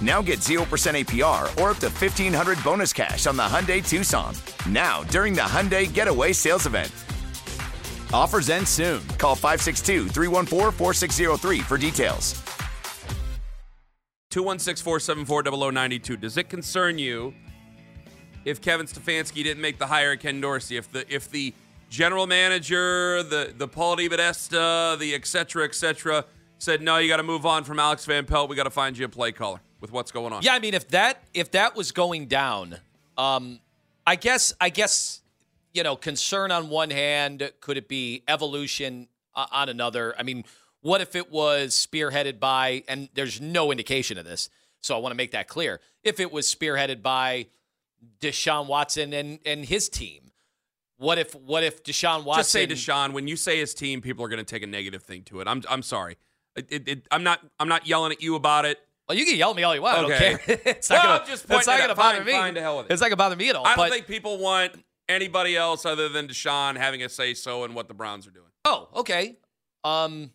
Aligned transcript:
Now 0.00 0.22
get 0.22 0.38
0% 0.38 0.64
APR 0.64 1.42
or 1.60 1.70
up 1.70 1.78
to 1.78 1.88
1500 1.88 2.64
bonus 2.64 2.92
cash 2.92 3.26
on 3.26 3.36
the 3.36 3.42
Hyundai 3.42 3.86
Tucson. 3.86 4.34
Now, 4.66 5.02
during 5.04 5.34
the 5.34 5.42
Hyundai 5.42 5.92
Getaway 5.92 6.32
Sales 6.32 6.66
Event. 6.66 6.90
Offers 8.12 8.48
end 8.48 8.66
soon. 8.66 9.06
Call 9.18 9.34
562 9.34 10.08
314 10.08 10.72
4603 10.72 11.60
for 11.60 11.76
details. 11.76 12.42
216 14.30 14.82
474 14.82 15.72
0092. 15.72 16.16
Does 16.16 16.36
it 16.36 16.48
concern 16.48 16.98
you 16.98 17.34
if 18.44 18.60
Kevin 18.60 18.86
Stefanski 18.86 19.42
didn't 19.44 19.60
make 19.60 19.78
the 19.78 19.86
hire 19.86 20.12
at 20.12 20.20
Ken 20.20 20.40
Dorsey? 20.40 20.76
If 20.76 20.90
the 20.90 21.04
if 21.12 21.30
the 21.30 21.52
general 21.88 22.26
manager, 22.26 23.22
the 23.22 23.52
the 23.56 23.68
Paul 23.68 23.96
DePodesta, 23.96 24.98
the 24.98 25.14
et 25.14 25.26
cetera, 25.26 25.64
et 25.64 25.74
cetera, 25.74 26.24
said, 26.58 26.80
no, 26.80 26.98
you 26.98 27.08
got 27.08 27.18
to 27.18 27.22
move 27.22 27.44
on 27.44 27.64
from 27.64 27.78
Alex 27.78 28.04
Van 28.06 28.24
Pelt. 28.24 28.48
We 28.48 28.56
got 28.56 28.64
to 28.64 28.70
find 28.70 28.96
you 28.96 29.04
a 29.04 29.08
play 29.08 29.32
caller 29.32 29.60
with 29.80 29.92
what's 29.92 30.12
going 30.12 30.32
on. 30.32 30.42
Yeah, 30.42 30.54
I 30.54 30.58
mean, 30.58 30.74
if 30.74 30.88
that 30.88 31.22
if 31.34 31.50
that 31.52 31.76
was 31.76 31.92
going 31.92 32.26
down, 32.26 32.76
um, 33.16 33.60
I 34.06 34.16
guess 34.16 34.54
I 34.60 34.70
guess 34.70 35.20
you 35.72 35.82
know, 35.82 35.96
concern 35.96 36.50
on 36.50 36.68
one 36.68 36.90
hand, 36.90 37.52
could 37.60 37.76
it 37.76 37.88
be 37.88 38.22
evolution 38.28 39.08
uh, 39.34 39.46
on 39.52 39.68
another? 39.68 40.14
I 40.18 40.22
mean, 40.22 40.44
what 40.80 41.00
if 41.00 41.14
it 41.14 41.30
was 41.30 41.74
spearheaded 41.74 42.40
by, 42.40 42.84
and 42.88 43.08
there's 43.14 43.40
no 43.40 43.70
indication 43.70 44.18
of 44.18 44.24
this, 44.24 44.50
so 44.80 44.96
I 44.96 44.98
want 44.98 45.12
to 45.12 45.16
make 45.16 45.32
that 45.32 45.46
clear. 45.46 45.80
If 46.02 46.20
it 46.20 46.32
was 46.32 46.52
spearheaded 46.52 47.02
by 47.02 47.46
Deshaun 48.20 48.66
Watson 48.66 49.12
and 49.12 49.38
and 49.44 49.64
his 49.64 49.88
team, 49.88 50.32
what 50.96 51.18
if 51.18 51.34
what 51.34 51.62
if 51.62 51.84
Deshaun 51.84 52.24
Watson? 52.24 52.40
Just 52.40 52.52
say 52.52 52.66
Deshaun. 52.66 53.12
When 53.12 53.28
you 53.28 53.36
say 53.36 53.58
his 53.58 53.74
team, 53.74 54.00
people 54.00 54.24
are 54.24 54.28
going 54.28 54.38
to 54.38 54.44
take 54.44 54.62
a 54.62 54.66
negative 54.66 55.02
thing 55.02 55.22
to 55.24 55.40
it. 55.40 55.48
I'm 55.48 55.62
I'm 55.68 55.82
sorry. 55.82 56.16
It, 56.56 56.66
it, 56.70 56.88
it, 56.88 57.08
I'm 57.10 57.22
not 57.22 57.40
I'm 57.60 57.68
not 57.68 57.86
yelling 57.86 58.12
at 58.12 58.22
you 58.22 58.34
about 58.34 58.64
it. 58.64 58.78
Well, 59.10 59.18
you 59.18 59.24
can 59.24 59.34
yell 59.36 59.50
at 59.50 59.56
me 59.56 59.64
all 59.64 59.74
you 59.74 59.82
want. 59.82 60.04
Okay. 60.04 60.14
I 60.14 60.30
don't 60.30 60.40
care. 60.42 60.58
it's 60.66 60.88
Well, 60.88 60.98
not 61.02 61.04
gonna, 61.04 61.20
I'm 61.22 61.26
just 61.26 61.44
it's 61.50 61.66
not 61.66 61.80
gonna 61.80 61.94
bother 61.96 62.18
Fine, 62.18 62.26
me. 62.26 62.32
fine, 62.32 62.54
to 62.54 62.60
hell 62.60 62.76
with 62.76 62.86
it. 62.86 62.92
It's 62.92 63.00
not 63.00 63.08
gonna 63.08 63.16
bother 63.16 63.34
me 63.34 63.48
at 63.50 63.56
all. 63.56 63.66
I 63.66 63.74
don't 63.74 63.90
think 63.90 64.06
people 64.06 64.38
want 64.38 64.84
anybody 65.08 65.56
else 65.56 65.84
other 65.84 66.08
than 66.08 66.28
Deshaun 66.28 66.76
having 66.76 67.02
a 67.02 67.08
say 67.08 67.34
so 67.34 67.64
in 67.64 67.74
what 67.74 67.88
the 67.88 67.94
Browns 67.94 68.28
are 68.28 68.30
doing. 68.30 68.46
Oh, 68.64 68.88
okay. 68.94 69.36
Um, 69.82 70.30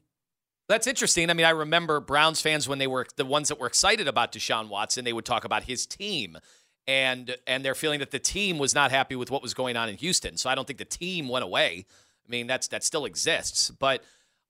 that's 0.67 0.87
interesting. 0.87 1.29
I 1.29 1.33
mean, 1.35 1.45
I 1.45 1.51
remember 1.51 2.01
Browns 2.01 2.41
fans 2.41 2.67
when 2.67 2.77
they 2.77 2.87
were 2.87 3.07
the 3.15 3.23
ones 3.23 3.47
that 3.47 3.61
were 3.61 3.67
excited 3.67 4.09
about 4.09 4.33
Deshaun 4.33 4.67
Watson, 4.67 5.05
they 5.05 5.13
would 5.13 5.23
talk 5.23 5.45
about 5.45 5.63
his 5.63 5.85
team 5.85 6.37
and 6.85 7.37
and 7.47 7.63
they're 7.63 7.75
feeling 7.75 7.99
that 7.99 8.11
the 8.11 8.19
team 8.19 8.57
was 8.57 8.75
not 8.75 8.91
happy 8.91 9.15
with 9.15 9.31
what 9.31 9.41
was 9.41 9.53
going 9.53 9.77
on 9.77 9.87
in 9.87 9.95
Houston. 9.95 10.35
So 10.35 10.49
I 10.49 10.55
don't 10.55 10.67
think 10.67 10.79
the 10.79 10.83
team 10.83 11.29
went 11.29 11.45
away. 11.45 11.85
I 12.27 12.29
mean, 12.29 12.45
that's 12.45 12.67
that 12.67 12.83
still 12.83 13.05
exists, 13.05 13.69
but 13.69 14.03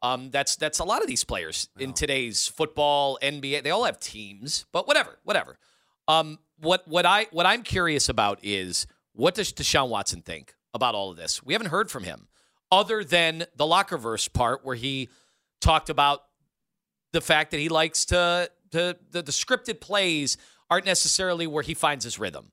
um, 0.05 0.29
that's 0.29 0.55
that's 0.55 0.77
a 0.77 0.83
lot 0.83 1.01
of 1.01 1.07
these 1.07 1.23
players 1.23 1.67
in 1.79 1.93
today's 1.93 2.47
football, 2.47 3.17
NBA. 3.23 3.63
They 3.63 3.71
all 3.71 3.85
have 3.85 3.99
teams, 3.99 4.65
but 4.71 4.87
whatever, 4.87 5.17
whatever. 5.23 5.57
Um, 6.07 6.37
what 6.59 6.87
what 6.87 7.07
I 7.07 7.25
what 7.31 7.47
I'm 7.47 7.63
curious 7.63 8.07
about 8.07 8.39
is 8.43 8.85
what 9.13 9.33
does 9.33 9.51
Deshaun 9.51 9.89
Watson 9.89 10.21
think 10.21 10.53
about 10.75 10.93
all 10.93 11.09
of 11.09 11.17
this? 11.17 11.43
We 11.43 11.53
haven't 11.53 11.69
heard 11.69 11.89
from 11.89 12.03
him 12.03 12.27
other 12.71 13.03
than 13.03 13.45
the 13.55 13.65
lockerverse 13.65 14.31
part 14.31 14.63
where 14.63 14.75
he 14.75 15.09
talked 15.59 15.89
about 15.89 16.21
the 17.11 17.21
fact 17.21 17.51
that 17.51 17.59
he 17.59 17.69
likes 17.69 18.05
to, 18.05 18.51
to 18.71 18.97
the, 19.11 19.23
the 19.23 19.31
scripted 19.31 19.79
plays 19.79 20.37
aren't 20.69 20.85
necessarily 20.85 21.47
where 21.47 21.63
he 21.63 21.73
finds 21.73 22.03
his 22.03 22.19
rhythm. 22.19 22.51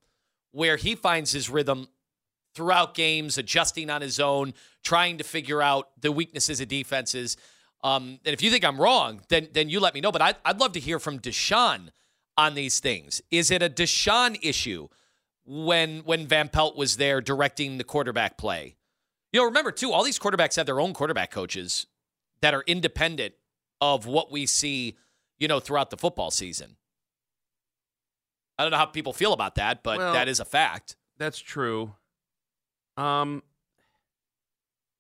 Where 0.53 0.77
he 0.77 0.95
finds 0.95 1.33
his 1.33 1.51
rhythm 1.51 1.89
throughout 2.55 2.95
games, 2.95 3.39
adjusting 3.39 3.91
on 3.91 4.03
his 4.03 4.21
own, 4.21 4.55
trying 4.83 5.19
to 5.19 5.25
figure 5.25 5.63
out 5.63 5.91
the 6.01 6.13
weaknesses 6.13 6.61
of 6.61 6.69
defenses. 6.69 7.37
Um, 7.85 8.21
and 8.25 8.33
if 8.35 8.43
you 8.43 8.51
think 8.51 8.65
I'm 8.65 8.81
wrong, 8.81 9.23
then 9.29 9.49
then 9.53 9.69
you 9.69 9.81
let 9.81 9.95
me 9.95 10.01
know. 10.01 10.13
But 10.13 10.23
I'd, 10.23 10.37
I'd 10.45 10.61
love 10.61 10.73
to 10.73 10.81
hear 10.81 10.99
from 10.99 11.19
Deshaun 11.19 11.89
on 12.37 12.55
these 12.55 12.81
things. 12.81 13.21
Is 13.31 13.51
it 13.51 13.63
a 13.63 13.69
Deshaun 13.69 14.39
issue 14.43 14.89
when 15.45 16.01
when 16.01 16.27
Van 16.27 16.49
Pelt 16.49 16.77
was 16.77 16.97
there 16.97 17.21
directing 17.21 17.79
the 17.79 17.85
quarterback 17.85 18.39
play? 18.39 18.77
You 19.33 19.41
know, 19.41 19.47
remember 19.47 19.73
too, 19.73 19.93
all 19.93 20.05
these 20.05 20.19
quarterbacks 20.19 20.57
have 20.57 20.67
their 20.67 20.81
own 20.81 20.93
quarterback 20.93 21.31
coaches 21.31 21.87
that 22.43 22.55
are 22.55 22.63
independent 22.67 23.35
of 23.81 24.07
what 24.07 24.31
we 24.31 24.47
see, 24.47 24.97
you 25.39 25.49
know, 25.49 25.59
throughout 25.59 25.91
the 25.91 25.97
football 25.97 26.31
season. 26.31 26.77
I 28.59 28.63
don't 28.65 28.71
know 28.71 28.77
how 28.79 28.85
people 28.87 29.13
feel 29.13 29.33
about 29.33 29.55
that, 29.57 29.83
but 29.83 29.99
Well- 29.99 30.13
that 30.13 30.29
is 30.29 30.39
a 30.39 30.45
fact. 30.45 30.97
That's 31.19 31.39
true. 31.39 31.95
Um, 32.97 33.43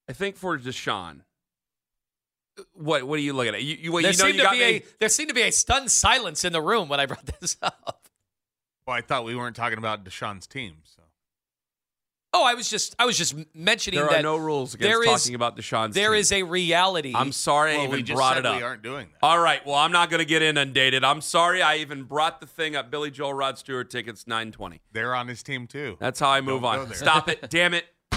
I 0.08 0.12
think 0.12 0.36
for 0.36 0.58
Deshaun, 0.58 1.20
what 2.74 3.04
what 3.04 3.18
are 3.18 3.22
you 3.22 3.32
looking 3.32 3.54
at? 3.54 3.62
You, 3.62 3.76
you, 3.76 3.92
well, 3.92 4.02
there 4.02 4.12
you 4.12 4.18
know 4.18 4.24
seemed 4.24 4.34
you 4.36 4.40
to 4.40 4.46
got 4.46 4.52
be 4.52 4.58
me. 4.58 4.64
a 4.76 4.84
there 5.00 5.08
seemed 5.08 5.28
to 5.28 5.34
be 5.34 5.42
a 5.42 5.50
stunned 5.52 5.90
silence 5.90 6.44
in 6.44 6.52
the 6.52 6.62
room 6.62 6.88
when 6.88 7.00
I 7.00 7.06
brought 7.06 7.26
this 7.40 7.56
up. 7.62 8.08
Well, 8.86 8.96
I 8.96 9.00
thought 9.00 9.24
we 9.24 9.36
weren't 9.36 9.56
talking 9.56 9.78
about 9.78 10.04
Deshaun's 10.04 10.46
team. 10.46 10.76
So 10.84 11.01
Oh, 12.34 12.44
I 12.44 12.54
was 12.54 12.70
just 12.70 12.96
I 12.98 13.04
was 13.04 13.18
just 13.18 13.34
mentioning 13.54 14.00
There 14.00 14.08
that 14.08 14.20
are 14.20 14.22
no 14.22 14.36
rules 14.36 14.72
against 14.74 14.88
there 14.88 15.02
is- 15.02 15.22
talking 15.22 15.34
about 15.34 15.54
Deshaun's. 15.56 15.94
there 15.94 16.12
team. 16.12 16.20
is 16.20 16.32
a 16.32 16.42
reality. 16.44 17.12
I'm 17.14 17.30
sorry 17.30 17.72
I 17.76 17.84
even 17.84 17.90
we 17.90 18.02
just 18.02 18.16
brought 18.16 18.36
said 18.36 18.44
it 18.44 18.46
up. 18.46 18.56
we 18.56 18.62
aren't 18.62 18.82
doing 18.82 19.08
that. 19.12 19.18
All 19.26 19.38
right. 19.38 19.64
Well, 19.66 19.74
I'm 19.74 19.92
not 19.92 20.08
going 20.08 20.20
to 20.20 20.24
get 20.24 20.40
inundated. 20.40 21.04
I'm 21.04 21.20
sorry 21.20 21.60
I 21.60 21.76
even 21.76 22.04
brought 22.04 22.40
the 22.40 22.46
thing 22.46 22.74
up. 22.74 22.90
Billy 22.90 23.10
Joel 23.10 23.34
Rod 23.34 23.58
Stewart 23.58 23.90
tickets 23.90 24.26
920. 24.26 24.80
They're 24.92 25.14
on 25.14 25.28
his 25.28 25.42
team 25.42 25.66
too. 25.66 25.96
That's 26.00 26.18
how 26.20 26.30
I 26.30 26.40
move 26.40 26.62
Don't 26.62 26.78
on. 26.88 26.94
Stop 26.94 27.28
it. 27.28 27.46
Damn 27.50 27.74
it. 27.74 27.84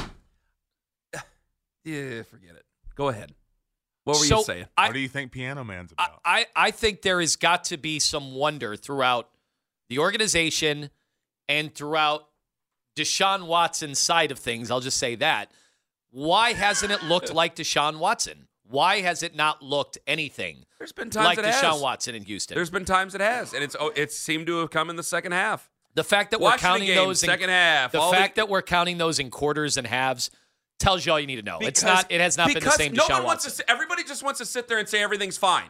Yeah, 1.84 2.24
forget 2.24 2.56
it. 2.56 2.66
Go 2.96 3.10
ahead. 3.10 3.34
What 4.06 4.18
were 4.20 4.26
So, 4.26 4.38
you 4.40 4.44
saying? 4.44 4.66
I, 4.78 4.88
what 4.88 4.94
do 4.94 5.00
you 5.00 5.08
think 5.08 5.32
Piano 5.32 5.64
Man's 5.64 5.92
about? 5.92 6.20
I 6.24 6.46
I 6.56 6.72
think 6.72 7.02
there 7.02 7.20
has 7.20 7.36
got 7.36 7.66
to 7.66 7.78
be 7.78 8.00
some 8.00 8.34
wonder 8.34 8.76
throughout 8.76 9.30
the 9.90 10.00
organization 10.00 10.90
and 11.48 11.74
throughout 11.74 12.28
Deshaun 12.96 13.48
Watson's 13.48 14.00
side 14.00 14.32
of 14.32 14.40
things. 14.40 14.72
I'll 14.72 14.80
just 14.80 14.98
say 14.98 15.16
that. 15.16 15.52
Why 16.12 16.54
hasn't 16.54 16.92
it 16.92 17.04
looked 17.04 17.34
like 17.42 17.56
Deshaun 17.56 18.00
Watson? 18.00 18.48
Why 18.68 19.02
has 19.02 19.22
it 19.22 19.36
not 19.36 19.62
looked 19.62 19.98
anything 20.08 20.66
There's 20.80 20.92
been 20.92 21.10
times 21.10 21.26
like 21.26 21.38
it 21.38 21.46
Deshaun 21.46 21.74
has. 21.74 21.82
Watson 21.82 22.16
in 22.16 22.24
Houston? 22.24 22.56
There's 22.56 22.70
been 22.72 22.86
times 22.86 23.14
it 23.14 23.22
has, 23.22 23.54
and 23.54 23.64
it's 23.64 23.76
oh, 23.80 23.92
it's 23.96 24.18
seemed 24.18 24.48
to 24.48 24.58
have 24.60 24.72
come 24.72 24.90
in 24.90 24.96
the 24.96 25.04
second 25.04 25.34
half. 25.34 25.70
the 25.94 26.04
fact 26.04 26.32
that 26.32 26.40
we're 26.42 26.58
counting 26.58 26.88
game, 26.88 26.96
those 26.96 27.22
in, 27.22 27.28
second 27.30 27.50
half. 27.50 27.92
The 27.92 28.02
fact 28.02 28.38
that 28.38 28.50
we're 28.50 28.64
counting 28.64 28.98
those 28.98 29.20
in 29.20 29.30
quarters 29.30 29.78
and 29.78 29.86
halves 29.86 30.32
tells 30.80 31.06
you 31.06 31.12
all 31.12 31.20
you 31.20 31.28
need 31.28 31.36
to 31.36 31.42
know. 31.44 31.60
it's 31.62 31.84
not. 31.84 32.12
It 32.12 32.22
has 32.22 32.38
not 32.38 32.48
been 32.48 32.56
the 32.56 32.60
because 32.62 32.76
same. 32.76 32.94
No 32.94 33.04
Deshaun 33.04 33.10
one 33.18 33.24
wants 33.26 33.46
Watson. 33.46 33.66
to. 33.66 33.72
Everybody 33.72 34.04
just 34.04 34.24
wants 34.24 34.40
to 34.40 34.46
sit 34.46 34.68
there 34.68 34.80
and 34.80 34.90
say 34.90 35.04
everything's 35.04 35.38
fine. 35.38 35.70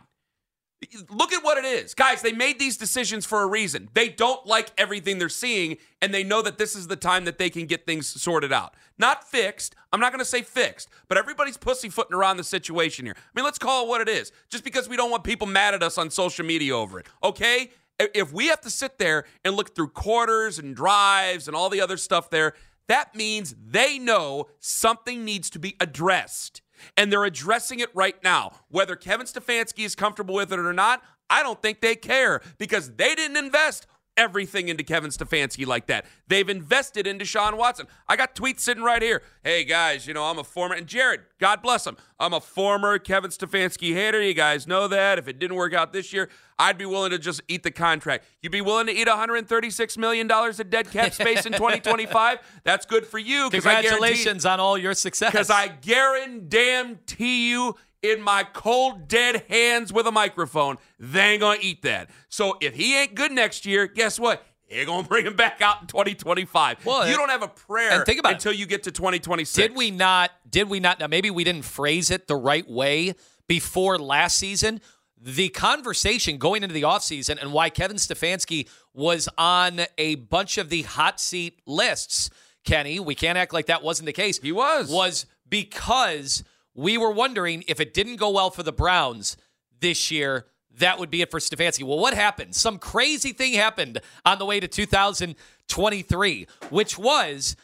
Look 1.10 1.34
at 1.34 1.44
what 1.44 1.58
it 1.58 1.66
is. 1.66 1.94
Guys, 1.94 2.22
they 2.22 2.34
made 2.34 2.60
these 2.60 2.78
decisions 2.78 3.26
for 3.26 3.42
a 3.42 3.48
reason. 3.48 3.90
They 3.94 4.10
don't 4.10 4.46
like 4.46 4.72
everything 4.78 5.18
they're 5.18 5.30
seeing, 5.30 5.78
and 6.02 6.14
they 6.14 6.24
know 6.24 6.42
that 6.42 6.58
this 6.58 6.76
is 6.76 6.88
the 6.88 6.96
time 6.96 7.26
that 7.26 7.38
they 7.38 7.50
can 7.50 7.66
get 7.66 7.86
things 7.86 8.08
sorted 8.08 8.54
out. 8.54 8.76
Not 8.98 9.28
fixed. 9.28 9.76
I'm 9.92 10.00
not 10.00 10.12
going 10.12 10.20
to 10.20 10.26
say 10.26 10.42
fixed, 10.42 10.90
but 11.08 11.18
everybody's 11.18 11.58
pussyfooting 11.58 12.14
around 12.14 12.38
the 12.38 12.44
situation 12.44 13.06
here. 13.06 13.16
I 13.18 13.30
mean, 13.34 13.46
let's 13.46 13.58
call 13.58 13.86
it 13.86 13.90
what 13.90 14.02
it 14.02 14.10
is, 14.10 14.32
just 14.50 14.64
because 14.64 14.88
we 14.88 14.98
don't 14.98 15.10
want 15.10 15.24
people 15.24 15.48
mad 15.48 15.74
at 15.74 15.82
us 15.82 15.98
on 15.98 16.12
social 16.12 16.46
media 16.46 16.76
over 16.76 17.00
it, 17.00 17.08
okay? 17.24 17.72
If 17.98 18.34
we 18.34 18.48
have 18.48 18.62
to 18.62 18.70
sit 18.70 19.00
there 19.00 19.24
and 19.44 19.56
look 19.56 19.76
through 19.76 19.90
quarters 19.90 20.60
and 20.60 20.76
drives 20.76 21.48
and 21.48 21.56
all 21.56 21.70
the 21.70 21.82
other 21.82 21.98
stuff 21.98 22.30
there, 22.30 22.54
that 22.88 23.16
means 23.16 23.56
they 23.66 23.98
know 23.98 24.48
something 24.60 25.24
needs 25.26 25.50
to 25.52 25.60
be 25.60 25.76
addressed 25.80 26.62
and 26.98 27.12
they're 27.12 27.26
addressing 27.26 27.80
it 27.80 27.90
right 27.94 28.22
now. 28.24 28.52
Whether 28.70 28.96
Kevin 28.96 29.26
Stefanski 29.26 29.86
is 29.86 29.96
comfortable 29.96 30.36
with 30.36 30.52
it 30.52 30.60
or 30.60 30.74
not, 30.74 31.02
I 31.30 31.44
don't 31.44 31.62
think 31.62 31.82
they 31.82 31.96
care 31.96 32.42
because 32.58 32.96
they 32.96 33.16
didn't 33.16 33.38
invest 33.38 33.88
everything 34.18 34.70
into 34.70 34.84
Kevin 34.84 35.10
Stefanski 35.12 35.66
like 35.66 35.88
that. 35.88 36.06
They've 36.28 36.48
invested 36.48 37.08
into 37.08 37.26
Sean 37.26 37.58
Watson. 37.58 37.88
I 38.08 38.16
got 38.16 38.36
tweets 38.36 38.62
sitting 38.62 38.84
right 38.84 39.02
here. 39.02 39.22
Hey 39.44 39.64
guys, 39.64 40.08
you 40.08 40.14
know, 40.14 40.24
I'm 40.24 40.40
a 40.40 40.44
former 40.44 40.76
and 40.76 40.88
Jared, 40.88 41.22
God 41.40 41.62
bless 41.62 41.86
him. 41.86 41.98
I'm 42.20 42.34
a 42.34 42.40
former 42.40 42.98
Kevin 42.98 43.32
Stefanski 43.32 43.94
hater. 43.94 44.22
You 44.22 44.34
guys 44.34 44.68
know 44.68 44.88
that. 44.88 45.20
If 45.20 45.28
it 45.28 45.40
didn't 45.40 45.58
work 45.58 45.74
out 45.74 45.92
this 45.92 46.14
year, 46.14 46.30
I'd 46.58 46.78
be 46.78 46.86
willing 46.86 47.12
to 47.12 47.20
just 47.20 47.42
eat 47.48 47.64
the 47.64 47.72
contract. 47.72 48.26
You'd 48.42 48.52
be 48.52 48.62
willing 48.62 48.88
to 48.88 48.94
eat 48.94 49.08
136 49.08 49.98
million 49.98 50.28
dollars 50.28 50.60
of 50.60 50.70
dead 50.70 50.90
cap 50.90 51.14
space 51.14 51.46
in 51.46 51.52
2025? 51.52 52.40
That's 52.64 52.86
good 52.86 53.06
for 53.06 53.20
you. 53.20 53.50
Congratulations 53.50 54.46
on 54.46 54.60
all 54.60 54.78
your 54.78 54.94
success. 54.94 55.26
Because 55.36 55.50
I 55.50 55.68
guarantee 55.68 57.50
you 57.50 57.76
in 58.12 58.22
my 58.22 58.44
cold, 58.44 59.08
dead 59.08 59.46
hands 59.50 59.92
with 59.94 60.08
a 60.08 60.12
microphone, 60.12 60.78
they 61.00 61.32
ain't 61.34 61.42
gonna 61.42 61.60
eat 61.62 61.82
that. 61.84 62.10
So 62.30 62.58
if 62.62 62.76
he 62.76 62.98
ain't 62.98 63.16
good 63.16 63.32
next 63.32 63.66
year, 63.66 63.88
guess 63.88 64.20
what? 64.20 64.46
They're 64.70 64.86
gonna 64.86 65.08
bring 65.08 65.26
him 65.26 65.36
back 65.36 65.62
out 65.62 65.82
in 65.82 65.88
2025. 65.88 66.86
Well, 66.86 67.08
you 67.08 67.16
don't 67.16 67.30
have 67.30 67.44
a 67.44 67.48
prayer 67.48 67.92
and 67.92 68.06
think 68.06 68.20
about 68.20 68.34
until 68.34 68.54
you 68.54 68.66
get 68.66 68.84
to 68.84 68.92
2026. 68.92 69.56
Did 69.56 69.78
we 69.78 69.92
not? 69.92 70.32
Did 70.50 70.70
we 70.70 70.80
not? 70.80 71.00
Now 71.00 71.08
maybe 71.08 71.30
we 71.30 71.44
didn't 71.44 71.66
phrase 71.66 72.12
it 72.12 72.28
the 72.28 72.36
right 72.36 72.68
way 72.70 73.16
before 73.48 73.98
last 73.98 74.38
season. 74.38 74.82
The 75.18 75.50
conversation 75.50 76.38
going 76.38 76.62
into 76.62 76.74
the 76.74 76.84
offseason 76.84 77.42
and 77.42 77.52
why 77.52 77.70
Kevin 77.70 77.98
Stefanski 77.98 78.70
was 78.94 79.28
on 79.38 79.82
a 79.98 80.16
bunch 80.16 80.58
of 80.58 80.70
the 80.70 80.84
hot 80.84 81.20
seat 81.20 81.62
lists, 81.66 82.30
Kenny, 82.64 83.00
we 83.00 83.16
can't 83.16 83.38
act 83.38 83.52
like 83.54 83.68
that 83.68 83.82
wasn't 83.82 84.06
the 84.06 84.14
case. 84.14 84.40
He 84.40 84.52
was. 84.52 84.90
Was 84.90 85.26
because 85.50 86.44
we 86.76 86.98
were 86.98 87.12
wondering 87.12 87.64
if 87.68 87.80
it 87.80 87.94
didn't 87.94 88.18
go 88.18 88.30
well 88.30 88.52
for 88.52 88.62
the 88.62 88.74
Browns 88.74 89.38
this 89.80 90.12
year, 90.12 90.46
that 90.78 91.00
would 91.00 91.10
be 91.10 91.22
it 91.22 91.32
for 91.32 91.40
Stefanski. 91.40 91.84
Well, 91.84 91.98
what 91.98 92.14
happened? 92.14 92.54
Some 92.54 92.78
crazy 92.78 93.32
thing 93.32 93.54
happened 93.54 94.02
on 94.26 94.40
the 94.40 94.46
way 94.46 94.60
to 94.60 94.68
2023, 94.68 96.48
which 96.70 96.98
was 96.98 97.56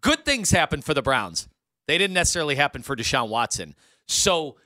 good 0.00 0.24
things 0.24 0.50
happened 0.50 0.84
for 0.84 0.94
the 0.94 1.02
Browns. 1.02 1.48
They 1.88 1.98
didn't 1.98 2.14
necessarily 2.14 2.54
happen 2.54 2.82
for 2.82 2.94
Deshaun 2.94 3.28
Watson. 3.28 3.74
So 4.06 4.56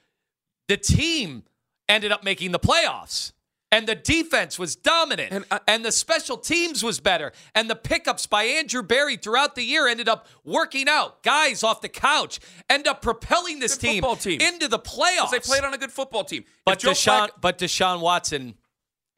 the 0.69 0.77
team 0.77 1.45
ended 1.89 2.13
up 2.13 2.23
making 2.23 2.53
the 2.53 2.59
playoffs. 2.59 3.33
And 3.73 3.89
the 3.89 3.97
defense 3.97 4.61
was 4.61 4.77
dominant, 4.77 5.33
and, 5.33 5.45
uh, 5.51 5.59
and, 5.67 5.85
the 5.85 5.91
special 5.91 6.37
teams 6.37 6.85
was 6.85 7.01
better, 7.01 7.33
and 7.53 7.69
the 7.69 7.75
pickups 7.75 8.27
by 8.27 8.45
Andrew 8.45 8.83
Berry 8.83 9.17
throughout 9.17 9.57
the 9.57 9.65
year 9.65 9.89
ended 9.89 10.09
up 10.09 10.29
working 10.45 10.89
out. 10.89 11.25
Guys 11.25 11.65
off 11.65 11.81
the 11.81 11.89
couch 11.89 12.39
end 12.71 12.87
up 12.87 13.03
propelling 13.03 13.59
this 13.59 13.77
team, 13.77 14.05
team, 14.21 14.41
into 14.41 14.69
the 14.69 14.79
playoffs. 14.79 15.33
They 15.33 15.41
played 15.41 15.65
on 15.65 15.75
a 15.75 15.79
good 15.79 15.91
football 15.91 16.23
team. 16.23 16.45
But 16.65 16.79
Deshaun, 16.79 17.29
but 17.41 17.59
Deshaun 17.59 18.01
Watson 18.01 18.55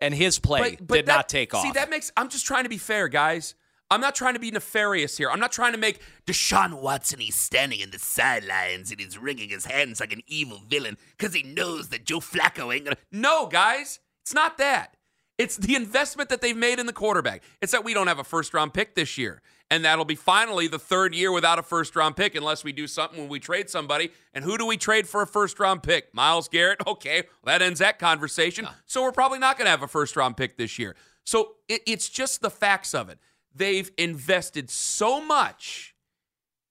and 0.01 0.15
his 0.15 0.39
play 0.39 0.77
but, 0.77 0.87
but 0.87 0.95
did 0.97 1.07
that, 1.07 1.15
not 1.15 1.29
take 1.29 1.53
off. 1.53 1.63
See, 1.63 1.73
that 1.73 1.91
makes. 1.91 2.11
I'm 2.17 2.31
just 2.31 2.47
trying 2.47 2.65
to 2.65 2.71
be 2.71 2.79
fair, 2.79 3.09
guys. 3.09 3.55
I'm 3.91 4.01
not 4.01 4.15
trying 4.15 4.35
to 4.35 4.41
be 4.41 4.51
nefarious 4.51 5.17
here. 5.17 5.31
I'm 5.31 5.41
not 5.41 5.51
trying 5.51 5.73
to 5.73 5.79
make 5.79 6.01
Deshaun 6.27 6.83
Watson. 6.83 7.21
He's 7.21 7.37
standing 7.37 7.81
in 7.81 7.91
the 7.91 7.99
sidelines 7.99 8.91
and 8.91 9.01
he's 9.01 9.17
wringing 9.17 9.49
his 9.49 9.65
hands 9.65 10.01
like 10.01 10.13
an 10.13 10.21
evil 10.27 10.61
villain 10.69 10.99
because 11.17 11.35
he 11.35 11.43
knows 11.43 11.89
that 11.89 12.05
Joe 12.05 12.21
Flacco 12.21 12.75
ain't 12.75 12.85
gonna. 12.85 12.99
No, 13.11 13.47
guys. 13.47 14.01
It's 14.29 14.35
not 14.35 14.59
that. 14.59 14.95
It's 15.39 15.57
the 15.57 15.75
investment 15.75 16.29
that 16.29 16.43
they've 16.43 16.55
made 16.55 16.79
in 16.79 16.85
the 16.85 16.93
quarterback. 16.93 17.43
It's 17.63 17.73
that 17.73 17.83
we 17.83 17.95
don't 17.95 18.09
have 18.09 18.19
a 18.19 18.25
first 18.25 18.53
round 18.53 18.75
pick 18.75 18.95
this 18.95 19.17
year. 19.17 19.41
And 19.71 19.87
that'll 19.87 20.05
be 20.05 20.17
finally 20.17 20.69
the 20.69 20.79
third 20.79 21.15
year 21.15 21.33
without 21.33 21.59
a 21.59 21.63
first 21.63 21.97
round 21.97 22.15
pick 22.15 22.35
unless 22.35 22.63
we 22.63 22.73
do 22.73 22.87
something 22.87 23.19
when 23.21 23.31
we 23.31 23.41
trade 23.41 23.71
somebody. 23.71 24.11
And 24.35 24.45
who 24.45 24.59
do 24.59 24.67
we 24.67 24.77
trade 24.77 25.09
for 25.09 25.23
a 25.23 25.27
first 25.27 25.59
round 25.59 25.83
pick? 25.83 26.13
Myles 26.13 26.47
Garrett? 26.47 26.79
Okay, 26.87 27.23
well, 27.43 27.59
that 27.59 27.63
ends 27.63 27.81
that 27.81 27.99
conversation. 27.99 28.67
No. 28.67 28.71
So 28.85 29.03
we're 29.03 29.13
probably 29.13 29.39
not 29.39 29.57
going 29.57 29.65
to 29.65 29.71
have 29.71 29.83
a 29.83 29.89
first 29.89 30.15
round 30.15 30.37
pick 30.37 30.59
this 30.59 30.79
year. 30.79 30.95
So 31.25 31.53
it, 31.67 31.81
it's 31.87 32.11
just 32.11 32.43
the 32.43 32.51
facts 32.51 32.93
of 32.93 33.09
it. 33.09 33.19
They've 33.55 33.91
invested 33.97 34.69
so 34.69 35.25
much 35.25 35.95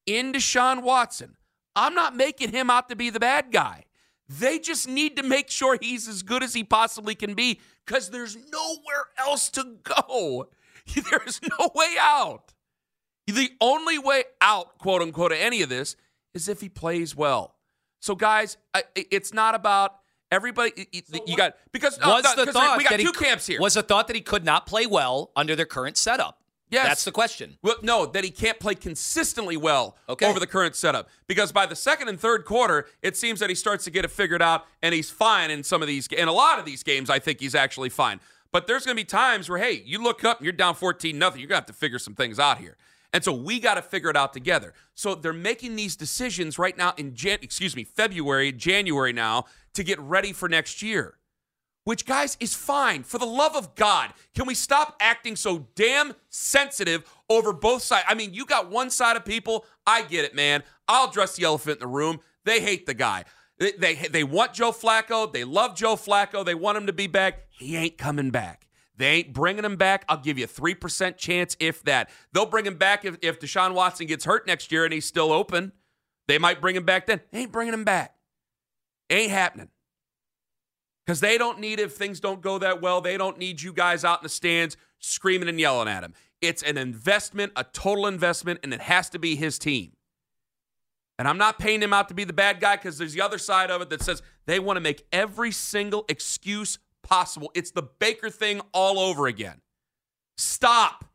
in 0.05 0.31
Deshaun 0.31 0.83
Watson. 0.83 1.37
I'm 1.75 1.95
not 1.95 2.15
making 2.15 2.51
him 2.51 2.69
out 2.69 2.87
to 2.89 2.95
be 2.95 3.09
the 3.09 3.19
bad 3.19 3.51
guy. 3.51 3.86
They 4.29 4.59
just 4.59 4.87
need 4.87 5.15
to 5.17 5.23
make 5.23 5.49
sure 5.49 5.77
he's 5.81 6.07
as 6.07 6.21
good 6.21 6.43
as 6.43 6.53
he 6.53 6.63
possibly 6.63 7.15
can 7.15 7.33
be 7.33 7.61
because 7.85 8.09
there's 8.09 8.35
nowhere 8.35 9.05
else 9.17 9.49
to 9.51 9.77
go. 9.83 10.49
There's 11.09 11.41
no 11.59 11.69
way 11.75 11.95
out. 11.99 12.53
The 13.25 13.49
only 13.59 13.99
way 13.99 14.23
out, 14.39 14.77
quote 14.77 15.01
unquote, 15.01 15.33
of 15.33 15.37
any 15.37 15.61
of 15.61 15.67
this 15.67 15.97
is 16.33 16.47
if 16.47 16.61
he 16.61 16.69
plays 16.69 17.13
well. 17.13 17.55
So, 17.99 18.15
guys, 18.15 18.57
it's 18.95 19.33
not 19.33 19.53
about 19.53 19.95
everybody. 20.31 20.87
You 21.25 21.35
got 21.35 21.55
because 21.73 21.99
was 21.99 22.25
uh, 22.25 22.45
the 22.45 22.53
thought 22.53 22.77
we 22.77 22.85
got 22.85 22.99
two 22.99 23.07
he, 23.07 23.11
camps 23.11 23.47
here. 23.47 23.59
Was 23.59 23.73
the 23.73 23.83
thought 23.83 24.07
that 24.07 24.15
he 24.15 24.21
could 24.21 24.45
not 24.45 24.65
play 24.65 24.85
well 24.85 25.31
under 25.35 25.55
their 25.55 25.65
current 25.65 25.97
setup? 25.97 26.41
Yes. 26.69 26.87
That's 26.87 27.05
the 27.05 27.11
question. 27.11 27.57
Well, 27.61 27.75
no, 27.81 28.05
that 28.05 28.23
he 28.23 28.29
can't 28.29 28.59
play 28.59 28.75
consistently 28.75 29.55
well 29.55 29.97
okay. 30.09 30.25
over 30.25 30.39
the 30.39 30.47
current 30.47 30.75
setup. 30.75 31.09
Because 31.27 31.51
by 31.51 31.65
the 31.65 31.75
second 31.75 32.09
and 32.09 32.19
third 32.19 32.43
quarter, 32.43 32.87
it 33.01 33.15
seems 33.15 33.39
that 33.39 33.49
he 33.49 33.55
starts 33.55 33.85
to 33.85 33.91
get 33.91 34.03
it 34.03 34.11
figured 34.11 34.41
out 34.41 34.65
and 34.81 34.93
he's 34.93 35.09
fine 35.09 35.49
in 35.49 35.63
some 35.63 35.81
of 35.81 35.87
these 35.87 36.07
in 36.07 36.27
a 36.27 36.33
lot 36.33 36.59
of 36.59 36.65
these 36.65 36.83
games, 36.83 37.09
I 37.09 37.19
think 37.19 37.39
he's 37.39 37.55
actually 37.55 37.89
fine. 37.89 38.19
But 38.51 38.67
there's 38.67 38.85
gonna 38.85 38.95
be 38.95 39.05
times 39.05 39.49
where, 39.49 39.59
hey, 39.59 39.81
you 39.85 40.01
look 40.01 40.25
up 40.25 40.39
and 40.39 40.45
you're 40.45 40.53
down 40.53 40.75
14 40.75 41.17
nothing, 41.17 41.39
you're 41.39 41.47
gonna 41.47 41.59
have 41.59 41.65
to 41.67 41.73
figure 41.73 41.99
some 41.99 42.15
things 42.15 42.39
out 42.39 42.57
here. 42.57 42.77
And 43.13 43.23
so 43.23 43.31
we 43.31 43.59
got 43.59 43.75
to 43.75 43.81
figure 43.81 44.09
it 44.09 44.17
out 44.17 44.33
together. 44.33 44.73
So 44.93 45.15
they're 45.15 45.31
making 45.31 45.77
these 45.77 45.95
decisions 45.95 46.59
right 46.59 46.77
now 46.77 46.93
in 46.97 47.15
Jan- 47.15 47.39
excuse 47.41 47.75
me, 47.75 47.85
February, 47.85 48.51
January 48.51 49.13
now 49.13 49.45
to 49.73 49.83
get 49.83 49.97
ready 49.99 50.33
for 50.33 50.49
next 50.49 50.81
year 50.81 51.17
which, 51.87 52.05
guys, 52.05 52.35
is 52.41 52.53
fine. 52.53 53.03
For 53.03 53.17
the 53.17 53.25
love 53.25 53.55
of 53.55 53.73
God, 53.75 54.11
can 54.35 54.45
we 54.45 54.55
stop 54.55 54.97
acting 54.99 55.37
so 55.37 55.69
damn 55.73 56.15
sensitive 56.27 57.05
over 57.29 57.53
both 57.53 57.81
sides? 57.81 58.03
I 58.09 58.13
mean, 58.13 58.33
you 58.33 58.45
got 58.45 58.69
one 58.69 58.89
side 58.89 59.15
of 59.15 59.23
people. 59.23 59.65
I 59.85 60.01
get 60.01 60.25
it, 60.25 60.35
man. 60.35 60.63
I'll 60.89 61.09
dress 61.09 61.37
the 61.37 61.45
elephant 61.45 61.77
in 61.77 61.79
the 61.79 61.87
room. 61.87 62.19
They 62.43 62.59
hate 62.59 62.87
the 62.87 62.93
guy. 62.93 63.23
They, 63.57 63.71
they, 63.71 63.95
they 63.95 64.25
want 64.25 64.51
Joe 64.51 64.73
Flacco. 64.73 65.31
They 65.31 65.45
love 65.45 65.77
Joe 65.77 65.95
Flacco. 65.95 66.43
They 66.43 66.55
want 66.55 66.77
him 66.77 66.87
to 66.87 66.93
be 66.93 67.07
back. 67.07 67.47
He 67.51 67.77
ain't 67.77 67.97
coming 67.97 68.31
back. 68.31 68.67
They 68.97 69.07
ain't 69.19 69.31
bringing 69.31 69.63
him 69.63 69.77
back. 69.77 70.03
I'll 70.09 70.17
give 70.17 70.37
you 70.37 70.43
a 70.43 70.49
3% 70.49 71.15
chance, 71.15 71.55
if 71.57 71.83
that. 71.83 72.09
They'll 72.33 72.47
bring 72.47 72.65
him 72.65 72.75
back 72.75 73.05
if, 73.05 73.17
if 73.21 73.39
Deshaun 73.39 73.73
Watson 73.73 74.07
gets 74.07 74.25
hurt 74.25 74.45
next 74.45 74.73
year 74.73 74.83
and 74.83 74.93
he's 74.93 75.05
still 75.05 75.31
open. 75.31 75.71
They 76.27 76.37
might 76.37 76.59
bring 76.59 76.75
him 76.75 76.83
back 76.83 77.05
then. 77.05 77.21
They 77.31 77.43
ain't 77.43 77.53
bringing 77.53 77.73
him 77.73 77.85
back. 77.85 78.13
Ain't 79.09 79.31
happening 79.31 79.69
because 81.07 81.21
they 81.21 81.37
don't 81.37 81.61
need 81.61 81.79
if 81.79 81.93
things 81.93 82.19
don't 82.19 82.41
go 82.41 82.57
that 82.57 82.81
well. 82.81 82.99
They 82.99 83.15
don't 83.15 83.37
need 83.37 83.61
you 83.61 83.71
guys 83.71 84.03
out 84.03 84.19
in 84.19 84.23
the 84.23 84.29
stands 84.29 84.75
screaming 84.99 85.47
and 85.47 85.57
yelling 85.57 85.87
at 85.87 86.03
him. 86.03 86.13
It's 86.41 86.61
an 86.63 86.77
investment, 86.77 87.53
a 87.55 87.63
total 87.63 88.07
investment, 88.07 88.59
and 88.61 88.73
it 88.73 88.81
has 88.81 89.09
to 89.11 89.19
be 89.19 89.37
his 89.37 89.57
team. 89.57 89.93
And 91.17 91.25
I'm 91.25 91.37
not 91.37 91.59
paying 91.59 91.81
him 91.81 91.93
out 91.93 92.09
to 92.09 92.13
be 92.13 92.25
the 92.25 92.33
bad 92.33 92.59
guy 92.59 92.75
because 92.75 92.97
there's 92.97 93.13
the 93.13 93.21
other 93.21 93.37
side 93.37 93.71
of 93.71 93.81
it 93.81 93.89
that 93.89 94.01
says 94.01 94.21
they 94.47 94.59
want 94.59 94.75
to 94.75 94.81
make 94.81 95.07
every 95.13 95.51
single 95.51 96.03
excuse 96.09 96.77
possible. 97.03 97.51
It's 97.55 97.71
the 97.71 97.83
Baker 97.83 98.29
thing 98.29 98.59
all 98.73 98.99
over 98.99 99.27
again. 99.27 99.61
Stop. 100.35 101.05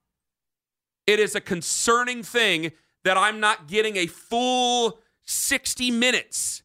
It 1.06 1.20
is 1.20 1.34
a 1.34 1.40
concerning 1.40 2.22
thing 2.22 2.72
that 3.04 3.18
I'm 3.18 3.40
not 3.40 3.68
getting 3.68 3.98
a 3.98 4.06
full 4.06 5.00
60 5.26 5.90
minutes 5.90 6.62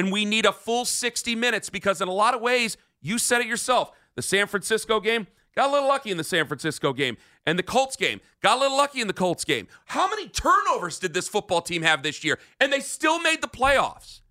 and 0.00 0.10
we 0.10 0.24
need 0.24 0.46
a 0.46 0.52
full 0.52 0.86
60 0.86 1.34
minutes 1.34 1.68
because, 1.68 2.00
in 2.00 2.08
a 2.08 2.12
lot 2.12 2.32
of 2.32 2.40
ways, 2.40 2.78
you 3.02 3.18
said 3.18 3.42
it 3.42 3.46
yourself. 3.46 3.92
The 4.16 4.22
San 4.22 4.46
Francisco 4.46 4.98
game 4.98 5.26
got 5.54 5.68
a 5.68 5.72
little 5.74 5.88
lucky 5.88 6.10
in 6.10 6.16
the 6.16 6.24
San 6.24 6.46
Francisco 6.46 6.94
game, 6.94 7.18
and 7.44 7.58
the 7.58 7.62
Colts 7.62 7.96
game 7.96 8.22
got 8.40 8.56
a 8.56 8.60
little 8.60 8.78
lucky 8.78 9.02
in 9.02 9.08
the 9.08 9.12
Colts 9.12 9.44
game. 9.44 9.68
How 9.84 10.08
many 10.08 10.26
turnovers 10.26 10.98
did 10.98 11.12
this 11.12 11.28
football 11.28 11.60
team 11.60 11.82
have 11.82 12.02
this 12.02 12.24
year? 12.24 12.38
And 12.58 12.72
they 12.72 12.80
still 12.80 13.20
made 13.20 13.42
the 13.42 13.46
playoffs. 13.46 14.22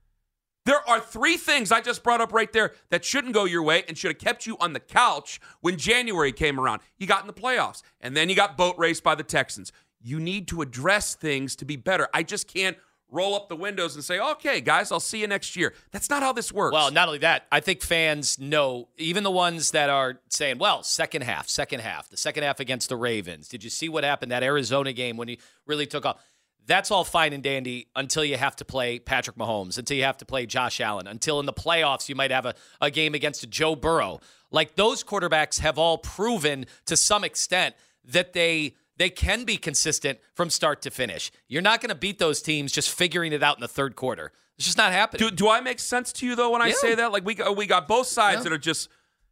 There 0.65 0.81
are 0.89 0.99
three 0.99 1.37
things 1.37 1.71
I 1.71 1.81
just 1.81 2.01
brought 2.01 2.19
up 2.19 2.33
right 2.33 2.51
there 2.51 2.73
that 2.89 3.05
shouldn't 3.05 3.35
go 3.35 3.45
your 3.45 3.61
way 3.61 3.83
and 3.87 3.95
should 3.95 4.09
have 4.09 4.17
kept 4.17 4.47
you 4.47 4.57
on 4.59 4.73
the 4.73 4.79
couch 4.79 5.39
when 5.61 5.77
January 5.77 6.31
came 6.31 6.59
around. 6.59 6.81
You 6.97 7.05
got 7.05 7.21
in 7.21 7.27
the 7.27 7.33
playoffs, 7.33 7.83
and 8.01 8.17
then 8.17 8.27
you 8.27 8.35
got 8.35 8.57
boat 8.57 8.73
raced 8.79 9.03
by 9.03 9.13
the 9.13 9.21
Texans. 9.21 9.71
You 10.01 10.19
need 10.19 10.47
to 10.47 10.63
address 10.63 11.13
things 11.13 11.55
to 11.57 11.65
be 11.65 11.75
better. 11.75 12.07
I 12.11 12.23
just 12.23 12.51
can't 12.51 12.75
roll 13.11 13.35
up 13.35 13.49
the 13.49 13.55
windows 13.55 13.95
and 13.95 14.03
say, 14.03 14.19
"Okay, 14.19 14.61
guys, 14.61 14.91
I'll 14.91 14.99
see 14.99 15.19
you 15.19 15.27
next 15.27 15.55
year." 15.55 15.73
That's 15.91 16.09
not 16.09 16.23
how 16.23 16.33
this 16.33 16.51
works. 16.51 16.73
Well, 16.73 16.91
not 16.91 17.07
only 17.07 17.19
that, 17.19 17.47
I 17.51 17.59
think 17.59 17.81
fans 17.81 18.39
know, 18.39 18.89
even 18.97 19.23
the 19.23 19.31
ones 19.31 19.71
that 19.71 19.89
are 19.89 20.19
saying, 20.29 20.57
well, 20.59 20.83
second 20.83 21.23
half, 21.23 21.47
second 21.47 21.81
half, 21.81 22.09
the 22.09 22.17
second 22.17 22.43
half 22.43 22.59
against 22.59 22.89
the 22.89 22.95
Ravens. 22.95 23.47
Did 23.47 23.63
you 23.63 23.69
see 23.69 23.89
what 23.89 24.03
happened 24.03 24.31
that 24.31 24.43
Arizona 24.43 24.93
game 24.93 25.17
when 25.17 25.27
he 25.27 25.39
really 25.65 25.85
took 25.85 26.05
off? 26.05 26.17
That's 26.65 26.91
all 26.91 27.03
fine 27.03 27.33
and 27.33 27.41
dandy 27.41 27.87
until 27.95 28.23
you 28.23 28.37
have 28.37 28.55
to 28.57 28.65
play 28.65 28.99
Patrick 28.99 29.37
Mahomes, 29.37 29.79
until 29.79 29.97
you 29.97 30.03
have 30.03 30.17
to 30.17 30.25
play 30.25 30.45
Josh 30.45 30.79
Allen, 30.79 31.07
until 31.07 31.39
in 31.39 31.47
the 31.47 31.53
playoffs 31.53 32.09
you 32.09 32.15
might 32.15 32.29
have 32.29 32.45
a, 32.45 32.53
a 32.79 32.91
game 32.91 33.15
against 33.15 33.49
Joe 33.49 33.75
Burrow. 33.75 34.19
Like 34.51 34.75
those 34.75 35.03
quarterbacks 35.03 35.59
have 35.61 35.79
all 35.79 35.97
proven 35.97 36.67
to 36.85 36.95
some 36.95 37.23
extent 37.23 37.73
that 38.05 38.33
they 38.33 38.75
they 38.99 39.09
can 39.09 39.45
be 39.45 39.57
consistent 39.57 40.19
from 40.35 40.51
start 40.51 40.83
to 40.83 40.91
finish. 40.91 41.31
You're 41.47 41.63
not 41.63 41.81
going 41.81 41.89
to 41.89 41.95
beat 41.95 42.19
those 42.19 42.41
teams 42.41 42.71
just 42.71 42.91
figuring 42.91 43.33
it 43.33 43.41
out 43.41 43.57
in 43.57 43.61
the 43.61 43.67
third 43.67 43.95
quarter. 43.95 44.31
It's 44.57 44.65
just 44.67 44.77
not 44.77 44.91
happening. 44.91 45.29
do, 45.29 45.35
do 45.35 45.49
I 45.49 45.61
make 45.61 45.79
sense 45.79 46.11
to 46.13 46.27
you 46.27 46.35
though 46.35 46.51
when 46.51 46.61
I 46.61 46.71
say 46.71 46.93
that? 46.95 47.11
Like 47.11 47.25
we 47.25 47.33
got, 47.33 47.55
we 47.57 47.65
got 47.65 47.87
both 47.87 48.07
sides 48.07 48.39
Yeah. 48.39 48.43
that 48.43 48.53
are 48.53 48.57
just, 48.57 48.89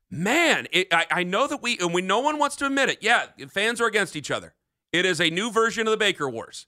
man. 0.10 0.68
It, 0.72 0.88
I, 0.92 1.06
I 1.12 1.24
know 1.24 1.48
that 1.48 1.62
we 1.62 1.78
and 1.80 1.94
we 1.94 2.02
no 2.02 2.20
one 2.22 2.40
wants 2.40 2.56
to 2.58 2.66
admit 2.66 2.90
it. 2.90 3.00
Yeah, 3.02 3.26
fans 3.50 3.80
are 3.82 3.86
against 3.88 4.16
each 4.16 4.32
other. 4.32 4.56
It 4.94 5.06
is 5.06 5.20
a 5.20 5.30
new 5.30 5.52
version 5.52 5.86
of 5.86 5.92
the 5.92 5.98
Baker 5.98 6.30
Wars. 6.30 6.66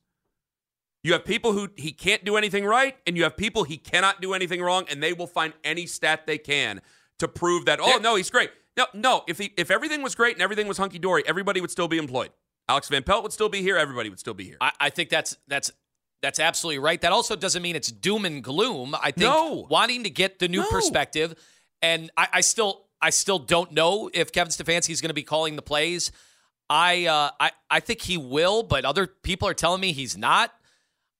You 1.01 1.13
have 1.13 1.23
people 1.23 1.53
who 1.53 1.69
he 1.77 1.93
can't 1.93 2.25
do 2.25 2.35
anything 2.35 2.65
right, 2.65 2.97
and 3.07 3.15
you 3.15 3.23
have 3.23 3.37
people 3.37 3.63
he 3.63 3.77
cannot 3.77 4.19
do 4.19 4.33
anything 4.33 4.61
wrong, 4.61 4.83
and 4.91 5.01
they 5.01 5.13
will 5.13 5.27
find 5.27 5.53
any 5.63 5.85
stat 5.85 6.27
they 6.27 6.37
can 6.37 6.81
to 7.19 7.29
prove 7.29 7.63
that. 7.63 7.79
Oh 7.81 7.99
no, 8.03 8.15
he's 8.15 8.29
great. 8.29 8.51
No, 8.75 8.87
no. 8.93 9.23
If 9.27 9.37
he, 9.37 9.53
if 9.57 9.71
everything 9.71 10.01
was 10.01 10.15
great 10.15 10.35
and 10.35 10.41
everything 10.41 10.67
was 10.67 10.77
hunky 10.77 10.99
dory, 10.99 11.23
everybody 11.25 11.61
would 11.61 11.71
still 11.71 11.87
be 11.87 11.97
employed. 11.97 12.31
Alex 12.69 12.87
Van 12.87 13.03
Pelt 13.03 13.23
would 13.23 13.33
still 13.33 13.49
be 13.49 13.61
here. 13.61 13.75
Everybody 13.77 14.09
would 14.09 14.19
still 14.19 14.33
be 14.35 14.45
here. 14.45 14.57
I, 14.61 14.71
I 14.79 14.89
think 14.91 15.09
that's 15.09 15.35
that's 15.47 15.71
that's 16.21 16.39
absolutely 16.39 16.79
right. 16.79 17.01
That 17.01 17.11
also 17.11 17.35
doesn't 17.35 17.61
mean 17.61 17.75
it's 17.75 17.91
doom 17.91 18.25
and 18.25 18.43
gloom. 18.43 18.93
I 18.95 19.11
think 19.11 19.17
No. 19.29 19.67
wanting 19.69 20.03
to 20.03 20.09
get 20.09 20.39
the 20.39 20.47
new 20.47 20.61
No. 20.61 20.69
perspective, 20.69 21.33
and 21.81 22.11
I, 22.15 22.27
I 22.33 22.41
still 22.41 22.85
I 23.01 23.09
still 23.09 23.39
don't 23.39 23.71
know 23.71 24.09
if 24.13 24.31
Kevin 24.31 24.51
Stefanski 24.51 24.91
is 24.91 25.01
going 25.01 25.09
to 25.09 25.13
be 25.15 25.23
calling 25.23 25.55
the 25.55 25.61
plays. 25.61 26.11
I 26.69 27.07
uh, 27.07 27.31
I 27.39 27.51
I 27.71 27.79
think 27.79 28.01
he 28.01 28.17
will, 28.17 28.61
but 28.63 28.85
other 28.85 29.07
people 29.07 29.47
are 29.47 29.53
telling 29.55 29.81
me 29.81 29.91
he's 29.91 30.15
not. 30.17 30.53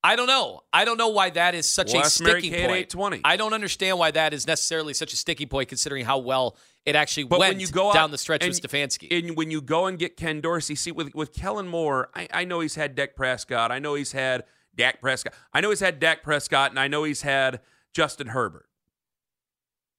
I 0.03 0.15
don't 0.15 0.27
know. 0.27 0.61
I 0.71 0.85
don't 0.85 0.97
know 0.97 1.09
why 1.09 1.29
that 1.31 1.55
is 1.55 1.67
such 1.67 1.91
Well, 1.91 2.03
a 2.05 2.09
sticking 2.09 2.51
point. 2.51 2.93
820. 2.93 3.21
I 3.25 3.35
don't 3.35 3.51
understand 3.53 3.97
why 3.99 4.11
that 4.11 4.33
is 4.33 4.47
necessarily 4.47 4.93
such 4.93 5.11
a 5.11 5.17
sticky 5.17 5.45
point, 5.45 5.67
considering 5.67 6.05
how 6.05 6.19
well 6.19 6.55
it 6.85 6.95
actually 6.95 7.25
But 7.25 7.39
went 7.39 7.53
when 7.53 7.59
you 7.59 7.67
go 7.67 7.93
down 7.93 8.11
the 8.11 8.17
stretch 8.17 8.43
and, 8.43 8.49
with 8.49 8.61
Stefanski. 8.61 9.07
and 9.11 9.35
when 9.37 9.51
you 9.51 9.61
go 9.61 9.85
and 9.85 9.97
get 9.99 10.17
Ken 10.17 10.41
Dorsey, 10.41 10.75
see 10.75 10.91
with 10.91 11.13
with 11.13 11.33
Kellen 11.33 11.67
Moore, 11.67 12.09
I, 12.15 12.27
I 12.33 12.45
know 12.45 12.59
he's 12.61 12.75
had 12.75 12.95
Dak 12.95 13.15
Prescott, 13.15 13.71
I 13.71 13.79
know 13.79 13.95
he's 13.95 14.11
had 14.11 14.45
Dak 14.75 15.01
Prescott, 15.01 15.33
I 15.53 15.61
know 15.61 15.69
he's 15.69 15.81
had 15.81 15.99
Dak 15.99 16.23
Prescott, 16.23 16.71
and 16.71 16.79
I 16.79 16.87
know 16.87 17.03
he's 17.03 17.21
had 17.21 17.59
Justin 17.93 18.27
Herbert. 18.27 18.67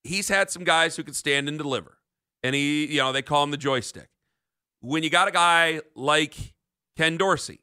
He's 0.02 0.28
had 0.28 0.50
some 0.50 0.64
guys 0.64 0.96
who 0.96 1.02
can 1.02 1.14
stand 1.14 1.49
and 1.49 1.58
deliver, 1.58 1.99
and 2.42 2.54
he, 2.54 2.87
you 2.87 2.99
know, 2.99 3.12
they 3.12 3.22
call 3.22 3.44
him 3.44 3.50
the 3.50 3.56
joystick. 3.58 4.08
When 4.80 5.02
you 5.02 5.10
got 5.10 5.28
a 5.28 5.32
guy 5.32 5.82
like 5.94 6.54
Ken 6.96 7.18
Dorsey, 7.18 7.60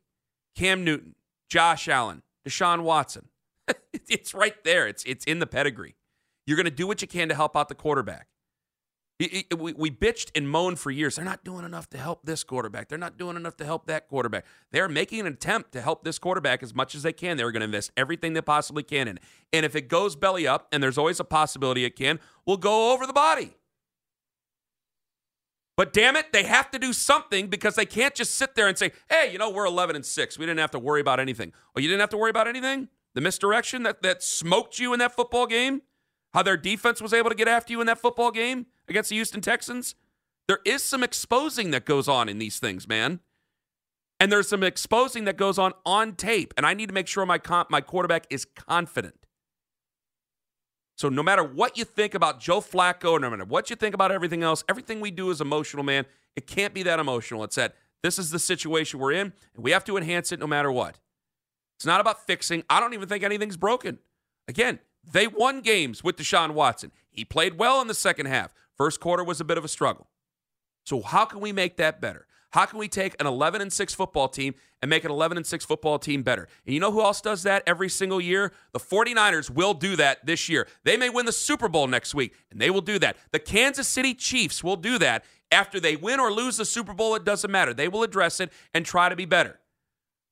Cam 0.55 0.83
Newton, 0.83 1.15
Josh 1.49 1.87
Allen, 1.87 2.21
Deshaun 2.47 2.83
Watson, 2.83 3.29
it's 4.07 4.33
right 4.35 4.63
there. 4.63 4.87
It's 4.87 5.03
it's 5.05 5.25
in 5.25 5.39
the 5.39 5.47
pedigree. 5.47 5.95
You're 6.45 6.57
going 6.57 6.65
to 6.65 6.71
do 6.71 6.87
what 6.87 7.01
you 7.01 7.07
can 7.07 7.27
to 7.29 7.35
help 7.35 7.57
out 7.57 7.67
the 7.67 7.75
quarterback. 7.75 8.27
We, 9.19 9.47
we 9.51 9.89
bitched 9.89 10.29
and 10.35 10.47
moaned 10.47 10.79
for 10.79 10.91
years. 10.91 11.15
They're 11.15 11.25
not 11.25 11.43
doing 11.43 11.65
enough 11.65 11.89
to 11.89 11.97
help 11.97 12.23
this 12.23 12.43
quarterback. 12.43 12.87
They're 12.87 12.99
not 12.99 13.17
doing 13.17 13.35
enough 13.35 13.57
to 13.57 13.65
help 13.65 13.87
that 13.87 14.07
quarterback. 14.07 14.45
They're 14.71 14.87
making 14.87 15.21
an 15.21 15.27
attempt 15.27 15.71
to 15.71 15.81
help 15.81 16.03
this 16.03 16.19
quarterback 16.19 16.61
as 16.61 16.75
much 16.75 16.93
as 16.93 17.01
they 17.01 17.13
can. 17.13 17.35
They're 17.35 17.51
going 17.51 17.61
to 17.61 17.65
invest 17.65 17.91
everything 17.97 18.33
they 18.33 18.41
possibly 18.41 18.83
can 18.83 19.07
in. 19.07 19.19
And 19.51 19.65
if 19.65 19.75
it 19.75 19.87
goes 19.87 20.15
belly 20.15 20.45
up, 20.45 20.67
and 20.71 20.83
there's 20.83 20.99
always 20.99 21.19
a 21.19 21.23
possibility 21.23 21.83
it 21.83 21.95
can, 21.95 22.19
we'll 22.45 22.57
go 22.57 22.93
over 22.93 23.07
the 23.07 23.13
body. 23.13 23.55
But 25.75 25.93
damn 25.93 26.15
it, 26.15 26.31
they 26.31 26.43
have 26.43 26.69
to 26.71 26.79
do 26.79 26.93
something 26.93 27.47
because 27.47 27.75
they 27.75 27.85
can't 27.85 28.13
just 28.13 28.35
sit 28.35 28.55
there 28.55 28.67
and 28.67 28.77
say, 28.77 28.91
"Hey, 29.09 29.31
you 29.31 29.37
know, 29.37 29.49
we're 29.49 29.65
11 29.65 29.95
and 29.95 30.05
6. 30.05 30.39
We 30.39 30.45
didn't 30.45 30.59
have 30.59 30.71
to 30.71 30.79
worry 30.79 31.01
about 31.01 31.19
anything." 31.19 31.53
Oh, 31.75 31.79
you 31.79 31.87
didn't 31.87 32.01
have 32.01 32.09
to 32.09 32.17
worry 32.17 32.31
about 32.31 32.47
anything? 32.47 32.89
The 33.13 33.21
misdirection 33.21 33.83
that 33.83 34.01
that 34.01 34.21
smoked 34.21 34.79
you 34.79 34.93
in 34.93 34.99
that 34.99 35.15
football 35.15 35.45
game? 35.45 35.83
How 36.37 36.43
their 36.43 36.55
defense 36.55 37.01
was 37.01 37.13
able 37.13 37.31
to 37.31 37.35
get 37.35 37.47
after 37.47 37.73
you 37.73 37.81
in 37.81 37.87
that 37.87 37.97
football 37.97 38.29
game 38.29 38.67
against 38.87 39.09
the 39.09 39.15
Houston 39.15 39.41
Texans? 39.41 39.95
There 40.47 40.59
is 40.65 40.83
some 40.83 41.01
exposing 41.01 41.71
that 41.71 41.83
goes 41.83 42.07
on 42.07 42.29
in 42.29 42.37
these 42.37 42.59
things, 42.59 42.87
man. 42.87 43.21
And 44.19 44.31
there's 44.31 44.47
some 44.47 44.61
exposing 44.61 45.25
that 45.25 45.35
goes 45.35 45.57
on 45.57 45.73
on 45.83 46.13
tape, 46.13 46.53
and 46.55 46.63
I 46.63 46.75
need 46.75 46.89
to 46.89 46.93
make 46.93 47.07
sure 47.07 47.25
my 47.25 47.39
comp, 47.39 47.71
my 47.71 47.81
quarterback 47.81 48.27
is 48.29 48.45
confident. 48.45 49.25
So 50.95 51.09
no 51.09 51.23
matter 51.23 51.43
what 51.43 51.75
you 51.75 51.83
think 51.83 52.13
about 52.13 52.39
Joe 52.39 52.61
Flacco, 52.61 53.19
no 53.19 53.31
matter 53.31 53.43
what 53.43 53.71
you 53.71 53.75
think 53.75 53.95
about 53.95 54.11
everything 54.11 54.43
else, 54.43 54.63
everything 54.69 55.01
we 55.01 55.09
do 55.09 55.31
is 55.31 55.41
emotional, 55.41 55.81
man. 55.81 56.05
It 56.35 56.45
can't 56.45 56.71
be 56.71 56.83
that 56.83 56.99
emotional. 56.99 57.43
It's 57.45 57.55
that 57.55 57.73
this 58.03 58.19
is 58.19 58.29
the 58.29 58.37
situation 58.37 58.99
we're 58.99 59.13
in, 59.13 59.33
and 59.55 59.63
we 59.63 59.71
have 59.71 59.85
to 59.85 59.97
enhance 59.97 60.31
it 60.31 60.39
no 60.39 60.45
matter 60.45 60.71
what. 60.71 60.99
It's 61.79 61.85
not 61.87 61.99
about 61.99 62.27
fixing. 62.27 62.63
I 62.69 62.79
don't 62.79 62.93
even 62.93 63.09
think 63.09 63.23
anything's 63.23 63.57
broken. 63.57 63.97
Again, 64.47 64.77
they 65.11 65.27
won 65.27 65.61
games 65.61 66.03
with 66.03 66.17
Deshaun 66.17 66.51
Watson. 66.51 66.91
He 67.09 67.25
played 67.25 67.57
well 67.57 67.81
in 67.81 67.87
the 67.87 67.93
second 67.93 68.27
half. 68.27 68.53
First 68.75 68.99
quarter 68.99 69.23
was 69.23 69.41
a 69.41 69.45
bit 69.45 69.57
of 69.57 69.65
a 69.65 69.67
struggle. 69.69 70.07
So 70.83 71.01
how 71.01 71.25
can 71.25 71.39
we 71.39 71.51
make 71.51 71.77
that 71.77 71.99
better? 71.99 72.27
How 72.51 72.65
can 72.65 72.79
we 72.79 72.87
take 72.87 73.15
an 73.19 73.27
11 73.27 73.61
and 73.61 73.73
6 73.73 73.93
football 73.93 74.29
team 74.29 74.55
and 74.81 74.89
make 74.89 75.03
an 75.03 75.11
11 75.11 75.37
and 75.37 75.45
6 75.45 75.65
football 75.65 75.99
team 75.99 76.23
better? 76.23 76.47
And 76.65 76.73
you 76.73 76.79
know 76.79 76.91
who 76.91 77.01
else 77.01 77.19
does 77.19 77.43
that 77.43 77.63
every 77.67 77.89
single 77.89 78.21
year? 78.21 78.53
The 78.71 78.79
49ers 78.79 79.49
will 79.49 79.73
do 79.73 79.95
that 79.97 80.25
this 80.25 80.47
year. 80.47 80.67
They 80.83 80.95
may 80.95 81.09
win 81.09 81.25
the 81.25 81.33
Super 81.33 81.67
Bowl 81.67 81.87
next 81.87 82.15
week, 82.15 82.33
and 82.49 82.61
they 82.61 82.69
will 82.69 82.81
do 82.81 82.99
that. 82.99 83.17
The 83.31 83.39
Kansas 83.39 83.87
City 83.87 84.13
Chiefs 84.13 84.63
will 84.63 84.77
do 84.77 84.97
that 84.99 85.25
after 85.51 85.79
they 85.79 85.95
win 85.95 86.19
or 86.19 86.31
lose 86.31 86.57
the 86.57 86.65
Super 86.65 86.93
Bowl, 86.93 87.15
it 87.15 87.23
doesn't 87.23 87.51
matter. 87.51 87.73
They 87.73 87.87
will 87.87 88.03
address 88.03 88.39
it 88.39 88.51
and 88.73 88.85
try 88.85 89.09
to 89.09 89.15
be 89.15 89.25
better. 89.25 89.59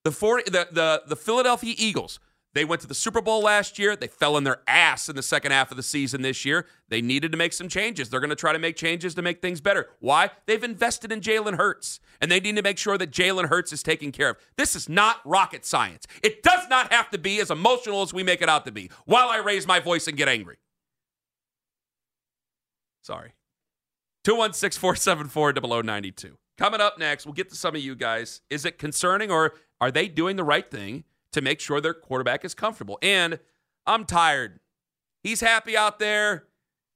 The, 0.03 0.11
40, 0.11 0.51
the, 0.51 0.67
the, 0.71 1.03
the 1.07 1.15
Philadelphia 1.15 1.73
Eagles, 1.77 2.19
they 2.55 2.63
went 2.63 2.81
to 2.81 2.87
the 2.87 2.95
Super 2.95 3.19
Bowl 3.19 3.41
last 3.41 3.77
year. 3.77 3.97
They 3.97 4.07
fell 4.07 4.37
in 4.37 4.45
their 4.45 4.61
ass 4.65 5.09
in 5.09 5.17
the 5.17 5.21
second 5.21 5.51
half 5.51 5.71
of 5.71 5.77
the 5.77 5.83
season 5.83 6.21
this 6.21 6.45
year. 6.45 6.65
They 6.87 7.01
needed 7.01 7.33
to 7.33 7.37
make 7.37 7.51
some 7.51 7.67
changes. 7.67 8.09
They're 8.09 8.21
going 8.21 8.29
to 8.29 8.35
try 8.35 8.53
to 8.53 8.59
make 8.59 8.77
changes 8.77 9.13
to 9.15 9.21
make 9.21 9.41
things 9.41 9.59
better. 9.59 9.89
Why? 9.99 10.31
They've 10.45 10.63
invested 10.63 11.11
in 11.11 11.19
Jalen 11.19 11.57
Hurts, 11.57 11.99
and 12.21 12.31
they 12.31 12.39
need 12.39 12.55
to 12.55 12.61
make 12.61 12.77
sure 12.77 12.97
that 12.97 13.11
Jalen 13.11 13.49
Hurts 13.49 13.73
is 13.73 13.83
taken 13.83 14.13
care 14.13 14.29
of. 14.29 14.37
This 14.55 14.73
is 14.73 14.87
not 14.87 15.19
rocket 15.25 15.65
science. 15.65 16.07
It 16.23 16.43
does 16.43 16.69
not 16.69 16.93
have 16.93 17.09
to 17.11 17.17
be 17.17 17.41
as 17.41 17.51
emotional 17.51 18.01
as 18.01 18.13
we 18.13 18.23
make 18.23 18.41
it 18.41 18.47
out 18.47 18.65
to 18.65 18.71
be 18.71 18.89
while 19.03 19.27
I 19.27 19.37
raise 19.37 19.67
my 19.67 19.81
voice 19.81 20.07
and 20.07 20.15
get 20.15 20.29
angry. 20.29 20.57
Sorry. 23.01 23.33
216 24.23 24.79
474 24.79 25.83
0092. 25.83 26.37
Coming 26.57 26.79
up 26.79 26.97
next, 26.97 27.25
we'll 27.25 27.33
get 27.33 27.49
to 27.49 27.55
some 27.55 27.75
of 27.75 27.81
you 27.81 27.95
guys. 27.95 28.39
Is 28.49 28.63
it 28.63 28.77
concerning 28.77 29.29
or 29.29 29.55
are 29.81 29.91
they 29.91 30.07
doing 30.07 30.37
the 30.37 30.43
right 30.45 30.71
thing 30.71 31.03
to 31.35 31.41
make 31.41 31.59
sure 31.59 31.79
their 31.79 31.93
quarterback 31.93 32.43
is 32.43 32.53
comfortable? 32.53 32.97
And 33.01 33.39
I'm 33.85 34.05
tired. 34.05 34.59
He's 35.21 35.41
happy 35.41 35.77
out 35.77 35.99
there. 35.99 36.45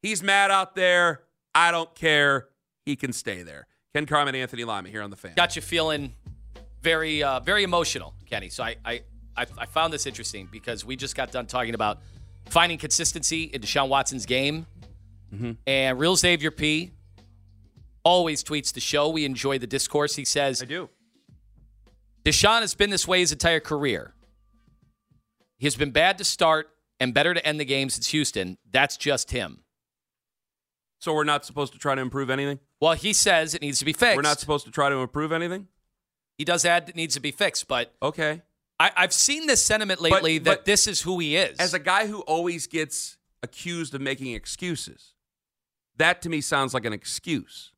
He's 0.02 0.24
mad 0.24 0.50
out 0.50 0.76
there. 0.76 1.24
I 1.54 1.72
don't 1.72 1.94
care. 1.94 2.48
He 2.86 2.96
can 2.96 3.14
stay 3.14 3.44
there. 3.44 3.68
Ken 3.94 4.06
Carman, 4.06 4.36
Anthony 4.36 4.64
Lima 4.64 4.88
here 4.90 5.02
on 5.02 5.10
the 5.10 5.16
fan. 5.16 5.34
got 5.36 5.56
you 5.56 5.62
feeling 5.62 6.14
very 6.82 7.22
uh, 7.22 7.40
very 7.42 7.64
emotional, 7.64 8.14
Kenny. 8.30 8.50
So 8.50 8.64
I, 8.64 8.76
I 8.86 9.02
I 9.36 9.46
I 9.58 9.66
found 9.66 9.92
this 9.92 10.06
interesting 10.06 10.48
because 10.52 10.86
we 10.86 10.96
just 10.96 11.16
got 11.16 11.32
done 11.32 11.46
talking 11.48 11.74
about 11.74 12.00
finding 12.50 12.78
consistency 12.78 13.44
in 13.44 13.62
Deshaun 13.62 13.90
Watson's 13.90 14.26
game, 14.26 14.66
and 15.68 16.00
Real 16.00 16.16
Xavier 16.16 16.52
P 16.52 16.92
always 18.04 18.44
tweets 18.44 18.72
the 18.72 18.80
show. 18.80 19.10
We 19.10 19.26
enjoy 19.26 19.60
the 19.60 19.68
discourse. 19.68 20.16
He 20.16 20.24
says 20.24 20.62
I 20.62 20.66
do. 20.66 20.90
Deshaun 22.24 22.62
has 22.62 22.76
been 22.76 22.90
this 22.90 23.08
way 23.08 23.20
his 23.20 23.32
entire 23.32 23.60
career. 23.60 24.14
He 25.60 25.68
has 25.68 25.76
been 25.76 25.92
bad 25.92 26.18
to 26.18 26.24
start 26.24 26.70
and 27.00 27.14
better 27.14 27.34
to 27.34 27.46
end 27.46 27.60
the 27.60 27.66
game 27.66 27.90
since 27.90 28.08
Houston. 28.08 28.58
That's 28.72 28.98
just 28.98 29.32
him. 29.32 29.60
So 31.00 31.14
we're 31.14 31.24
not 31.24 31.46
supposed 31.46 31.74
to 31.74 31.80
try 31.80 31.96
to 31.96 32.02
improve 32.02 32.30
anything? 32.30 32.60
Well, 32.82 32.94
he 32.94 33.14
says 33.14 33.54
it 33.54 33.62
needs 33.62 33.80
to 33.80 33.86
be 33.86 33.94
fixed. 33.94 34.16
We're 34.16 34.22
not 34.22 34.40
supposed 34.40 34.66
to 34.66 34.72
try 34.72 34.90
to 34.90 34.96
improve 34.96 35.32
anything? 35.32 35.68
he 36.40 36.46
does 36.46 36.64
add 36.64 36.88
it 36.88 36.96
needs 36.96 37.16
to 37.16 37.20
be 37.20 37.32
fixed, 37.32 37.68
but 37.68 37.94
Okay. 38.02 38.42
I, 38.80 38.92
I've 38.96 39.12
seen 39.12 39.46
this 39.46 39.62
sentiment 39.62 40.00
lately 40.00 40.40
but 40.40 40.46
that 40.60 40.66
this 40.66 40.88
is 40.88 41.02
who 41.02 41.20
he 41.20 41.36
is. 41.36 41.60
As 41.60 41.74
a 41.74 41.80
guy 41.80 42.08
who 42.08 42.22
always 42.22 42.66
gets 42.66 43.18
accused 43.44 43.94
of 43.94 44.00
making 44.00 44.34
excuses, 44.34 45.16
that 45.98 46.22
to 46.22 46.30
me 46.30 46.40
sounds 46.40 46.74
like 46.74 46.86
an 46.86 46.94
excuse. 46.94 47.74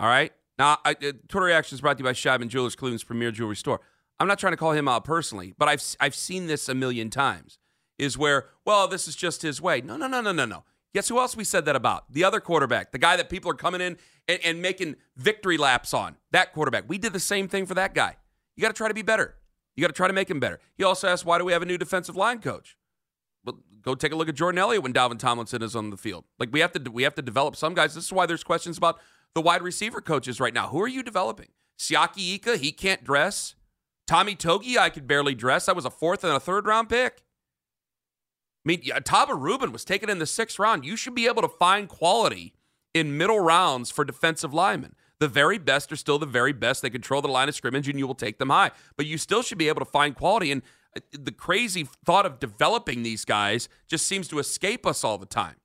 All 0.00 0.08
right. 0.08 0.32
Now, 0.58 0.78
I, 0.84 0.90
uh, 0.90 1.12
Twitter 1.28 1.46
reaction 1.46 1.76
is 1.76 1.80
brought 1.80 1.98
to 1.98 2.02
you 2.02 2.04
by 2.04 2.14
Shabin 2.14 2.48
Jewelers, 2.48 2.74
Cleveland's 2.74 3.04
premier 3.04 3.30
jewelry 3.30 3.54
store. 3.54 3.80
I'm 4.20 4.28
not 4.28 4.38
trying 4.38 4.52
to 4.52 4.56
call 4.56 4.72
him 4.72 4.88
out 4.88 5.04
personally, 5.04 5.54
but 5.58 5.68
I've 5.68 5.82
I've 6.00 6.14
seen 6.14 6.46
this 6.46 6.68
a 6.68 6.74
million 6.74 7.10
times. 7.10 7.58
Is 7.96 8.18
where, 8.18 8.46
well, 8.64 8.88
this 8.88 9.06
is 9.06 9.14
just 9.14 9.42
his 9.42 9.62
way. 9.62 9.80
No, 9.80 9.96
no, 9.96 10.08
no, 10.08 10.20
no, 10.20 10.32
no, 10.32 10.44
no. 10.44 10.64
Guess 10.94 11.08
who 11.08 11.18
else 11.20 11.36
we 11.36 11.44
said 11.44 11.64
that 11.66 11.76
about? 11.76 12.12
The 12.12 12.24
other 12.24 12.40
quarterback, 12.40 12.90
the 12.90 12.98
guy 12.98 13.16
that 13.16 13.28
people 13.28 13.50
are 13.52 13.54
coming 13.54 13.80
in 13.80 13.98
and, 14.26 14.40
and 14.44 14.60
making 14.60 14.96
victory 15.16 15.56
laps 15.56 15.94
on. 15.94 16.16
That 16.32 16.52
quarterback. 16.52 16.84
We 16.88 16.98
did 16.98 17.12
the 17.12 17.20
same 17.20 17.46
thing 17.46 17.66
for 17.66 17.74
that 17.74 17.94
guy. 17.94 18.16
You 18.56 18.62
got 18.62 18.68
to 18.68 18.74
try 18.74 18.88
to 18.88 18.94
be 18.94 19.02
better. 19.02 19.36
You 19.76 19.82
got 19.82 19.88
to 19.88 19.94
try 19.94 20.08
to 20.08 20.12
make 20.12 20.28
him 20.28 20.40
better. 20.40 20.58
He 20.76 20.82
also 20.82 21.08
asked, 21.08 21.24
why 21.24 21.38
do 21.38 21.44
we 21.44 21.52
have 21.52 21.62
a 21.62 21.66
new 21.66 21.78
defensive 21.78 22.16
line 22.16 22.40
coach? 22.40 22.76
Well, 23.44 23.58
go 23.82 23.94
take 23.94 24.12
a 24.12 24.16
look 24.16 24.28
at 24.28 24.34
Jordan 24.34 24.58
Elliott 24.58 24.82
when 24.82 24.92
Dalvin 24.92 25.18
Tomlinson 25.18 25.62
is 25.62 25.76
on 25.76 25.90
the 25.90 25.96
field. 25.96 26.24
Like 26.38 26.50
we 26.52 26.60
have 26.60 26.72
to 26.72 26.90
we 26.90 27.02
have 27.02 27.14
to 27.16 27.22
develop 27.22 27.56
some 27.56 27.74
guys. 27.74 27.94
This 27.94 28.04
is 28.04 28.12
why 28.12 28.26
there's 28.26 28.44
questions 28.44 28.78
about 28.78 28.98
the 29.34 29.40
wide 29.40 29.62
receiver 29.62 30.00
coaches 30.00 30.40
right 30.40 30.54
now. 30.54 30.68
Who 30.68 30.80
are 30.80 30.88
you 30.88 31.02
developing? 31.02 31.48
Siaki 31.78 32.34
Ika, 32.34 32.56
he 32.56 32.72
can't 32.72 33.04
dress. 33.04 33.54
Tommy 34.06 34.36
Togiai, 34.36 34.78
I 34.78 34.90
could 34.90 35.06
barely 35.06 35.34
dress. 35.34 35.66
That 35.66 35.76
was 35.76 35.84
a 35.84 35.90
fourth 35.90 36.24
and 36.24 36.32
a 36.32 36.40
third 36.40 36.66
round 36.66 36.88
pick. 36.88 37.22
I 38.64 38.68
mean, 38.68 38.82
Taba 38.82 39.38
Rubin 39.38 39.72
was 39.72 39.84
taken 39.84 40.08
in 40.08 40.18
the 40.18 40.26
sixth 40.26 40.58
round. 40.58 40.84
You 40.84 40.96
should 40.96 41.14
be 41.14 41.26
able 41.26 41.42
to 41.42 41.48
find 41.48 41.88
quality 41.88 42.54
in 42.94 43.18
middle 43.18 43.40
rounds 43.40 43.90
for 43.90 44.04
defensive 44.04 44.54
linemen. 44.54 44.94
The 45.20 45.28
very 45.28 45.58
best 45.58 45.92
are 45.92 45.96
still 45.96 46.18
the 46.18 46.26
very 46.26 46.52
best. 46.52 46.82
They 46.82 46.90
control 46.90 47.22
the 47.22 47.28
line 47.28 47.48
of 47.48 47.54
scrimmage 47.54 47.88
and 47.88 47.98
you 47.98 48.06
will 48.06 48.14
take 48.14 48.38
them 48.38 48.50
high. 48.50 48.70
But 48.96 49.06
you 49.06 49.18
still 49.18 49.42
should 49.42 49.58
be 49.58 49.68
able 49.68 49.80
to 49.80 49.90
find 49.90 50.14
quality. 50.14 50.50
And 50.50 50.62
uh, 50.96 51.00
the 51.12 51.32
crazy 51.32 51.88
thought 52.04 52.26
of 52.26 52.40
developing 52.40 53.02
these 53.02 53.24
guys 53.24 53.68
just 53.86 54.06
seems 54.06 54.28
to 54.28 54.38
escape 54.38 54.86
us 54.86 55.04
all 55.04 55.18
the 55.18 55.26
time. 55.26 55.56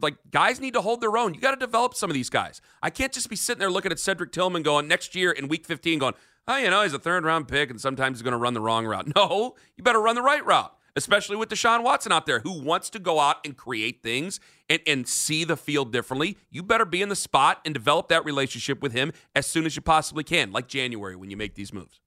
Like, 0.00 0.16
guys 0.30 0.60
need 0.60 0.74
to 0.74 0.80
hold 0.80 1.00
their 1.00 1.16
own. 1.16 1.34
You 1.34 1.40
got 1.40 1.52
to 1.52 1.56
develop 1.56 1.94
some 1.94 2.10
of 2.10 2.14
these 2.14 2.30
guys. 2.30 2.60
I 2.82 2.90
can't 2.90 3.12
just 3.12 3.28
be 3.28 3.36
sitting 3.36 3.60
there 3.60 3.70
looking 3.70 3.92
at 3.92 3.98
Cedric 3.98 4.32
Tillman 4.32 4.62
going 4.62 4.88
next 4.88 5.14
year 5.14 5.32
in 5.32 5.48
week 5.48 5.66
15 5.66 5.98
going, 5.98 6.14
oh, 6.48 6.56
you 6.56 6.70
know, 6.70 6.82
he's 6.82 6.94
a 6.94 6.98
third 6.98 7.24
round 7.24 7.48
pick 7.48 7.70
and 7.70 7.80
sometimes 7.80 8.18
he's 8.18 8.22
going 8.22 8.32
to 8.32 8.38
run 8.38 8.54
the 8.54 8.60
wrong 8.60 8.86
route. 8.86 9.12
No, 9.16 9.54
you 9.76 9.84
better 9.84 10.00
run 10.00 10.14
the 10.14 10.22
right 10.22 10.44
route 10.44 10.74
especially 10.96 11.36
with 11.36 11.48
Deshaun 11.48 11.82
Watson 11.82 12.12
out 12.12 12.26
there 12.26 12.40
who 12.40 12.60
wants 12.60 12.90
to 12.90 12.98
go 12.98 13.18
out 13.18 13.36
and 13.44 13.56
create 13.56 14.02
things 14.02 14.38
and, 14.68 14.80
and 14.86 15.08
see 15.08 15.44
the 15.44 15.56
field 15.56 15.92
differently. 15.92 16.38
You 16.50 16.62
better 16.62 16.84
be 16.84 17.02
in 17.02 17.08
the 17.08 17.16
spot 17.16 17.60
and 17.64 17.74
develop 17.74 18.08
that 18.08 18.24
relationship 18.24 18.80
with 18.82 18.92
him 18.92 19.12
as 19.34 19.46
soon 19.46 19.66
as 19.66 19.76
you 19.76 19.82
possibly 19.82 20.24
can, 20.24 20.52
like 20.52 20.68
January 20.68 21.16
when 21.16 21.30
you 21.30 21.36
make 21.36 21.54
these 21.54 21.72
moves. 21.72 22.00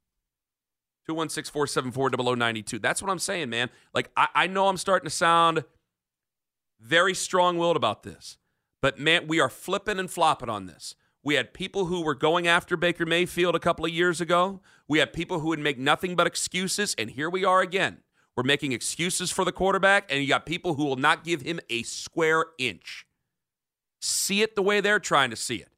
216 1.07 1.51
474 1.51 2.35
0092. 2.35 2.79
That's 2.79 3.01
what 3.01 3.09
I'm 3.09 3.19
saying, 3.19 3.49
man. 3.49 3.69
Like, 3.93 4.11
I, 4.17 4.27
I 4.35 4.47
know 4.47 4.67
I'm 4.67 4.77
starting 4.77 5.09
to 5.09 5.15
sound 5.15 5.63
very 6.79 7.13
strong 7.13 7.57
willed 7.57 7.77
about 7.77 8.03
this, 8.03 8.37
but 8.81 8.99
man, 8.99 9.27
we 9.27 9.39
are 9.39 9.49
flipping 9.49 9.99
and 9.99 10.09
flopping 10.09 10.49
on 10.49 10.67
this. 10.67 10.95
We 11.23 11.35
had 11.35 11.53
people 11.53 11.85
who 11.85 12.01
were 12.01 12.15
going 12.15 12.47
after 12.47 12.77
Baker 12.77 13.05
Mayfield 13.05 13.55
a 13.55 13.59
couple 13.59 13.85
of 13.85 13.91
years 13.91 14.21
ago. 14.21 14.61
We 14.87 14.99
had 14.99 15.11
people 15.11 15.39
who 15.39 15.49
would 15.49 15.59
make 15.59 15.77
nothing 15.77 16.15
but 16.15 16.27
excuses, 16.27 16.95
and 16.97 17.09
here 17.09 17.29
we 17.29 17.43
are 17.43 17.61
again. 17.61 17.97
We're 18.35 18.43
making 18.43 18.71
excuses 18.71 19.31
for 19.31 19.43
the 19.43 19.51
quarterback, 19.51 20.11
and 20.11 20.21
you 20.21 20.27
got 20.27 20.45
people 20.45 20.75
who 20.75 20.85
will 20.85 20.95
not 20.95 21.23
give 21.23 21.41
him 21.41 21.59
a 21.69 21.83
square 21.83 22.45
inch. 22.57 23.05
See 23.99 24.41
it 24.41 24.55
the 24.55 24.61
way 24.61 24.79
they're 24.79 24.99
trying 24.99 25.31
to 25.31 25.35
see 25.35 25.55
it. 25.55 25.69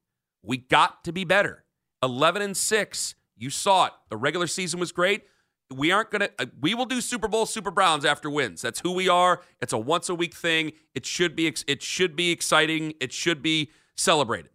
We 0.43 0.57
got 0.57 1.03
to 1.05 1.11
be 1.13 1.23
better. 1.23 1.63
11 2.03 2.41
and 2.41 2.55
6, 2.55 3.15
you 3.37 3.49
saw 3.49 3.85
it. 3.87 3.93
The 4.09 4.17
regular 4.17 4.47
season 4.47 4.79
was 4.79 4.91
great. 4.91 5.23
We 5.71 5.91
aren't 5.91 6.11
going 6.11 6.21
to, 6.21 6.31
uh, 6.39 6.45
we 6.59 6.73
will 6.73 6.85
do 6.85 6.99
Super 6.99 7.27
Bowl 7.27 7.45
Super 7.45 7.71
Browns 7.71 8.05
after 8.05 8.29
wins. 8.29 8.61
That's 8.61 8.79
who 8.79 8.91
we 8.91 9.07
are. 9.07 9.41
It's 9.61 9.73
a 9.73 9.77
once 9.77 10.09
a 10.09 10.15
week 10.15 10.33
thing. 10.33 10.71
It 10.95 11.05
should 11.05 11.35
be, 11.35 11.53
it 11.67 11.83
should 11.83 12.15
be 12.15 12.31
exciting. 12.31 12.93
It 12.99 13.13
should 13.13 13.41
be 13.41 13.71
celebrated. 13.95 14.51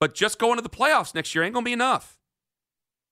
But 0.00 0.14
just 0.14 0.38
going 0.38 0.56
to 0.56 0.62
the 0.62 0.68
playoffs 0.68 1.14
next 1.14 1.34
year 1.34 1.44
ain't 1.44 1.54
going 1.54 1.64
to 1.64 1.68
be 1.68 1.72
enough. 1.72 2.18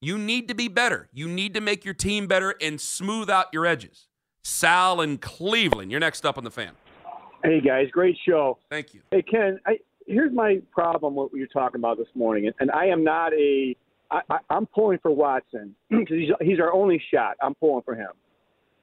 You 0.01 0.19
need 0.19 0.49
to 0.49 0.55
be 0.55 0.69
better. 0.69 1.09
You 1.12 1.29
need 1.29 1.55
to 1.55 1.61
make 1.61 1.85
your 1.85 1.95
team 1.95 2.27
better 2.27 2.55
and 2.61 2.81
smooth 2.81 3.31
out 3.31 3.47
your 3.53 3.65
edges. 3.65 4.09
Sal 4.45 5.01
in 5.01 5.19
Cleveland. 5.19 5.91
You're 5.91 6.01
next 6.01 6.27
up 6.27 6.37
on 6.37 6.45
the 6.45 6.51
fan. 6.51 6.73
Hey 7.45 7.61
guys, 7.61 7.89
great 7.91 8.17
show. 8.29 8.59
Thank 8.71 8.95
you. 8.95 9.01
Hey 9.11 9.23
Ken, 9.23 9.59
I, 9.67 9.79
here's 10.07 10.33
my 10.33 10.61
problem. 10.71 11.15
What 11.15 11.33
you're 11.33 11.47
talking 11.47 11.81
about 11.81 11.99
this 11.99 12.09
morning, 12.15 12.51
and 12.61 12.71
I 12.71 12.87
am 12.87 13.03
not 13.05 13.33
a. 13.33 13.77
I, 14.12 14.21
I, 14.31 14.38
I'm 14.50 14.66
pulling 14.66 14.99
for 14.99 15.11
Watson 15.11 15.75
because 15.90 16.16
he's 16.16 16.31
he's 16.40 16.61
our 16.61 16.73
only 16.73 17.02
shot. 17.12 17.37
I'm 17.42 17.54
pulling 17.54 17.83
for 17.83 17.95
him. 17.95 18.11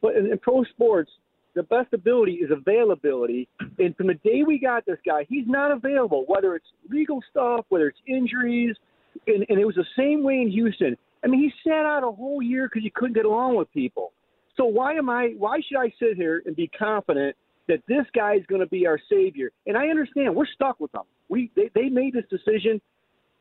But 0.01 0.15
in, 0.15 0.31
in 0.31 0.37
pro 0.39 0.63
sports, 0.65 1.11
the 1.55 1.63
best 1.63 1.93
ability 1.93 2.33
is 2.33 2.51
availability. 2.51 3.47
And 3.79 3.95
from 3.95 4.07
the 4.07 4.15
day 4.15 4.43
we 4.45 4.59
got 4.59 4.85
this 4.85 4.99
guy, 5.05 5.25
he's 5.29 5.45
not 5.47 5.71
available. 5.71 6.23
Whether 6.27 6.55
it's 6.55 6.67
legal 6.89 7.21
stuff, 7.29 7.65
whether 7.69 7.87
it's 7.87 7.99
injuries, 8.07 8.75
and, 9.27 9.45
and 9.49 9.59
it 9.59 9.65
was 9.65 9.75
the 9.75 9.85
same 9.97 10.23
way 10.23 10.41
in 10.41 10.51
Houston. 10.51 10.97
I 11.23 11.27
mean, 11.27 11.41
he 11.41 11.51
sat 11.69 11.85
out 11.85 12.03
a 12.03 12.11
whole 12.11 12.41
year 12.41 12.67
because 12.67 12.83
he 12.83 12.89
couldn't 12.89 13.15
get 13.15 13.25
along 13.25 13.57
with 13.57 13.71
people. 13.73 14.13
So 14.55 14.65
why 14.65 14.93
am 14.93 15.09
I? 15.09 15.33
Why 15.37 15.59
should 15.67 15.77
I 15.79 15.93
sit 15.99 16.15
here 16.15 16.41
and 16.45 16.55
be 16.55 16.67
confident 16.67 17.35
that 17.67 17.79
this 17.87 18.05
guy 18.13 18.35
is 18.35 18.45
going 18.47 18.61
to 18.61 18.67
be 18.67 18.87
our 18.87 18.99
savior? 19.09 19.51
And 19.67 19.77
I 19.77 19.87
understand 19.87 20.35
we're 20.35 20.47
stuck 20.47 20.79
with 20.79 20.91
them. 20.91 21.03
We 21.29 21.51
they, 21.55 21.69
they 21.75 21.89
made 21.89 22.13
this 22.13 22.25
decision, 22.29 22.81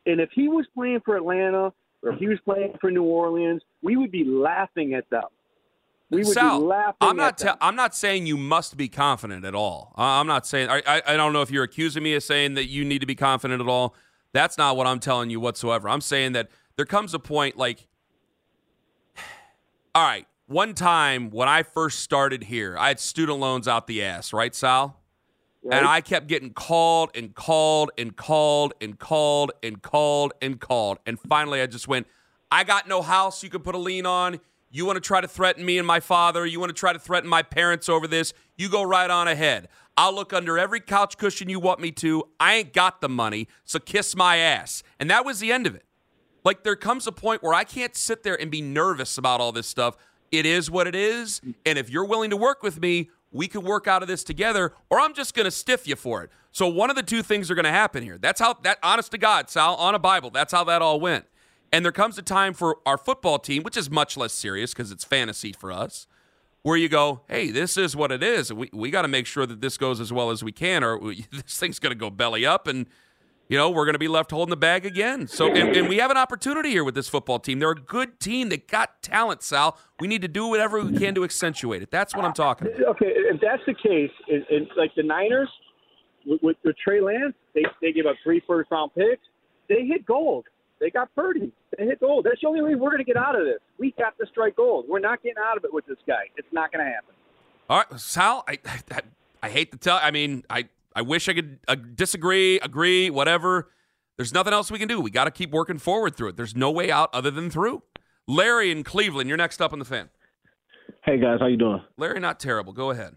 and 0.08 0.20
if 0.20 0.30
he 0.32 0.48
was 0.48 0.66
playing 0.74 1.00
for 1.04 1.16
Atlanta 1.16 1.72
or 2.02 2.12
if 2.12 2.18
he 2.18 2.26
was 2.26 2.38
playing 2.44 2.74
for 2.80 2.90
New 2.90 3.04
Orleans, 3.04 3.62
we 3.82 3.96
would 3.96 4.10
be 4.10 4.24
laughing 4.24 4.94
at 4.94 5.08
them. 5.10 5.24
We 6.10 6.18
would 6.18 6.28
Sal, 6.28 6.60
be 6.60 6.64
laughing. 6.64 6.96
I'm 7.02 7.16
not. 7.16 7.36
Te- 7.36 7.48
I'm 7.60 7.76
not 7.76 7.94
saying 7.94 8.26
you 8.26 8.38
must 8.38 8.78
be 8.78 8.88
confident 8.88 9.44
at 9.44 9.54
all. 9.54 9.92
I'm 9.96 10.26
not 10.26 10.46
saying. 10.46 10.70
I, 10.70 10.82
I. 10.86 11.02
I 11.06 11.16
don't 11.16 11.34
know 11.34 11.42
if 11.42 11.50
you're 11.50 11.64
accusing 11.64 12.02
me 12.02 12.14
of 12.14 12.22
saying 12.22 12.54
that 12.54 12.64
you 12.64 12.84
need 12.84 13.00
to 13.00 13.06
be 13.06 13.14
confident 13.14 13.60
at 13.60 13.68
all. 13.68 13.94
That's 14.32 14.56
not 14.56 14.76
what 14.76 14.86
I'm 14.86 15.00
telling 15.00 15.28
you 15.28 15.38
whatsoever. 15.38 15.88
I'm 15.88 16.00
saying 16.00 16.32
that 16.32 16.48
there 16.76 16.86
comes 16.86 17.12
a 17.12 17.18
point 17.18 17.58
like, 17.58 17.88
all 19.94 20.02
right, 20.02 20.26
one 20.46 20.72
time 20.72 21.28
when 21.28 21.46
I 21.46 21.62
first 21.62 22.00
started 22.00 22.44
here, 22.44 22.74
I 22.78 22.88
had 22.88 23.00
student 23.00 23.38
loans 23.38 23.68
out 23.68 23.86
the 23.86 24.02
ass, 24.02 24.32
right, 24.32 24.54
Sal? 24.54 24.98
Right. 25.62 25.78
And 25.78 25.86
I 25.86 26.00
kept 26.00 26.28
getting 26.28 26.50
called 26.50 27.10
and 27.14 27.34
called 27.34 27.90
and 27.98 28.16
called 28.16 28.72
and 28.80 28.98
called 28.98 29.52
and 29.62 29.82
called 29.82 30.32
and 30.40 30.60
called. 30.60 30.98
And 31.04 31.18
finally, 31.18 31.60
I 31.60 31.66
just 31.66 31.88
went, 31.88 32.06
I 32.50 32.64
got 32.64 32.88
no 32.88 33.02
house 33.02 33.42
you 33.42 33.50
can 33.50 33.60
put 33.60 33.74
a 33.74 33.78
lien 33.78 34.06
on. 34.06 34.40
You 34.70 34.86
want 34.86 34.96
to 34.96 35.00
try 35.00 35.20
to 35.20 35.28
threaten 35.28 35.64
me 35.64 35.78
and 35.78 35.86
my 35.86 36.00
father? 36.00 36.46
You 36.46 36.60
want 36.60 36.70
to 36.70 36.74
try 36.74 36.92
to 36.92 36.98
threaten 36.98 37.28
my 37.28 37.42
parents 37.42 37.88
over 37.88 38.06
this? 38.06 38.32
You 38.56 38.68
go 38.68 38.82
right 38.82 39.10
on 39.10 39.26
ahead. 39.26 39.68
I'll 39.96 40.14
look 40.14 40.32
under 40.32 40.58
every 40.58 40.80
couch 40.80 41.18
cushion 41.18 41.48
you 41.48 41.58
want 41.58 41.80
me 41.80 41.90
to. 41.92 42.28
I 42.38 42.54
ain't 42.54 42.72
got 42.72 43.00
the 43.00 43.08
money, 43.08 43.48
so 43.64 43.78
kiss 43.78 44.14
my 44.14 44.36
ass. 44.36 44.82
And 45.00 45.10
that 45.10 45.24
was 45.24 45.40
the 45.40 45.50
end 45.50 45.66
of 45.66 45.74
it. 45.74 45.84
Like, 46.44 46.62
there 46.62 46.76
comes 46.76 47.06
a 47.06 47.12
point 47.12 47.42
where 47.42 47.52
I 47.52 47.64
can't 47.64 47.96
sit 47.96 48.22
there 48.22 48.40
and 48.40 48.50
be 48.50 48.62
nervous 48.62 49.18
about 49.18 49.40
all 49.40 49.50
this 49.52 49.66
stuff 49.66 49.96
it 50.30 50.46
is 50.46 50.70
what 50.70 50.86
it 50.86 50.94
is. 50.94 51.40
And 51.64 51.78
if 51.78 51.90
you're 51.90 52.04
willing 52.04 52.30
to 52.30 52.36
work 52.36 52.62
with 52.62 52.80
me, 52.80 53.10
we 53.38 53.46
can 53.46 53.62
work 53.62 53.86
out 53.86 54.02
of 54.02 54.08
this 54.08 54.24
together, 54.24 54.72
or 54.90 54.98
I'm 54.98 55.14
just 55.14 55.32
going 55.32 55.44
to 55.44 55.52
stiff 55.52 55.86
you 55.86 55.94
for 55.94 56.24
it. 56.24 56.30
So 56.50 56.66
one 56.66 56.90
of 56.90 56.96
the 56.96 57.04
two 57.04 57.22
things 57.22 57.52
are 57.52 57.54
going 57.54 57.66
to 57.66 57.70
happen 57.70 58.02
here. 58.02 58.18
That's 58.18 58.40
how 58.40 58.54
that, 58.64 58.78
honest 58.82 59.12
to 59.12 59.18
God, 59.18 59.48
Sal, 59.48 59.76
on 59.76 59.94
a 59.94 59.98
Bible, 60.00 60.30
that's 60.30 60.52
how 60.52 60.64
that 60.64 60.82
all 60.82 60.98
went. 60.98 61.24
And 61.72 61.84
there 61.84 61.92
comes 61.92 62.18
a 62.18 62.22
time 62.22 62.52
for 62.52 62.78
our 62.84 62.98
football 62.98 63.38
team, 63.38 63.62
which 63.62 63.76
is 63.76 63.92
much 63.92 64.16
less 64.16 64.32
serious 64.32 64.72
because 64.72 64.90
it's 64.90 65.04
fantasy 65.04 65.52
for 65.52 65.70
us, 65.70 66.08
where 66.62 66.76
you 66.76 66.88
go, 66.88 67.20
hey, 67.28 67.52
this 67.52 67.76
is 67.76 67.94
what 67.94 68.10
it 68.10 68.24
is. 68.24 68.52
We, 68.52 68.70
we 68.72 68.90
got 68.90 69.02
to 69.02 69.08
make 69.08 69.26
sure 69.26 69.46
that 69.46 69.60
this 69.60 69.78
goes 69.78 70.00
as 70.00 70.12
well 70.12 70.30
as 70.30 70.42
we 70.42 70.50
can, 70.50 70.82
or 70.82 70.98
we, 70.98 71.26
this 71.32 71.58
thing's 71.58 71.78
going 71.78 71.92
to 71.92 71.98
go 71.98 72.10
belly 72.10 72.44
up 72.44 72.66
and 72.66 72.88
you 73.48 73.56
know, 73.56 73.70
we're 73.70 73.84
going 73.84 73.94
to 73.94 73.98
be 73.98 74.08
left 74.08 74.30
holding 74.30 74.50
the 74.50 74.56
bag 74.56 74.84
again. 74.84 75.26
So, 75.26 75.50
and, 75.50 75.76
and, 75.76 75.88
we 75.88 75.96
have 75.98 76.10
an 76.10 76.16
opportunity 76.16 76.70
here 76.70 76.84
with 76.84 76.94
this 76.94 77.08
football 77.08 77.38
team. 77.38 77.58
They're 77.58 77.70
a 77.70 77.74
good 77.74 78.20
team. 78.20 78.50
They 78.50 78.58
got 78.58 79.02
talent, 79.02 79.42
Sal. 79.42 79.78
We 80.00 80.06
need 80.06 80.22
to 80.22 80.28
do 80.28 80.46
whatever 80.46 80.82
we 80.82 80.98
can 80.98 81.14
to 81.14 81.24
accentuate 81.24 81.82
it. 81.82 81.90
That's 81.90 82.14
what 82.14 82.24
I'm 82.24 82.34
talking 82.34 82.68
about. 82.68 82.80
Okay, 82.96 83.06
if 83.14 83.40
that's 83.40 83.62
the 83.66 83.74
case, 83.74 84.10
and 84.28 84.68
like 84.76 84.94
the 84.94 85.02
Niners 85.02 85.48
with, 86.26 86.42
with, 86.42 86.56
with 86.64 86.76
Trey 86.82 87.00
Lance, 87.00 87.34
they 87.54 87.64
they 87.80 87.92
give 87.92 88.06
up 88.06 88.16
three 88.22 88.42
first 88.46 88.70
round 88.70 88.92
picks. 88.94 89.22
They 89.68 89.86
hit 89.86 90.04
gold. 90.06 90.44
They 90.80 90.90
got 90.90 91.12
Purdy. 91.14 91.52
They 91.76 91.86
hit 91.86 92.00
gold. 92.00 92.24
That's 92.24 92.40
the 92.40 92.48
only 92.48 92.62
way 92.62 92.74
we're 92.74 92.90
going 92.90 92.98
to 92.98 93.04
get 93.04 93.16
out 93.16 93.34
of 93.34 93.44
this. 93.44 93.58
We 93.78 93.92
got 93.98 94.16
to 94.18 94.26
strike 94.30 94.56
gold. 94.56 94.84
We're 94.88 95.00
not 95.00 95.22
getting 95.22 95.42
out 95.44 95.56
of 95.56 95.64
it 95.64 95.72
with 95.72 95.86
this 95.86 95.98
guy. 96.06 96.24
It's 96.36 96.48
not 96.52 96.70
going 96.72 96.84
to 96.84 96.90
happen. 96.90 97.14
All 97.68 97.78
right, 97.78 98.00
Sal. 98.00 98.44
I, 98.46 98.58
I 98.64 99.00
I 99.42 99.48
hate 99.50 99.72
to 99.72 99.78
tell. 99.78 99.98
I 100.02 100.10
mean, 100.10 100.44
I 100.50 100.68
I 100.98 101.02
wish 101.02 101.28
I 101.28 101.34
could 101.34 101.60
uh, 101.68 101.76
disagree, 101.94 102.58
agree, 102.58 103.08
whatever. 103.08 103.70
There's 104.16 104.34
nothing 104.34 104.52
else 104.52 104.68
we 104.68 104.80
can 104.80 104.88
do. 104.88 105.00
We 105.00 105.12
got 105.12 105.26
to 105.26 105.30
keep 105.30 105.52
working 105.52 105.78
forward 105.78 106.16
through 106.16 106.30
it. 106.30 106.36
There's 106.36 106.56
no 106.56 106.72
way 106.72 106.90
out 106.90 107.08
other 107.12 107.30
than 107.30 107.50
through. 107.50 107.84
Larry 108.26 108.72
in 108.72 108.82
Cleveland, 108.82 109.28
you're 109.28 109.38
next 109.38 109.62
up 109.62 109.72
on 109.72 109.78
the 109.78 109.84
fan. 109.84 110.08
Hey 111.04 111.20
guys, 111.20 111.38
how 111.38 111.46
you 111.46 111.56
doing? 111.56 111.82
Larry, 111.96 112.18
not 112.18 112.40
terrible. 112.40 112.72
Go 112.72 112.90
ahead. 112.90 113.14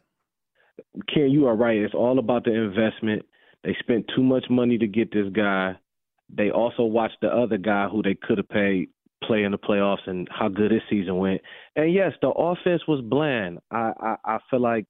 Ken, 1.12 1.32
you 1.32 1.48
are 1.48 1.56
right. 1.56 1.78
It's 1.78 1.96
all 1.96 2.20
about 2.20 2.44
the 2.44 2.54
investment. 2.54 3.24
They 3.64 3.76
spent 3.80 4.06
too 4.16 4.22
much 4.22 4.46
money 4.48 4.78
to 4.78 4.86
get 4.86 5.12
this 5.12 5.34
guy. 5.34 5.74
They 6.30 6.52
also 6.52 6.84
watched 6.84 7.18
the 7.24 7.30
other 7.30 7.58
guy 7.58 7.88
who 7.88 8.04
they 8.04 8.14
could 8.14 8.38
have 8.38 8.50
paid 8.50 8.90
play 9.24 9.42
in 9.42 9.54
the 9.54 9.58
playoffs 9.58 10.06
and 10.08 10.28
how 10.32 10.50
good 10.50 10.70
his 10.70 10.82
season 10.88 11.18
went. 11.18 11.42
And 11.76 11.92
yes, 11.92 12.12
the 12.22 12.30
offense 12.30 12.84
was 12.88 13.04
bland. 13.04 13.58
I 13.72 13.92
I, 14.00 14.16
I 14.24 14.38
feel 14.52 14.62
like 14.62 14.86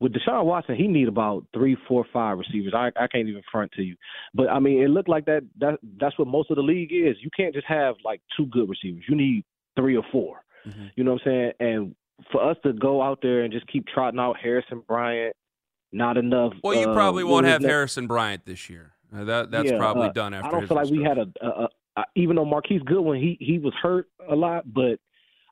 with 0.00 0.12
Deshaun 0.12 0.44
Watson, 0.44 0.76
he 0.76 0.86
need 0.86 1.08
about 1.08 1.44
three, 1.52 1.76
four, 1.88 2.04
five 2.12 2.38
receivers. 2.38 2.72
I, 2.74 2.90
I 2.96 3.08
can't 3.08 3.28
even 3.28 3.42
front 3.50 3.72
to 3.72 3.82
you, 3.82 3.96
but 4.34 4.48
I 4.48 4.58
mean, 4.58 4.82
it 4.82 4.88
looked 4.88 5.08
like 5.08 5.24
that. 5.26 5.42
That 5.58 5.78
that's 6.00 6.18
what 6.18 6.28
most 6.28 6.50
of 6.50 6.56
the 6.56 6.62
league 6.62 6.92
is. 6.92 7.16
You 7.20 7.30
can't 7.36 7.54
just 7.54 7.66
have 7.66 7.96
like 8.04 8.20
two 8.36 8.46
good 8.46 8.68
receivers. 8.68 9.04
You 9.08 9.16
need 9.16 9.44
three 9.76 9.96
or 9.96 10.04
4 10.10 10.42
mm-hmm. 10.66 10.86
You 10.96 11.04
know 11.04 11.12
what 11.12 11.22
I'm 11.26 11.30
saying? 11.30 11.52
And 11.60 11.94
for 12.32 12.48
us 12.48 12.56
to 12.64 12.72
go 12.72 13.02
out 13.02 13.20
there 13.22 13.42
and 13.42 13.52
just 13.52 13.66
keep 13.68 13.86
trotting 13.86 14.18
out 14.18 14.36
Harrison 14.42 14.82
Bryant, 14.86 15.34
not 15.92 16.16
enough. 16.16 16.52
Well, 16.62 16.74
you 16.74 16.92
probably 16.92 17.22
uh, 17.22 17.28
won't 17.28 17.46
have 17.46 17.62
Harrison 17.62 18.06
Bryant 18.06 18.44
this 18.44 18.68
year. 18.68 18.92
Uh, 19.14 19.24
that 19.24 19.50
that's 19.50 19.70
yeah, 19.70 19.78
probably 19.78 20.08
uh, 20.08 20.12
done 20.12 20.34
after. 20.34 20.48
I 20.48 20.50
don't 20.50 20.68
feel 20.68 20.76
like 20.76 20.90
we 20.90 21.02
had 21.02 21.18
a, 21.18 21.26
a, 21.40 21.68
a, 21.96 22.04
even 22.14 22.36
though 22.36 22.44
Marquise 22.44 22.82
Goodwin 22.84 23.20
he 23.20 23.38
he 23.40 23.58
was 23.58 23.72
hurt 23.80 24.06
a 24.28 24.36
lot, 24.36 24.64
but 24.72 24.98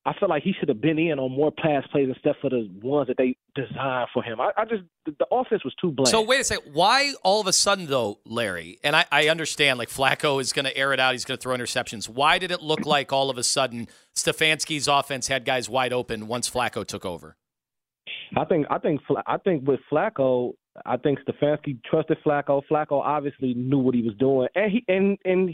I 0.06 0.12
feel 0.20 0.28
like 0.28 0.44
he 0.44 0.52
should 0.52 0.68
have 0.68 0.80
been 0.80 1.00
in 1.00 1.18
on 1.18 1.32
more 1.32 1.50
pass 1.50 1.84
plays 1.90 2.08
instead 2.08 2.36
for 2.40 2.48
the 2.48 2.70
ones 2.80 3.08
that 3.08 3.16
they 3.16 3.36
designed 3.56 4.08
for 4.14 4.22
him. 4.22 4.40
I, 4.40 4.52
I 4.56 4.64
just 4.64 4.84
the, 5.04 5.16
the 5.18 5.26
offense 5.32 5.64
was 5.64 5.74
too 5.80 5.90
bland. 5.90 6.06
So 6.06 6.22
wait 6.22 6.40
a 6.40 6.44
second. 6.44 6.72
Why 6.72 7.14
all 7.24 7.40
of 7.40 7.48
a 7.48 7.52
sudden 7.52 7.86
though, 7.86 8.20
Larry? 8.24 8.78
And 8.84 8.94
I, 8.94 9.04
I 9.10 9.28
understand 9.28 9.80
like 9.80 9.88
Flacco 9.88 10.40
is 10.40 10.52
going 10.52 10.64
to 10.64 10.76
air 10.76 10.92
it 10.92 11.00
out. 11.00 11.12
He's 11.12 11.24
going 11.24 11.38
to 11.38 11.42
throw 11.42 11.56
interceptions. 11.56 12.08
Why 12.08 12.38
did 12.38 12.52
it 12.52 12.62
look 12.62 12.86
like 12.86 13.12
all 13.12 13.30
of 13.30 13.36
a 13.36 13.42
sudden 13.42 13.88
Stefanski's 14.14 14.86
offense 14.86 15.26
had 15.26 15.44
guys 15.44 15.68
wide 15.68 15.92
open 15.92 16.28
once 16.28 16.48
Flacco 16.48 16.86
took 16.86 17.04
over? 17.04 17.36
I 18.36 18.44
think 18.44 18.66
I 18.70 18.78
think 18.78 19.00
I 19.26 19.38
think 19.38 19.66
with 19.66 19.80
Flacco, 19.90 20.52
I 20.84 20.98
think 20.98 21.18
Stefanski 21.28 21.82
trusted 21.82 22.18
Flacco. 22.24 22.62
Flacco 22.70 23.00
obviously 23.04 23.54
knew 23.54 23.78
what 23.78 23.96
he 23.96 24.02
was 24.02 24.14
doing, 24.20 24.46
and 24.54 24.70
he 24.70 24.84
and 24.86 25.18
and 25.24 25.52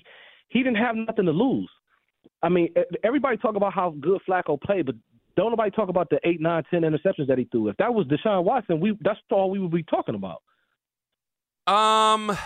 he 0.48 0.62
didn't 0.62 0.76
have 0.76 0.94
nothing 0.94 1.24
to 1.24 1.32
lose. 1.32 1.70
I 2.42 2.48
mean, 2.48 2.74
everybody 3.04 3.36
talk 3.36 3.56
about 3.56 3.72
how 3.72 3.94
good 4.00 4.20
Flacco 4.28 4.60
played, 4.60 4.86
but 4.86 4.96
don't 5.36 5.50
nobody 5.50 5.70
talk 5.70 5.88
about 5.88 6.10
the 6.10 6.18
eight, 6.24 6.40
nine, 6.40 6.62
ten 6.70 6.82
interceptions 6.82 7.28
that 7.28 7.38
he 7.38 7.44
threw. 7.44 7.68
If 7.68 7.76
that 7.78 7.92
was 7.94 8.06
Deshaun 8.06 8.44
Watson, 8.44 8.80
we 8.80 8.98
that's 9.00 9.18
all 9.30 9.50
we 9.50 9.58
would 9.58 9.70
be 9.70 9.82
talking 9.84 10.14
about. 10.14 10.42
Um, 11.66 12.36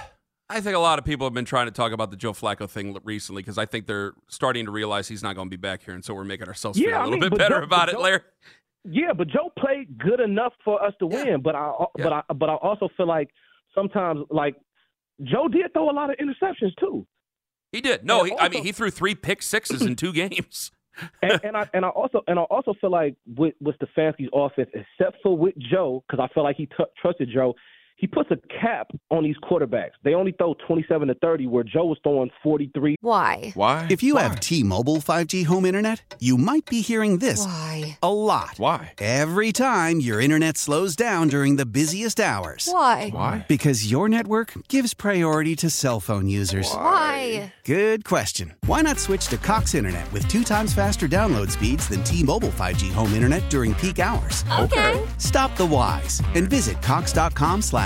I 0.48 0.61
think 0.61 0.76
a 0.76 0.80
lot 0.80 0.98
of 0.98 1.04
people 1.04 1.26
have 1.26 1.35
been 1.35 1.46
trying 1.46 1.66
to 1.66 1.72
talk 1.72 1.92
about 1.92 2.11
the 2.11 2.16
Joe 2.16 2.32
Flacco 2.32 2.68
thing 2.68 2.96
recently 3.02 3.42
because 3.42 3.59
I 3.59 3.66
think 3.66 3.87
they're 3.87 4.12
starting 4.28 4.66
to 4.66 4.70
realize 4.70 5.09
he's 5.09 5.22
not 5.22 5.35
going 5.35 5.48
to 5.48 5.50
be 5.50 5.61
back 5.61 5.82
here, 5.82 5.94
and 5.94 6.04
so 6.04 6.14
we're 6.14 6.24
making 6.24 6.46
ourselves 6.46 6.78
yeah, 6.78 6.87
feel 6.87 6.96
a 6.96 6.98
little 6.98 7.12
I 7.12 7.20
mean, 7.20 7.30
bit 7.30 7.38
better 7.38 7.59
Joe, 7.59 7.64
about 7.64 7.90
Joe, 7.90 7.98
it, 7.98 8.02
Larry. 8.02 8.20
Yeah, 8.85 9.12
but 9.16 9.28
Joe 9.28 9.50
played 9.59 9.98
good 9.98 10.20
enough 10.20 10.52
for 10.64 10.82
us 10.85 10.92
to 11.00 11.09
yeah. 11.11 11.24
win. 11.24 11.42
But 11.42 11.56
I, 11.56 11.72
yeah. 11.98 12.04
but 12.04 12.12
I, 12.12 12.22
but 12.35 12.50
I 12.50 12.54
also 12.56 12.88
feel 12.96 13.09
like 13.09 13.30
sometimes 13.74 14.20
like 14.30 14.54
Joe 15.24 15.48
did 15.48 15.72
throw 15.72 15.90
a 15.90 15.92
lot 15.92 16.11
of 16.11 16.16
interceptions 16.18 16.76
too. 16.78 17.06
He 17.76 17.82
did. 17.82 18.06
No, 18.06 18.24
he, 18.24 18.30
also, 18.30 18.42
I 18.42 18.48
mean 18.48 18.64
he 18.64 18.72
threw 18.72 18.90
three 18.90 19.14
pick 19.14 19.42
sixes 19.42 19.82
in 19.82 19.96
two 19.96 20.14
games. 20.14 20.72
and, 21.22 21.38
and, 21.44 21.54
I 21.54 21.68
and 21.74 21.84
I 21.84 21.90
also 21.90 22.22
and 22.26 22.38
I 22.38 22.42
also 22.44 22.72
feel 22.80 22.90
like 22.90 23.16
with 23.36 23.52
with 23.60 23.76
Stefanski's 23.78 24.30
offense, 24.32 24.70
except 24.72 25.18
for 25.22 25.36
with 25.36 25.54
Joe, 25.58 26.02
because 26.08 26.26
I 26.26 26.32
feel 26.32 26.42
like 26.42 26.56
he 26.56 26.64
t- 26.64 26.84
trusted 26.98 27.28
Joe, 27.30 27.54
he 27.96 28.06
puts 28.06 28.30
a 28.30 28.37
cap 28.61 28.88
on 29.11 29.24
these 29.24 29.37
quarterbacks. 29.42 29.92
They 30.04 30.12
only 30.12 30.32
throw 30.32 30.54
27 30.66 31.09
to 31.09 31.14
30, 31.14 31.46
where 31.46 31.64
Joe 31.64 31.87
was 31.87 31.98
throwing 32.02 32.30
43. 32.42 32.96
Why? 33.00 33.52
Why? 33.54 33.87
If 33.88 34.02
you 34.02 34.14
Why? 34.16 34.22
have 34.24 34.38
T-Mobile 34.40 34.96
5G 34.98 35.46
home 35.46 35.64
internet, 35.64 36.14
you 36.20 36.37
might 36.37 36.66
be 36.66 36.82
hearing 36.82 37.18
this 37.18 37.44
Why? 37.46 37.98
a 38.02 38.12
lot. 38.12 38.59
Why? 38.59 38.92
Every 38.98 39.50
time 39.50 40.00
your 40.00 40.20
internet 40.20 40.59
slows 40.59 40.94
down 40.94 41.28
during 41.28 41.56
the 41.56 41.64
busiest 41.64 42.20
hours. 42.20 42.68
Why? 42.70 43.09
Why? 43.14 43.46
Because 43.48 43.90
your 43.90 44.11
network 44.11 44.52
gives 44.68 44.92
priority 44.92 45.56
to 45.56 45.70
cell 45.70 45.98
phone 46.00 46.28
users. 46.28 46.70
Why? 46.70 47.54
Good 47.64 48.04
question. 48.04 48.54
Why 48.66 48.82
not 48.82 48.98
switch 48.98 49.28
to 49.28 49.38
Cox 49.38 49.74
Internet 49.74 50.12
with 50.12 50.28
two 50.28 50.44
times 50.44 50.74
faster 50.74 51.09
download 51.09 51.50
speeds 51.50 51.88
than 51.88 52.04
T-Mobile 52.04 52.50
5G 52.50 52.92
home 52.92 53.14
internet 53.14 53.48
during 53.48 53.72
peak 53.74 54.00
hours? 54.00 54.44
Okay. 54.61 55.02
Stop 55.16 55.56
the 55.56 55.66
whys 55.66 56.20
and 56.35 56.50
visit 56.50 56.80
cox.com 56.82 57.62
slash 57.62 57.86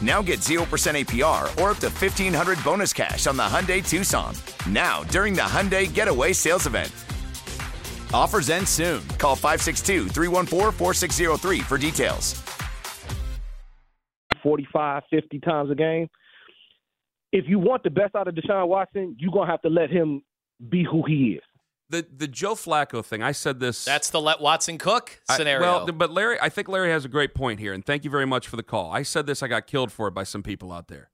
Now 0.00 0.22
get 0.22 0.40
0% 0.40 0.58
APR 0.66 1.42
or 1.62 1.70
up 1.70 1.78
to 1.78 1.88
1500 1.88 2.62
bonus 2.64 2.92
cash 2.92 3.26
on 3.26 3.36
the 3.36 3.42
Hyundai 3.42 3.86
Tucson. 3.86 4.34
Now, 4.68 5.02
during 5.04 5.34
the 5.34 5.42
Hyundai 5.42 5.92
Getaway 5.92 6.32
Sales 6.32 6.66
Event. 6.66 6.92
Offers 8.12 8.48
end 8.48 8.68
soon. 8.68 9.06
Call 9.18 9.36
562 9.36 10.08
314 10.08 10.72
4603 10.72 11.60
for 11.60 11.78
details. 11.78 12.42
45, 14.42 15.02
50 15.10 15.38
times 15.40 15.70
a 15.70 15.74
game. 15.74 16.08
If 17.32 17.46
you 17.48 17.58
want 17.58 17.82
the 17.82 17.90
best 17.90 18.14
out 18.14 18.28
of 18.28 18.34
Deshaun 18.34 18.68
Watson, 18.68 19.16
you're 19.18 19.32
going 19.32 19.46
to 19.46 19.50
have 19.50 19.62
to 19.62 19.70
let 19.70 19.90
him 19.90 20.22
be 20.68 20.84
who 20.84 21.02
he 21.02 21.38
is. 21.38 21.42
The 21.94 22.06
the 22.16 22.26
Joe 22.26 22.56
Flacco 22.56 23.04
thing, 23.04 23.22
I 23.22 23.30
said 23.30 23.60
this. 23.60 23.84
That's 23.84 24.10
the 24.10 24.20
let 24.20 24.40
Watson 24.40 24.78
cook 24.78 25.20
I- 25.28 25.36
scenario. 25.36 25.84
well, 25.84 25.86
but 25.92 26.10
Larry, 26.10 26.38
I 26.40 26.48
think 26.48 26.68
Larry 26.68 26.90
has 26.90 27.04
a 27.04 27.08
great 27.08 27.34
point 27.34 27.60
here, 27.60 27.72
and 27.72 27.86
thank 27.86 28.02
you 28.04 28.10
very 28.10 28.26
much 28.26 28.48
for 28.48 28.56
the 28.56 28.64
call. 28.64 28.90
I 28.90 29.02
said 29.04 29.26
this, 29.26 29.44
I 29.44 29.46
got 29.48 29.68
killed 29.68 29.92
for 29.92 30.08
it 30.08 30.10
by 30.10 30.24
some 30.24 30.42
people 30.42 30.72
out 30.72 30.88
there 30.88 31.10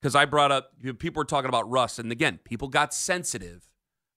because 0.00 0.14
I 0.14 0.26
brought 0.26 0.52
up 0.52 0.70
you 0.80 0.90
know, 0.90 0.94
people 0.94 1.20
were 1.20 1.24
talking 1.24 1.48
about 1.48 1.68
Russ, 1.68 1.98
and 1.98 2.12
again, 2.12 2.38
people 2.44 2.68
got 2.68 2.94
sensitive 2.94 3.68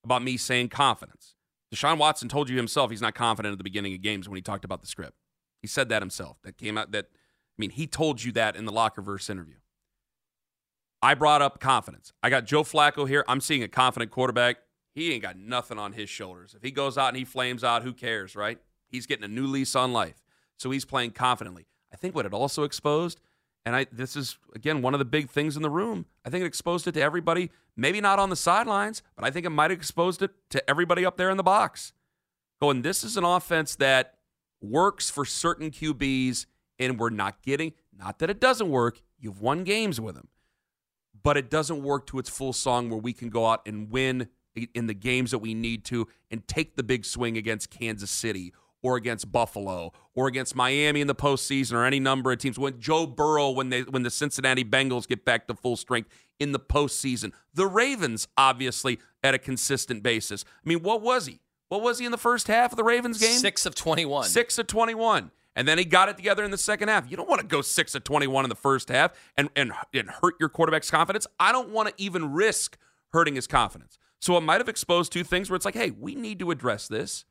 about 0.03 0.21
me 0.21 0.37
saying 0.37 0.69
confidence. 0.69 1.33
Deshaun 1.73 1.97
Watson 1.97 2.29
told 2.29 2.47
you 2.47 2.57
himself 2.57 2.91
he's 2.91 3.01
not 3.01 3.15
confident 3.15 3.53
at 3.53 3.57
the 3.57 3.63
beginning 3.63 3.95
of 3.95 4.01
games 4.03 4.29
when 4.29 4.35
he 4.35 4.43
talked 4.43 4.65
about 4.65 4.81
the 4.81 4.87
script. 4.87 5.17
He 5.63 5.67
said 5.67 5.89
that 5.89 6.03
himself. 6.03 6.37
That 6.43 6.59
came 6.59 6.77
out. 6.77 6.91
That 6.91 7.05
I 7.05 7.57
mean, 7.57 7.71
he 7.71 7.87
told 7.87 8.23
you 8.23 8.31
that 8.33 8.55
in 8.55 8.65
the 8.65 8.71
locker 8.71 9.01
verse 9.01 9.31
interview. 9.31 9.55
I 11.01 11.15
brought 11.15 11.41
up 11.41 11.59
confidence. 11.59 12.13
I 12.21 12.29
got 12.29 12.45
Joe 12.45 12.61
Flacco 12.63 13.07
here. 13.07 13.25
I'm 13.27 13.41
seeing 13.41 13.63
a 13.63 13.67
confident 13.67 14.11
quarterback. 14.11 14.57
He 14.93 15.11
ain't 15.11 15.23
got 15.23 15.37
nothing 15.37 15.79
on 15.79 15.93
his 15.93 16.09
shoulders. 16.09 16.53
If 16.55 16.61
he 16.61 16.71
goes 16.71 16.97
out 16.97 17.09
and 17.09 17.17
he 17.17 17.25
flames 17.25 17.63
out, 17.63 17.83
who 17.83 17.93
cares, 17.93 18.35
right? 18.35 18.59
He's 18.87 19.07
getting 19.07 19.25
a 19.25 19.27
new 19.27 19.47
lease 19.47 19.75
on 19.75 19.91
life. 19.91 20.21
So 20.57 20.69
he's 20.69 20.85
playing 20.85 21.11
confidently. 21.11 21.65
I 21.91 21.95
think 21.95 22.15
what 22.15 22.25
it 22.25 22.33
also 22.33 22.63
exposed, 22.63 23.19
and 23.65 23.75
I 23.75 23.87
this 23.91 24.15
is 24.15 24.37
again 24.55 24.81
one 24.81 24.93
of 24.93 24.99
the 24.99 25.05
big 25.05 25.29
things 25.29 25.55
in 25.55 25.63
the 25.63 25.69
room. 25.69 26.05
I 26.25 26.29
think 26.29 26.43
it 26.43 26.47
exposed 26.47 26.87
it 26.87 26.93
to 26.93 27.01
everybody, 27.01 27.49
maybe 27.75 28.01
not 28.01 28.19
on 28.19 28.29
the 28.29 28.35
sidelines, 28.35 29.01
but 29.15 29.25
I 29.25 29.31
think 29.31 29.45
it 29.45 29.49
might 29.49 29.71
have 29.71 29.79
exposed 29.79 30.21
it 30.21 30.31
to 30.51 30.69
everybody 30.69 31.05
up 31.05 31.17
there 31.17 31.29
in 31.29 31.37
the 31.37 31.43
box. 31.43 31.93
Going, 32.61 32.81
this 32.81 33.03
is 33.03 33.17
an 33.17 33.23
offense 33.23 33.75
that 33.75 34.15
works 34.61 35.09
for 35.09 35.25
certain 35.25 35.71
QBs, 35.71 36.45
and 36.79 36.99
we're 36.99 37.09
not 37.09 37.41
getting, 37.41 37.73
not 37.97 38.19
that 38.19 38.29
it 38.29 38.39
doesn't 38.39 38.69
work. 38.69 39.01
You've 39.19 39.41
won 39.41 39.63
games 39.63 39.99
with 39.99 40.15
him 40.15 40.27
but 41.23 41.37
it 41.37 41.49
doesn't 41.49 41.81
work 41.81 42.05
to 42.07 42.19
its 42.19 42.29
full 42.29 42.53
song 42.53 42.89
where 42.89 42.99
we 42.99 43.13
can 43.13 43.29
go 43.29 43.47
out 43.47 43.61
and 43.65 43.89
win 43.89 44.27
in 44.73 44.87
the 44.87 44.93
games 44.93 45.31
that 45.31 45.39
we 45.39 45.53
need 45.53 45.85
to 45.85 46.07
and 46.31 46.47
take 46.47 46.75
the 46.75 46.83
big 46.83 47.05
swing 47.05 47.37
against 47.37 47.69
Kansas 47.69 48.11
City 48.11 48.53
or 48.81 48.97
against 48.97 49.31
Buffalo 49.31 49.93
or 50.13 50.27
against 50.27 50.55
Miami 50.55 51.01
in 51.01 51.07
the 51.07 51.15
postseason 51.15 51.73
or 51.73 51.85
any 51.85 51.99
number 51.99 52.31
of 52.31 52.37
teams. 52.37 52.59
When 52.59 52.79
Joe 52.79 53.07
Burrow, 53.07 53.49
when 53.49 53.69
they 53.69 53.81
when 53.81 54.03
the 54.03 54.11
Cincinnati 54.11 54.63
Bengals 54.63 55.07
get 55.07 55.25
back 55.25 55.47
to 55.47 55.55
full 55.55 55.77
strength 55.77 56.09
in 56.39 56.51
the 56.51 56.59
postseason, 56.59 57.31
the 57.53 57.65
Ravens 57.65 58.27
obviously 58.37 58.99
at 59.23 59.33
a 59.33 59.39
consistent 59.39 60.03
basis. 60.03 60.45
I 60.63 60.69
mean, 60.69 60.83
what 60.83 61.01
was 61.01 61.25
he? 61.25 61.39
What 61.69 61.81
was 61.81 61.97
he 61.97 62.05
in 62.05 62.11
the 62.11 62.17
first 62.17 62.47
half 62.47 62.71
of 62.71 62.77
the 62.77 62.83
Ravens 62.83 63.17
game? 63.17 63.37
Six 63.37 63.65
of 63.65 63.73
21. 63.73 64.25
Six 64.25 64.59
of 64.59 64.67
21. 64.67 65.31
And 65.55 65.67
then 65.67 65.77
he 65.77 65.85
got 65.85 66.09
it 66.09 66.17
together 66.17 66.43
in 66.43 66.51
the 66.51 66.57
second 66.57 66.89
half. 66.89 67.09
You 67.09 67.17
don't 67.17 67.29
want 67.29 67.41
to 67.41 67.47
go 67.47 67.61
six 67.61 67.95
of 67.95 68.03
21 68.03 68.45
in 68.45 68.49
the 68.49 68.55
first 68.55 68.89
half 68.89 69.13
and, 69.37 69.49
and, 69.55 69.71
and 69.93 70.09
hurt 70.09 70.35
your 70.39 70.49
quarterback's 70.49 70.89
confidence. 70.89 71.27
I 71.39 71.51
don't 71.51 71.69
want 71.69 71.89
to 71.89 71.93
even 71.97 72.31
risk 72.31 72.77
hurting 73.11 73.35
his 73.35 73.47
confidence. 73.47 73.97
So 74.23 74.37
it 74.37 74.41
might 74.41 74.61
have 74.61 74.69
exposed 74.69 75.11
two 75.11 75.25
things 75.25 75.49
where 75.49 75.57
it's 75.57 75.65
like, 75.65 75.75
hey, 75.75 75.91
we 75.91 76.15
need 76.15 76.39
to 76.39 76.49
address 76.49 76.87
this 76.87 77.25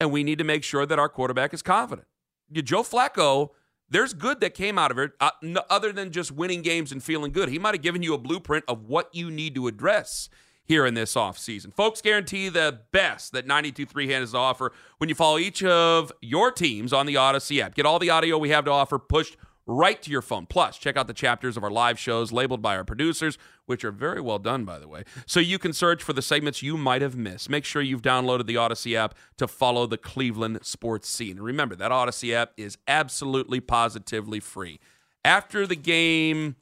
and 0.00 0.10
we 0.10 0.24
need 0.24 0.38
to 0.38 0.44
make 0.44 0.64
sure 0.64 0.86
that 0.86 0.98
our 0.98 1.10
quarterback 1.10 1.52
is 1.52 1.60
confident. 1.60 2.08
Joe 2.50 2.82
Flacco, 2.82 3.50
there's 3.90 4.14
good 4.14 4.40
that 4.40 4.54
came 4.54 4.78
out 4.78 4.90
of 4.90 4.98
it, 4.98 5.12
uh, 5.20 5.32
other 5.68 5.92
than 5.92 6.12
just 6.12 6.32
winning 6.32 6.62
games 6.62 6.90
and 6.90 7.02
feeling 7.02 7.32
good. 7.32 7.50
He 7.50 7.58
might 7.58 7.74
have 7.74 7.82
given 7.82 8.02
you 8.02 8.14
a 8.14 8.18
blueprint 8.18 8.64
of 8.66 8.84
what 8.84 9.14
you 9.14 9.30
need 9.30 9.54
to 9.56 9.66
address 9.66 10.30
here 10.64 10.86
in 10.86 10.94
this 10.94 11.14
offseason. 11.16 11.74
Folks, 11.74 12.00
guarantee 12.00 12.48
the 12.48 12.80
best 12.92 13.32
that 13.32 13.46
92.3 13.46 14.08
has 14.12 14.30
to 14.30 14.38
offer 14.38 14.72
when 14.96 15.10
you 15.10 15.14
follow 15.14 15.36
each 15.36 15.62
of 15.62 16.10
your 16.22 16.50
teams 16.50 16.94
on 16.94 17.04
the 17.04 17.18
Odyssey 17.18 17.60
app. 17.60 17.74
Get 17.74 17.84
all 17.84 17.98
the 17.98 18.08
audio 18.08 18.38
we 18.38 18.48
have 18.48 18.64
to 18.64 18.70
offer 18.70 18.98
pushed 18.98 19.36
right 19.66 20.00
to 20.02 20.10
your 20.10 20.22
phone. 20.22 20.46
Plus, 20.46 20.78
check 20.78 20.96
out 20.96 21.06
the 21.06 21.14
chapters 21.14 21.56
of 21.56 21.64
our 21.64 21.70
live 21.70 21.98
shows 21.98 22.32
labeled 22.32 22.62
by 22.62 22.76
our 22.76 22.84
producers, 22.84 23.36
which 23.66 23.84
are 23.84 23.90
very 23.90 24.20
well 24.20 24.38
done, 24.38 24.64
by 24.64 24.78
the 24.78 24.88
way, 24.88 25.04
so 25.26 25.40
you 25.40 25.58
can 25.58 25.72
search 25.72 26.02
for 26.02 26.12
the 26.12 26.22
segments 26.22 26.62
you 26.62 26.76
might 26.76 27.02
have 27.02 27.16
missed. 27.16 27.50
Make 27.50 27.64
sure 27.64 27.82
you've 27.82 28.02
downloaded 28.02 28.46
the 28.46 28.56
Odyssey 28.56 28.96
app 28.96 29.14
to 29.38 29.48
follow 29.48 29.86
the 29.86 29.98
Cleveland 29.98 30.60
sports 30.62 31.08
scene. 31.08 31.40
Remember, 31.40 31.74
that 31.74 31.92
Odyssey 31.92 32.34
app 32.34 32.52
is 32.56 32.78
absolutely 32.86 33.60
positively 33.60 34.40
free. 34.40 34.78
After 35.24 35.66
the 35.66 35.76
game 35.76 36.56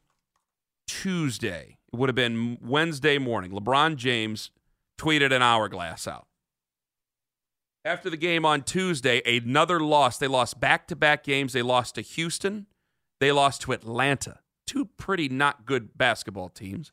Tuesday, 0.87 1.77
it 1.93 1.97
would 1.97 2.09
have 2.09 2.17
been 2.17 2.59
Wednesday 2.63 3.19
morning, 3.19 3.51
LeBron 3.51 3.97
James 3.97 4.51
tweeted 4.99 5.33
an 5.33 5.43
hourglass 5.43 6.07
out. 6.07 6.27
After 7.85 8.09
the 8.09 8.17
game 8.17 8.47
on 8.47 8.63
Tuesday, 8.63 9.21
another 9.27 9.79
loss. 9.79 10.17
They 10.17 10.27
lost 10.27 10.59
back 10.59 10.89
to 10.89 10.97
back 10.97 11.23
games. 11.23 11.53
They 11.53 11.61
lost 11.61 11.97
to 11.97 12.01
Houston 12.01 12.67
they 13.21 13.33
lost 13.33 13.63
to 13.63 13.73
Atlanta, 13.73 14.41
two 14.67 14.87
pretty 14.97 15.29
not 15.29 15.67
good 15.67 15.97
basketball 15.97 16.49
teams. 16.49 16.93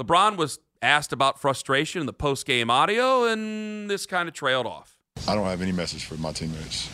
LeBron 0.00 0.36
was 0.36 0.58
asked 0.80 1.12
about 1.12 1.40
frustration 1.40 2.00
in 2.00 2.06
the 2.06 2.12
post 2.12 2.46
game 2.46 2.70
audio, 2.70 3.24
and 3.24 3.88
this 3.90 4.06
kind 4.06 4.28
of 4.28 4.34
trailed 4.34 4.66
off. 4.66 4.98
I 5.28 5.34
don't 5.34 5.46
have 5.46 5.62
any 5.62 5.72
message 5.72 6.04
for 6.04 6.16
my 6.16 6.32
teammates. 6.32 6.88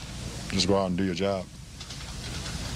Just 0.51 0.69
go 0.69 0.77
out 0.77 0.87
and 0.87 0.97
do 0.97 1.05
your 1.05 1.15
job. 1.15 1.47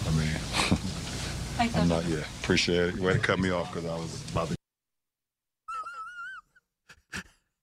I 0.07 0.11
mean, 0.13 1.71
I'm 1.77 1.89
not, 1.89 2.05
yeah, 2.07 2.19
appreciate 2.43 2.95
it. 2.95 2.99
Way 2.99 3.15
to 3.15 3.19
cut 3.19 3.39
me 3.39 3.51
off 3.51 3.73
because 3.73 3.89
I 3.89 3.95
was 3.97 4.31
about 4.31 4.49
to. 4.49 4.57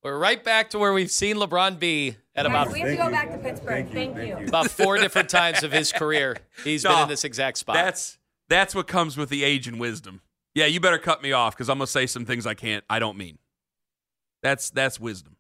We're 0.04 0.18
right 0.18 0.42
back 0.42 0.70
to 0.70 0.80
where 0.80 0.94
we've 0.94 1.12
seen 1.12 1.36
LeBron 1.36 1.78
be 1.78 2.16
at 2.40 2.46
about. 2.46 2.72
We 2.72 2.80
have 2.80 2.90
to 2.90 2.96
go 2.96 3.10
back 3.10 3.32
to 3.32 3.38
Pittsburgh. 3.38 3.90
Thank 3.92 4.18
you. 4.18 4.48
About 4.48 4.70
four 4.72 4.98
different 5.02 5.30
times 5.30 5.64
of 5.64 5.72
his 5.72 5.92
career, 5.92 6.38
he's 6.64 6.84
No, 6.84 6.92
been 6.92 7.04
in 7.04 7.10
this 7.10 7.24
exact 7.24 7.58
spot. 7.58 7.76
That's 7.76 8.18
that's 8.48 8.74
what 8.74 8.88
comes 8.88 9.18
with 9.18 9.30
the 9.30 9.44
age 9.44 9.68
and 9.68 9.80
wisdom. 9.80 10.22
Yeah, 10.56 10.66
you 10.66 10.80
better 10.80 10.98
cut 10.98 11.22
me 11.22 11.32
off 11.32 11.56
because 11.56 11.70
I'm 11.70 11.78
gonna 11.78 11.88
say 11.88 12.08
some 12.08 12.26
things 12.26 12.48
I 12.48 12.54
can't. 12.54 12.84
I 12.90 13.00
don't 13.00 13.18
mean. 13.18 13.38
That's 14.42 14.70
that's 14.70 15.00
wisdom. 15.00 15.36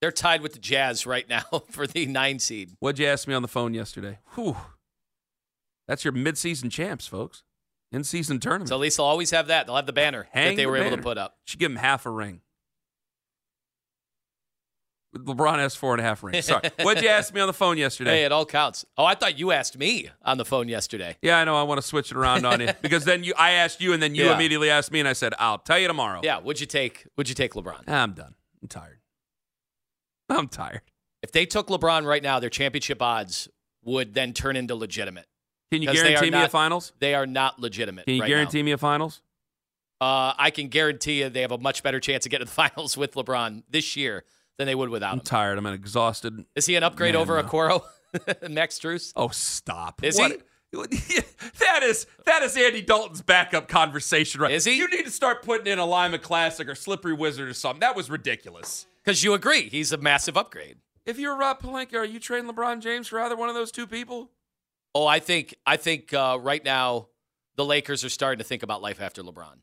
They're 0.00 0.12
tied 0.12 0.42
with 0.42 0.52
the 0.52 0.58
Jazz 0.58 1.06
right 1.06 1.28
now 1.28 1.42
for 1.70 1.86
the 1.86 2.06
nine 2.06 2.38
seed. 2.38 2.72
What'd 2.80 2.98
you 2.98 3.06
ask 3.06 3.26
me 3.28 3.34
on 3.34 3.42
the 3.42 3.48
phone 3.48 3.72
yesterday? 3.74 4.18
Whew. 4.34 4.56
That's 5.88 6.04
your 6.04 6.12
midseason 6.12 6.70
champs, 6.70 7.06
folks. 7.06 7.42
In 7.90 8.04
season 8.04 8.40
tournament. 8.40 8.70
So 8.70 8.74
at 8.76 8.80
least 8.80 8.96
they'll 8.96 9.06
always 9.06 9.30
have 9.32 9.48
that. 9.48 9.66
They'll 9.66 9.76
have 9.76 9.86
the 9.86 9.92
banner 9.92 10.26
Hang 10.32 10.52
that 10.52 10.56
they 10.56 10.62
the 10.64 10.70
were 10.70 10.78
able 10.78 10.96
to 10.96 11.02
put 11.02 11.18
up. 11.18 11.36
Should 11.44 11.60
give 11.60 11.70
him 11.70 11.76
half 11.76 12.06
a 12.06 12.10
ring. 12.10 12.40
LeBron 15.16 15.56
has 15.58 15.74
four 15.74 15.92
and 15.92 16.00
a 16.00 16.04
half 16.04 16.22
rings. 16.22 16.46
Sorry. 16.46 16.70
What'd 16.80 17.02
you 17.02 17.08
ask 17.10 17.34
me 17.34 17.40
on 17.40 17.46
the 17.46 17.52
phone 17.52 17.76
yesterday? 17.76 18.10
Hey, 18.18 18.24
it 18.24 18.32
all 18.32 18.46
counts. 18.46 18.84
Oh, 18.96 19.04
I 19.04 19.14
thought 19.14 19.38
you 19.38 19.52
asked 19.52 19.76
me 19.76 20.08
on 20.22 20.38
the 20.38 20.44
phone 20.44 20.68
yesterday. 20.68 21.16
Yeah, 21.20 21.38
I 21.38 21.44
know. 21.44 21.54
I 21.54 21.64
want 21.64 21.80
to 21.80 21.86
switch 21.86 22.10
it 22.10 22.16
around 22.16 22.46
on 22.46 22.60
you 22.60 22.70
because 22.82 23.04
then 23.04 23.22
you, 23.22 23.34
I 23.36 23.52
asked 23.52 23.80
you, 23.80 23.92
and 23.92 24.02
then 24.02 24.14
you 24.14 24.24
Yeah. 24.24 24.34
immediately 24.34 24.70
asked 24.70 24.90
me, 24.90 25.00
and 25.00 25.08
I 25.08 25.12
said, 25.12 25.34
"I'll 25.38 25.58
tell 25.58 25.78
you 25.78 25.86
tomorrow." 25.86 26.20
Yeah, 26.24 26.38
would 26.38 26.60
you 26.60 26.66
take? 26.66 27.06
Would 27.16 27.28
you 27.28 27.34
take 27.34 27.52
LeBron? 27.52 27.88
I'm 27.88 28.12
done. 28.12 28.34
I'm 28.62 28.68
tired. 28.68 29.00
I'm 30.30 30.48
tired. 30.48 30.80
If 31.22 31.30
they 31.32 31.44
took 31.46 31.68
LeBron 31.68 32.06
right 32.06 32.22
now, 32.22 32.40
their 32.40 32.50
championship 32.50 33.02
odds 33.02 33.48
would 33.84 34.14
then 34.14 34.32
turn 34.32 34.56
into 34.56 34.74
legitimate. 34.74 35.26
Can 35.70 35.82
you 35.82 35.92
guarantee 35.92 36.30
me 36.30 36.42
a 36.42 36.48
finals? 36.48 36.92
They 37.00 37.14
are 37.14 37.26
not 37.26 37.58
legitimate. 37.58 38.06
Can 38.06 38.14
you 38.16 38.22
right 38.22 38.28
guarantee 38.28 38.62
me 38.62 38.72
a 38.72 38.78
finals? 38.78 39.22
Uh, 40.00 40.32
I 40.36 40.50
can 40.50 40.68
guarantee 40.68 41.20
you 41.20 41.28
they 41.28 41.42
have 41.42 41.52
a 41.52 41.58
much 41.58 41.82
better 41.82 42.00
chance 42.00 42.26
of 42.26 42.30
getting 42.30 42.46
to 42.46 42.50
the 42.50 42.54
finals 42.68 42.96
with 42.96 43.14
LeBron 43.14 43.62
this 43.70 43.96
year 43.96 44.24
than 44.62 44.66
they 44.66 44.74
would 44.74 44.88
without 44.88 45.12
I'm 45.12 45.18
him. 45.18 45.24
tired. 45.24 45.58
I'm 45.58 45.66
exhausted. 45.66 46.44
Is 46.54 46.66
he 46.66 46.76
an 46.76 46.82
upgrade 46.82 47.14
Man, 47.14 47.22
over 47.22 47.40
no. 47.42 47.48
Okoro, 47.48 47.82
Max 48.50 48.78
Strus? 48.80 49.12
Oh, 49.16 49.28
stop. 49.28 50.02
Is 50.04 50.18
What- 50.18 50.40
that 50.72 51.82
is 51.82 52.06
that 52.24 52.42
is 52.42 52.56
Andy 52.56 52.80
Dalton's 52.80 53.20
backup 53.20 53.68
conversation, 53.68 54.40
right? 54.40 54.52
Is 54.52 54.64
he? 54.64 54.78
You 54.78 54.88
need 54.88 55.04
to 55.04 55.10
start 55.10 55.42
putting 55.42 55.66
in 55.70 55.78
a 55.78 55.84
Lima 55.84 56.18
Classic 56.18 56.66
or 56.66 56.74
Slippery 56.74 57.12
Wizard 57.12 57.48
or 57.48 57.52
something. 57.54 57.80
That 57.80 57.94
was 57.94 58.08
ridiculous. 58.08 58.86
Because 59.04 59.22
you 59.22 59.34
agree 59.34 59.68
he's 59.68 59.92
a 59.92 59.98
massive 59.98 60.36
upgrade. 60.36 60.78
If 61.04 61.18
you're 61.18 61.36
Rob 61.36 61.60
Pelinka, 61.60 61.94
are 61.96 62.04
you 62.06 62.18
trading 62.18 62.50
LeBron 62.50 62.80
James 62.80 63.08
for 63.08 63.20
either 63.20 63.36
one 63.36 63.48
of 63.50 63.54
those 63.54 63.70
two 63.72 63.86
people? 63.86 64.30
Oh, 64.94 65.06
I 65.06 65.18
think 65.18 65.54
I 65.66 65.76
think 65.76 66.14
uh, 66.14 66.38
right 66.40 66.64
now 66.64 67.08
the 67.56 67.64
Lakers 67.66 68.02
are 68.02 68.08
starting 68.08 68.38
to 68.38 68.44
think 68.44 68.62
about 68.62 68.80
life 68.80 69.00
after 69.00 69.22
LeBron. 69.22 69.56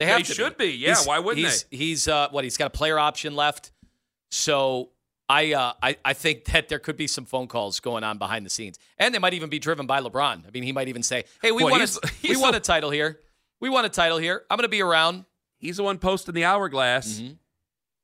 They 0.00 0.06
have 0.06 0.26
They 0.26 0.34
should 0.34 0.56
be. 0.56 0.66
Yeah, 0.72 0.88
He's- 0.88 1.06
why 1.06 1.18
wouldn't 1.20 1.46
he's, 1.46 1.66
He's 1.70 2.08
uh, 2.08 2.30
what? 2.30 2.42
He's 2.42 2.56
got 2.56 2.66
a 2.66 2.70
player 2.70 2.98
option 2.98 3.36
left. 3.36 3.70
So 4.30 4.90
I, 5.28 5.52
uh, 5.52 5.72
I 5.82 5.96
I 6.04 6.12
think 6.14 6.44
that 6.46 6.68
there 6.68 6.78
could 6.78 6.96
be 6.96 7.06
some 7.06 7.24
phone 7.24 7.46
calls 7.48 7.80
going 7.80 8.04
on 8.04 8.18
behind 8.18 8.46
the 8.46 8.50
scenes, 8.50 8.78
and 8.98 9.14
they 9.14 9.18
might 9.18 9.34
even 9.34 9.50
be 9.50 9.58
driven 9.58 9.86
by 9.86 10.00
LeBron. 10.00 10.46
I 10.46 10.50
mean, 10.52 10.62
he 10.62 10.72
might 10.72 10.88
even 10.88 11.02
say, 11.02 11.24
"Hey, 11.42 11.52
we 11.52 11.62
Boy, 11.62 11.70
want 11.70 11.80
he's- 11.82 11.98
a, 12.02 12.08
we 12.28 12.36
want 12.36 12.56
a- 12.56 12.60
title 12.60 12.90
here. 12.90 13.20
We 13.60 13.68
want 13.68 13.86
a 13.86 13.90
title 13.90 14.18
here. 14.18 14.42
I'm 14.50 14.56
going 14.56 14.64
to 14.64 14.68
be 14.68 14.82
around." 14.82 15.24
He's 15.58 15.76
the 15.78 15.82
one 15.82 15.98
posting 15.98 16.34
the 16.34 16.44
hourglass. 16.44 17.14
Mm-hmm. 17.20 17.32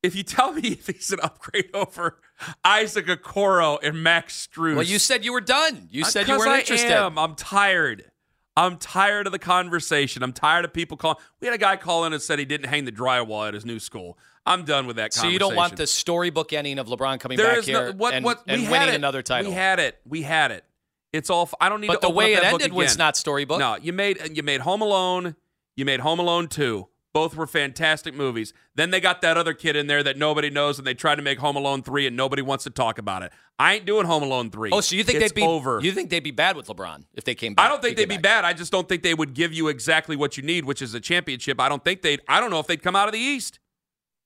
If 0.03 0.13
you 0.15 0.23
tell 0.23 0.51
me 0.53 0.61
if 0.67 0.87
he's 0.87 1.11
an 1.11 1.19
upgrade 1.23 1.69
over 1.73 2.19
Isaac 2.63 3.05
Okoro 3.07 3.79
and 3.81 4.03
Max 4.03 4.47
Strus, 4.47 4.75
Well, 4.75 4.83
you 4.83 4.99
said 4.99 5.23
you 5.23 5.31
were 5.33 5.41
done. 5.41 5.87
You 5.89 6.03
said 6.03 6.27
you 6.27 6.37
weren't 6.37 6.51
I 6.51 6.59
interested. 6.59 6.91
Am. 6.91 7.17
I'm 7.17 7.33
tired. 7.35 8.11
I'm 8.57 8.77
tired 8.77 9.25
of 9.27 9.33
the 9.33 9.39
conversation. 9.39 10.23
I'm 10.23 10.31
tired 10.33 10.63
of 10.65 10.71
people 10.73 10.95
calling. 10.97 11.17
We 11.41 11.47
had 11.47 11.53
a 11.53 11.57
guy 11.57 11.75
call 11.75 12.05
in 12.05 12.13
and 12.13 12.21
said 12.21 12.39
he 12.39 12.45
didn't 12.45 12.69
hang 12.69 12.85
the 12.85 12.91
drywall 12.91 13.47
at 13.47 13.53
his 13.53 13.65
new 13.65 13.79
school. 13.79 14.17
I'm 14.45 14.63
done 14.63 14.87
with 14.87 14.95
that 14.97 15.13
So 15.13 15.21
conversation. 15.21 15.33
you 15.33 15.39
don't 15.39 15.55
want 15.55 15.75
the 15.75 15.87
storybook 15.87 16.53
ending 16.53 16.79
of 16.79 16.87
LeBron 16.87 17.19
coming 17.19 17.37
There 17.37 17.47
back 17.47 17.57
is 17.59 17.67
no- 17.67 17.83
here 17.85 17.93
what, 17.93 18.13
and, 18.13 18.23
what, 18.23 18.43
and 18.47 18.61
we 18.61 18.65
had 18.65 18.71
winning 18.71 18.89
it. 18.89 18.95
another 18.95 19.21
title. 19.21 19.49
We 19.51 19.55
had 19.55 19.79
it. 19.79 19.99
We 20.07 20.21
had 20.21 20.51
it. 20.51 20.63
It's 21.11 21.29
all. 21.29 21.43
f- 21.43 21.53
I 21.59 21.69
don't 21.69 21.81
need 21.81 21.87
But 21.87 22.01
to 22.01 22.07
the 22.07 22.13
way 22.13 22.33
it 22.33 22.43
ended 22.43 22.71
was 22.73 22.97
not 22.97 23.17
storybook. 23.17 23.59
No, 23.59 23.75
you 23.81 23.91
made 23.93 24.35
you 24.37 24.43
made 24.43 24.61
Home 24.61 24.81
Alone. 24.81 25.35
You 25.75 25.85
made 25.85 25.99
Home 26.01 26.19
Alone 26.19 26.47
two. 26.47 26.87
Both 27.15 27.37
were 27.37 27.47
fantastic 27.47 28.13
movies. 28.13 28.51
Then 28.75 28.91
they 28.91 28.99
got 28.99 29.21
that 29.21 29.37
other 29.37 29.53
kid 29.53 29.77
in 29.77 29.87
there 29.87 30.03
that 30.03 30.17
nobody 30.17 30.49
knows, 30.49 30.77
and 30.77 30.85
they 30.85 30.93
tried 30.93 31.15
to 31.15 31.21
make 31.21 31.39
Home 31.39 31.55
Alone 31.55 31.81
three, 31.81 32.05
and 32.05 32.17
nobody 32.17 32.41
wants 32.41 32.65
to 32.65 32.69
talk 32.69 32.97
about 32.97 33.23
it. 33.23 33.31
I 33.57 33.75
ain't 33.75 33.85
doing 33.85 34.05
Home 34.05 34.21
Alone 34.21 34.51
three. 34.51 34.69
Oh, 34.73 34.81
so 34.81 34.97
you 34.97 35.03
think 35.05 35.21
It's 35.21 35.31
they'd 35.31 35.41
be 35.41 35.47
over? 35.47 35.79
You 35.81 35.93
think 35.93 36.09
they'd 36.09 36.19
be 36.19 36.31
bad 36.31 36.57
with 36.57 36.67
LeBron 36.67 37.05
if 37.13 37.23
they 37.23 37.33
came 37.33 37.53
back? 37.53 37.65
I 37.65 37.69
don't 37.69 37.81
think 37.81 37.95
they'd 37.95 38.09
be 38.09 38.15
came 38.15 38.21
bad. 38.21 38.43
I 38.43 38.51
just 38.51 38.69
don't 38.69 38.89
think 38.89 39.01
they 39.01 39.13
would 39.13 39.33
give 39.33 39.53
you 39.53 39.69
exactly 39.69 40.17
what 40.17 40.35
you 40.35 40.43
need, 40.43 40.65
which 40.65 40.81
is 40.81 40.93
a 40.93 40.99
championship. 40.99 41.61
I 41.61 41.69
don't 41.69 41.85
think 41.85 42.01
they'd. 42.01 42.19
I 42.27 42.41
don't 42.41 42.51
know 42.51 42.59
if 42.59 42.67
they'd 42.67 42.83
come 42.83 42.97
out 42.97 43.07
of 43.07 43.13
the 43.13 43.19
East. 43.19 43.59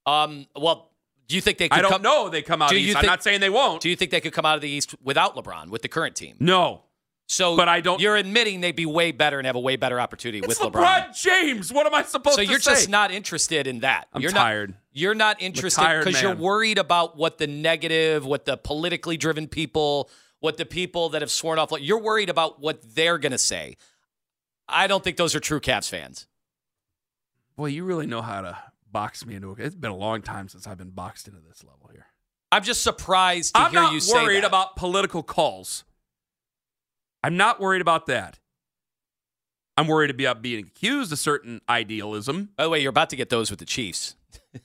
Um. 0.08 0.48
Well, 0.56 0.90
do 1.28 1.36
you 1.36 1.42
think 1.42 1.60
they? 1.60 1.70
Could 1.70 1.78
I 1.78 1.82
don't 1.84 1.92
come, 1.92 2.02
know 2.02 2.28
they 2.30 2.42
come 2.42 2.64
out 2.64 2.66
of 2.66 2.70
Do 2.72 2.76
the 2.78 2.82
you 2.82 2.88
East. 2.88 2.98
I'm 2.98 3.06
not 3.06 3.22
saying 3.22 3.40
they 3.40 3.52
won't. 3.52 3.84
Do 3.84 3.90
you 3.92 3.96
think 3.96 4.10
they 4.10 4.20
could 4.20 4.34
come 4.34 4.48
out 4.48 4.56
of 4.56 4.62
the 4.62 4.70
East 4.70 4.96
without 5.04 5.36
LeBron 5.36 5.70
with 5.70 5.84
the 5.84 5.90
current 5.90 6.16
team? 6.16 6.38
No, 6.40 6.86
So, 7.32 7.56
But 7.56 7.70
I 7.70 7.80
don't- 7.80 8.02
You're 8.02 8.16
admitting 8.16 8.60
they'd 8.62 8.76
be 8.76 8.88
way 8.88 9.12
better 9.12 9.38
and 9.38 9.46
have 9.46 9.56
a 9.56 9.60
way 9.60 9.76
better 9.76 10.00
opportunity 10.02 10.42
with 10.42 10.58
LeBron. 10.58 11.16
James. 11.16 11.72
What 11.72 11.86
am 11.86 11.94
I 11.94 12.02
supposed 12.02 12.36
So 12.36 12.42
to 12.42 12.46
So 12.48 12.52
you're 12.52 12.60
say? 12.60 12.72
just 12.72 12.90
not 12.90 13.12
interested 13.12 13.68
in 13.68 13.82
that. 13.82 14.08
I'm 14.12 14.22
you're 14.24 14.32
tired. 14.32 14.72
Not, 14.72 14.80
you're 14.94 15.14
not 15.14 15.40
interested 15.40 16.00
because 16.04 16.20
you're 16.24 16.36
worried 16.36 16.80
about 16.80 17.18
what 17.18 17.38
the 17.38 17.46
negative, 17.46 18.26
what 18.26 18.46
the 18.46 18.58
politically 18.58 19.16
driven 19.16 19.48
people, 19.48 20.10
what 20.40 20.58
the 20.58 20.66
people 20.66 21.10
that 21.10 21.22
have 21.22 21.30
sworn 21.30 21.60
off. 21.60 21.72
You're 21.80 22.02
worried 22.02 22.30
about 22.32 22.60
what 22.62 22.96
they're 22.96 23.20
going 23.20 23.32
to 23.32 23.38
say. 23.38 23.78
I 24.68 24.88
don't 24.88 25.04
think 25.04 25.16
those 25.18 25.36
are 25.36 25.40
true 25.40 25.60
Cavs 25.60 25.88
fans. 25.88 26.26
Boy, 27.56 27.68
you 27.68 27.84
really 27.84 28.08
know 28.08 28.24
how 28.24 28.42
to 28.42 28.58
box 28.92 29.24
me 29.24 29.36
into 29.36 29.52
it. 29.52 29.60
It's 29.60 29.76
been 29.76 29.92
a 29.92 29.96
long 29.96 30.24
time 30.24 30.50
since 30.50 30.66
I've 30.66 30.80
been 30.80 30.90
boxed 30.90 31.28
into 31.28 31.42
this 31.48 31.64
level 31.64 31.90
here. 31.92 32.08
I'm 32.52 32.64
just 32.64 32.82
surprised 32.82 33.54
to 33.54 33.62
I'm 33.62 33.72
hear 33.72 33.82
not 33.82 33.94
you 33.94 34.00
say 34.00 34.14
worried 34.24 34.44
about 34.46 34.76
political 34.76 35.22
calls. 35.22 35.84
I'm 37.24 37.38
not 37.38 37.60
worried 37.60 37.82
about 37.82 38.06
that. 38.08 38.40
I'm 39.78 39.88
worried 39.88 40.10
about 40.10 40.42
being 40.42 40.66
accused 40.66 41.12
of 41.12 41.20
certain 41.20 41.62
idealism. 41.70 42.50
By 42.58 42.64
the 42.64 42.70
way, 42.70 42.82
you're 42.82 42.90
about 42.90 43.10
to 43.12 43.16
get 43.16 43.30
those 43.30 43.50
with 43.50 43.60
the 43.60 43.66
Chiefs. 43.66 44.16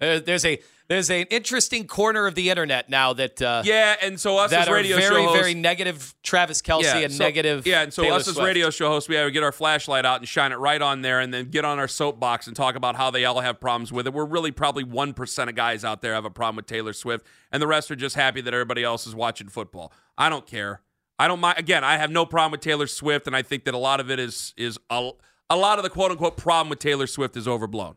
There's 0.00 0.44
a 0.44 0.60
there's 0.88 1.08
an 1.08 1.26
interesting 1.30 1.86
corner 1.86 2.26
of 2.26 2.34
the 2.34 2.50
internet 2.50 2.90
now 2.90 3.14
that 3.14 3.40
uh, 3.40 3.62
Yeah, 3.64 3.96
and 4.02 4.20
so 4.20 4.36
us 4.36 4.50
that 4.50 4.62
as 4.62 4.68
are 4.68 4.74
radio 4.74 4.96
very 4.98 5.14
show 5.14 5.22
hosts, 5.22 5.38
very 5.38 5.54
negative 5.54 6.14
Travis 6.22 6.60
Kelce 6.60 7.04
and 7.04 7.12
so- 7.12 7.24
negative 7.24 7.66
Yeah, 7.66 7.82
and 7.82 7.92
so 7.94 8.02
Taylor 8.02 8.16
us 8.16 8.28
as 8.28 8.36
radio 8.36 8.68
show 8.68 8.88
hosts, 8.88 9.08
we 9.08 9.14
have 9.14 9.26
to 9.26 9.30
get 9.30 9.42
our 9.42 9.52
flashlight 9.52 10.04
out 10.04 10.18
and 10.20 10.28
shine 10.28 10.52
it 10.52 10.56
right 10.56 10.82
on 10.82 11.00
there, 11.00 11.20
and 11.20 11.32
then 11.32 11.46
get 11.48 11.64
on 11.64 11.78
our 11.78 11.88
soapbox 11.88 12.46
and 12.46 12.54
talk 12.54 12.74
about 12.74 12.96
how 12.96 13.10
they 13.10 13.24
all 13.24 13.40
have 13.40 13.60
problems 13.60 13.92
with 13.92 14.06
it. 14.06 14.12
We're 14.12 14.26
really 14.26 14.50
probably 14.50 14.84
one 14.84 15.14
percent 15.14 15.48
of 15.48 15.56
guys 15.56 15.84
out 15.84 16.02
there 16.02 16.12
have 16.12 16.26
a 16.26 16.30
problem 16.30 16.56
with 16.56 16.66
Taylor 16.66 16.92
Swift, 16.92 17.24
and 17.50 17.62
the 17.62 17.66
rest 17.66 17.90
are 17.90 17.96
just 17.96 18.16
happy 18.16 18.42
that 18.42 18.52
everybody 18.52 18.82
else 18.84 19.06
is 19.06 19.14
watching 19.14 19.48
football. 19.48 19.90
I 20.18 20.28
don't 20.28 20.46
care. 20.46 20.82
I 21.18 21.28
don't 21.28 21.40
mind. 21.40 21.58
Again, 21.58 21.84
I 21.84 21.96
have 21.96 22.10
no 22.10 22.26
problem 22.26 22.52
with 22.52 22.60
Taylor 22.60 22.86
Swift, 22.86 23.26
and 23.26 23.36
I 23.36 23.42
think 23.42 23.64
that 23.64 23.74
a 23.74 23.78
lot 23.78 24.00
of 24.00 24.10
it 24.10 24.18
is 24.18 24.52
is 24.56 24.78
a, 24.90 25.10
a 25.48 25.56
lot 25.56 25.78
of 25.78 25.84
the 25.84 25.90
quote 25.90 26.10
unquote 26.10 26.36
problem 26.36 26.68
with 26.70 26.78
Taylor 26.80 27.06
Swift 27.06 27.36
is 27.36 27.46
overblown. 27.46 27.96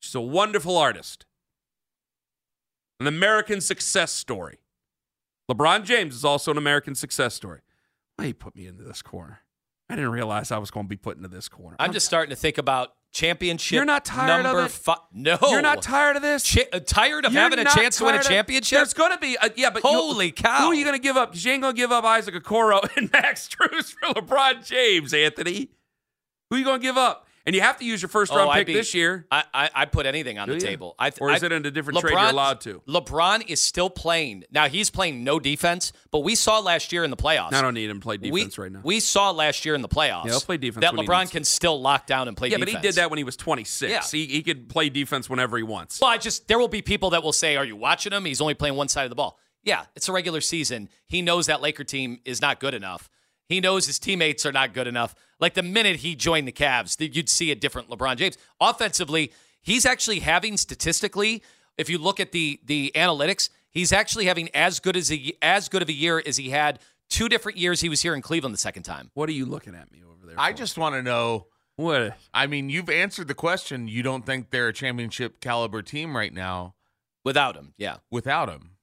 She's 0.00 0.14
a 0.14 0.20
wonderful 0.20 0.76
artist, 0.76 1.24
an 3.00 3.06
American 3.06 3.60
success 3.60 4.12
story. 4.12 4.58
LeBron 5.50 5.84
James 5.84 6.14
is 6.14 6.24
also 6.24 6.50
an 6.50 6.58
American 6.58 6.94
success 6.94 7.34
story. 7.34 7.60
Why 8.16 8.26
you 8.26 8.34
put 8.34 8.56
me 8.56 8.66
into 8.66 8.82
this 8.82 9.00
corner? 9.00 9.40
I 9.88 9.94
didn't 9.94 10.10
realize 10.10 10.50
I 10.50 10.58
was 10.58 10.70
going 10.70 10.86
to 10.86 10.88
be 10.88 10.96
put 10.96 11.16
into 11.16 11.28
this 11.28 11.48
corner. 11.48 11.76
I'm 11.78 11.92
just 11.92 12.06
starting 12.06 12.30
to 12.30 12.36
think 12.36 12.58
about 12.58 12.90
championship. 13.12 13.76
You're 13.76 13.84
not 13.84 14.04
tired 14.04 14.42
number 14.42 14.60
of 14.60 14.66
it? 14.66 14.72
fi- 14.72 14.96
no, 15.12 15.38
You're 15.42 15.62
not 15.62 15.80
tired 15.80 16.16
of 16.16 16.22
this? 16.22 16.42
Cha- 16.42 16.62
uh, 16.72 16.80
tired 16.80 17.24
of 17.24 17.32
You're 17.32 17.42
having 17.42 17.60
a 17.60 17.64
chance 17.64 17.98
to 17.98 18.04
win 18.04 18.14
a 18.14 18.18
tired 18.18 18.26
of- 18.26 18.30
championship. 18.30 18.78
There's 18.78 18.94
going 18.94 19.12
to 19.12 19.18
be, 19.18 19.36
a, 19.40 19.50
yeah, 19.56 19.70
but 19.70 19.84
you- 19.84 19.88
Holy 19.90 20.32
cow. 20.32 20.58
Who 20.62 20.66
are 20.66 20.74
you 20.74 20.84
going 20.84 20.96
to 20.96 21.02
give 21.02 21.16
up? 21.16 21.30
you 21.34 21.52
ain't 21.52 21.62
going 21.62 21.74
to 21.74 21.80
give 21.80 21.92
up 21.92 22.04
Isaac 22.04 22.34
Okoro 22.34 22.80
and 22.96 23.12
Max 23.12 23.48
Strus 23.48 23.94
for 23.94 24.12
LeBron 24.20 24.66
James, 24.66 25.14
Anthony. 25.14 25.70
Who 26.50 26.56
are 26.56 26.58
you 26.58 26.64
going 26.64 26.80
to 26.80 26.82
give 26.86 26.96
up? 26.96 27.25
And 27.46 27.54
you 27.54 27.60
have 27.62 27.78
to 27.78 27.84
use 27.84 28.02
your 28.02 28.08
first 28.08 28.32
oh, 28.32 28.36
round 28.36 28.50
Oh, 28.50 28.52
pick 28.54 28.66
be- 28.66 28.72
this 28.72 28.92
year. 28.92 29.24
I, 29.30 29.44
I 29.54 29.70
I'd 29.72 29.92
put 29.92 30.04
anything 30.04 30.36
on 30.38 30.48
Do 30.48 30.54
the 30.54 30.60
you? 30.60 30.66
table. 30.66 30.96
I, 30.98 31.12
Or 31.20 31.30
is 31.30 31.42
I- 31.44 31.46
it 31.46 31.52
in 31.52 31.64
a 31.64 31.70
different 31.70 32.00
trade 32.00 32.10
you're 32.10 32.18
LeBron- 32.20 32.32
allowed 32.32 32.60
to? 32.62 32.82
LeBron 32.88 33.48
is 33.48 33.62
still 33.62 33.88
playing 33.88 34.42
now. 34.50 34.68
He's 34.68 34.90
playing 34.90 35.22
no 35.22 35.38
defense, 35.38 35.92
but 36.10 36.20
we 36.20 36.34
saw 36.34 36.58
last 36.58 36.92
year 36.92 37.04
in 37.04 37.10
the 37.10 37.16
playoffs. 37.16 37.52
I 37.52 37.62
don't 37.62 37.74
need 37.74 37.88
him 37.88 38.00
to 38.00 38.02
play 38.02 38.18
we, 38.18 38.30
defense 38.40 38.58
right 38.58 38.72
now. 38.72 38.80
We 38.82 38.98
saw 38.98 39.30
last 39.30 39.64
year 39.64 39.76
in 39.76 39.82
the 39.82 39.88
playoffs. 39.88 40.26
Yeah, 40.26 40.38
play 40.42 40.56
defense 40.56 40.82
That 40.82 40.94
LeBron 40.94 41.30
can 41.30 41.44
still 41.44 41.80
lock 41.80 42.06
down 42.06 42.26
and 42.26 42.36
play 42.36 42.48
defense. 42.48 42.60
yeah, 42.60 42.64
defense. 42.64 42.82
but 42.82 42.82
he 42.84 42.88
did 42.88 42.94
that 42.96 43.10
when 43.10 43.18
he 43.18 43.24
was 43.24 43.36
26. 43.36 43.90
Yeah. 43.92 44.02
He, 44.02 44.26
he 44.26 44.42
could 44.42 44.68
play 44.68 44.88
defense 44.88 45.30
whenever 45.30 45.56
he 45.56 45.62
wants. 45.62 46.00
Well, 46.00 46.10
I 46.10 46.18
just 46.18 46.48
there 46.48 46.58
will 46.58 46.66
be 46.68 46.82
people 46.82 47.10
that 47.10 47.22
will 47.22 47.32
say, 47.32 47.56
"Are 47.56 47.64
you 47.64 47.76
watching 47.76 48.12
him? 48.12 48.24
He's 48.24 48.40
only 48.40 48.54
playing 48.54 48.74
one 48.74 48.88
side 48.88 49.04
of 49.04 49.10
the 49.10 49.16
ball." 49.16 49.38
Yeah, 49.62 49.84
it's 49.94 50.08
a 50.08 50.12
regular 50.12 50.40
season. 50.40 50.88
He 51.06 51.22
knows 51.22 51.46
that 51.46 51.60
Laker 51.60 51.84
team 51.84 52.20
is 52.24 52.40
not 52.40 52.60
good 52.60 52.74
enough. 52.74 53.08
He 53.48 53.60
knows 53.60 53.86
his 53.86 53.98
teammates 53.98 54.44
are 54.44 54.52
not 54.52 54.74
good 54.74 54.86
enough. 54.86 55.14
Like 55.38 55.54
the 55.54 55.62
minute 55.62 55.96
he 55.96 56.14
joined 56.14 56.48
the 56.48 56.52
Cavs, 56.52 56.96
you'd 57.14 57.28
see 57.28 57.50
a 57.50 57.54
different 57.54 57.88
LeBron 57.88 58.16
James. 58.16 58.38
Offensively, 58.60 59.32
he's 59.62 59.86
actually 59.86 60.20
having 60.20 60.56
statistically, 60.56 61.42
if 61.76 61.88
you 61.88 61.98
look 61.98 62.20
at 62.20 62.32
the 62.32 62.60
the 62.64 62.92
analytics, 62.94 63.50
he's 63.70 63.92
actually 63.92 64.26
having 64.26 64.48
as 64.54 64.80
good 64.80 64.96
as 64.96 65.12
a, 65.12 65.32
as 65.42 65.68
good 65.68 65.82
of 65.82 65.88
a 65.88 65.92
year 65.92 66.22
as 66.26 66.36
he 66.36 66.50
had 66.50 66.80
two 67.08 67.28
different 67.28 67.58
years 67.58 67.80
he 67.80 67.88
was 67.88 68.02
here 68.02 68.14
in 68.14 68.22
Cleveland 68.22 68.54
the 68.54 68.58
second 68.58 68.82
time. 68.82 69.10
What 69.14 69.28
are 69.28 69.32
you 69.32 69.46
looking 69.46 69.74
at 69.74 69.92
me 69.92 70.02
over 70.04 70.26
there? 70.26 70.36
I 70.38 70.52
just 70.52 70.78
want 70.78 70.94
to 70.94 71.02
know. 71.02 71.46
What? 71.76 72.16
I 72.32 72.46
mean, 72.46 72.70
you've 72.70 72.88
answered 72.88 73.28
the 73.28 73.34
question. 73.34 73.86
You 73.86 74.02
don't 74.02 74.24
think 74.24 74.48
they're 74.48 74.68
a 74.68 74.72
championship 74.72 75.40
caliber 75.40 75.82
team 75.82 76.16
right 76.16 76.32
now 76.32 76.74
Without 77.26 77.56
him, 77.56 77.74
yeah. 77.76 77.96
without 78.08 78.48
him. 78.48 78.76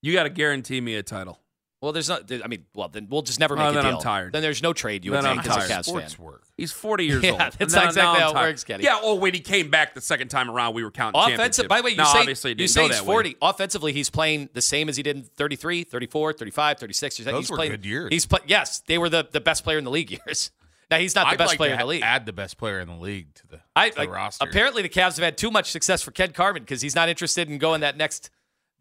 You 0.00 0.12
got 0.12 0.22
to 0.22 0.30
guarantee 0.30 0.80
me 0.80 0.94
a 0.94 1.02
title. 1.02 1.40
Well, 1.84 1.92
there's 1.92 2.08
not. 2.08 2.30
I 2.42 2.46
mean, 2.48 2.64
well, 2.74 2.88
then 2.88 3.06
we'll 3.10 3.22
just 3.22 3.38
never 3.38 3.54
oh, 3.54 3.58
make 3.58 3.66
Oh, 3.66 3.70
a 3.70 3.72
then 3.74 3.84
deal. 3.84 3.94
I'm 3.96 4.00
tired. 4.00 4.32
Then 4.32 4.42
there's 4.42 4.62
no 4.62 4.72
trade. 4.72 5.04
You 5.04 5.10
Then 5.12 5.22
would 5.22 5.28
I'm 5.30 5.36
make 5.36 5.46
as 5.46 5.52
a 5.56 5.58
tired. 5.60 5.70
Cavs 5.70 5.84
Sports 5.84 6.14
fan. 6.14 6.24
work. 6.24 6.42
He's 6.56 6.72
40 6.72 7.04
years 7.04 7.22
Yeah, 7.24 7.30
old. 7.32 7.40
that's 7.40 7.58
Now- 7.60 7.80
not 7.80 7.84
exactly 7.88 8.02
now 8.20 8.32
how 8.32 8.40
it 8.40 8.48
works, 8.48 8.64
Kenny. 8.64 8.84
Yeah, 8.84 8.98
Oh, 9.02 9.14
when 9.16 9.34
he 9.34 9.40
came 9.40 9.70
back 9.70 9.94
the 9.94 10.00
second 10.00 10.28
time 10.28 10.50
around, 10.50 10.74
we 10.74 10.82
were 10.82 10.90
counting 10.90 11.20
Offensive, 11.20 11.68
by 11.68 11.78
the 11.78 11.84
way, 11.84 11.90
you 11.90 11.96
now, 11.98 12.04
say, 12.12 12.20
obviously 12.20 12.50
you 12.52 12.54
didn't 12.56 12.70
say 12.70 12.80
go 12.82 12.86
he's 12.88 12.96
that 12.96 13.02
way. 13.06 13.14
40. 13.14 13.36
Offensively, 13.42 13.92
he's 13.92 14.08
playing 14.10 14.48
the 14.54 14.62
same 14.62 14.88
as 14.88 14.96
he 14.96 15.02
did 15.02 15.16
in 15.16 15.22
33, 15.24 15.84
34, 15.84 16.32
35, 16.32 16.78
36. 16.78 17.16
Those 17.18 17.26
he's 17.36 17.50
were 17.50 17.56
playing, 17.56 17.70
good 17.72 17.84
years. 17.84 18.08
He's 18.10 18.24
play, 18.26 18.40
yes, 18.46 18.80
they 18.86 18.98
were 18.98 19.08
the, 19.08 19.28
the 19.30 19.40
best 19.40 19.62
player 19.64 19.78
in 19.78 19.84
the 19.84 19.90
league 19.90 20.10
years. 20.26 20.50
Now 20.90 20.98
he's 20.98 21.14
not 21.14 21.24
the 21.24 21.30
I'd 21.32 21.38
best 21.38 21.48
like 21.52 21.56
player 21.58 21.70
to 21.70 21.74
in 21.74 21.80
the 21.80 21.86
league. 21.86 22.02
Add 22.02 22.26
the 22.26 22.32
best 22.32 22.56
player 22.58 22.78
in 22.80 22.88
the 22.88 22.94
league 22.96 23.34
to 23.34 23.46
the, 23.48 23.60
I, 23.74 23.90
the 23.90 24.00
like, 24.00 24.10
roster. 24.10 24.46
apparently 24.48 24.82
the 24.82 24.88
Cavs 24.88 25.16
have 25.16 25.24
had 25.24 25.36
too 25.38 25.50
much 25.50 25.70
success 25.70 26.02
for 26.02 26.10
Ken 26.12 26.32
Carman 26.32 26.62
because 26.62 26.82
he's 26.82 26.94
not 26.94 27.08
interested 27.08 27.48
in 27.48 27.58
going 27.58 27.80
that 27.80 27.96
next 27.96 28.30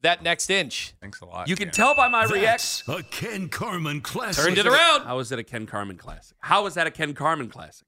that 0.04 0.22
next 0.22 0.50
inch. 0.50 0.94
Thanks 1.02 1.22
a 1.22 1.26
lot. 1.26 1.48
You 1.50 1.56
can 1.56 1.68
Ken. 1.68 1.74
tell 1.74 1.96
by 1.96 2.08
my 2.08 2.26
reaction. 2.26 2.86
That's 2.88 3.00
a 3.00 3.04
Ken 3.04 3.50
Carman 3.50 4.02
classic. 4.02 4.44
Turned 4.44 4.58
it 4.58 4.68
around. 4.68 5.04
How 5.04 5.20
is 5.20 5.32
it 5.32 5.40
a 5.40 5.44
Ken 5.44 5.66
Carman 5.66 5.98
classic? 5.98 6.38
How 6.40 6.66
is 6.68 6.76
that 6.76 6.88
a 6.88 6.92
Ken 6.92 7.14
Carman 7.14 7.50
classic? 7.50 7.88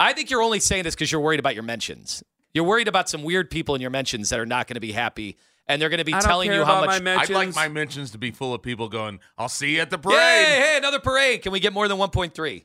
I 0.00 0.12
think 0.12 0.30
you're 0.30 0.42
only 0.42 0.60
saying 0.60 0.84
this 0.84 0.94
because 0.94 1.10
you're 1.10 1.20
worried 1.20 1.40
about 1.40 1.54
your 1.54 1.64
mentions. 1.64 2.22
You're 2.54 2.64
worried 2.64 2.88
about 2.88 3.08
some 3.08 3.24
weird 3.24 3.50
people 3.50 3.74
in 3.74 3.80
your 3.80 3.90
mentions 3.90 4.30
that 4.30 4.38
are 4.38 4.46
not 4.46 4.66
going 4.68 4.74
to 4.74 4.80
be 4.80 4.92
happy, 4.92 5.36
and 5.66 5.82
they're 5.82 5.88
going 5.88 5.98
to 5.98 6.04
be 6.04 6.14
I 6.14 6.20
telling 6.20 6.52
you 6.52 6.64
how 6.64 6.84
much. 6.84 7.02
my 7.02 7.16
I'd 7.16 7.30
like 7.30 7.54
my 7.54 7.68
mentions 7.68 8.12
to 8.12 8.18
be 8.18 8.30
full 8.30 8.54
of 8.54 8.62
people 8.62 8.88
going, 8.88 9.18
I'll 9.36 9.48
see 9.48 9.74
you 9.74 9.80
at 9.80 9.90
the 9.90 9.98
parade. 9.98 10.18
Hey, 10.18 10.60
hey, 10.60 10.76
another 10.78 11.00
parade. 11.00 11.42
Can 11.42 11.52
we 11.52 11.60
get 11.60 11.72
more 11.72 11.88
than 11.88 11.98
1.3? 11.98 12.64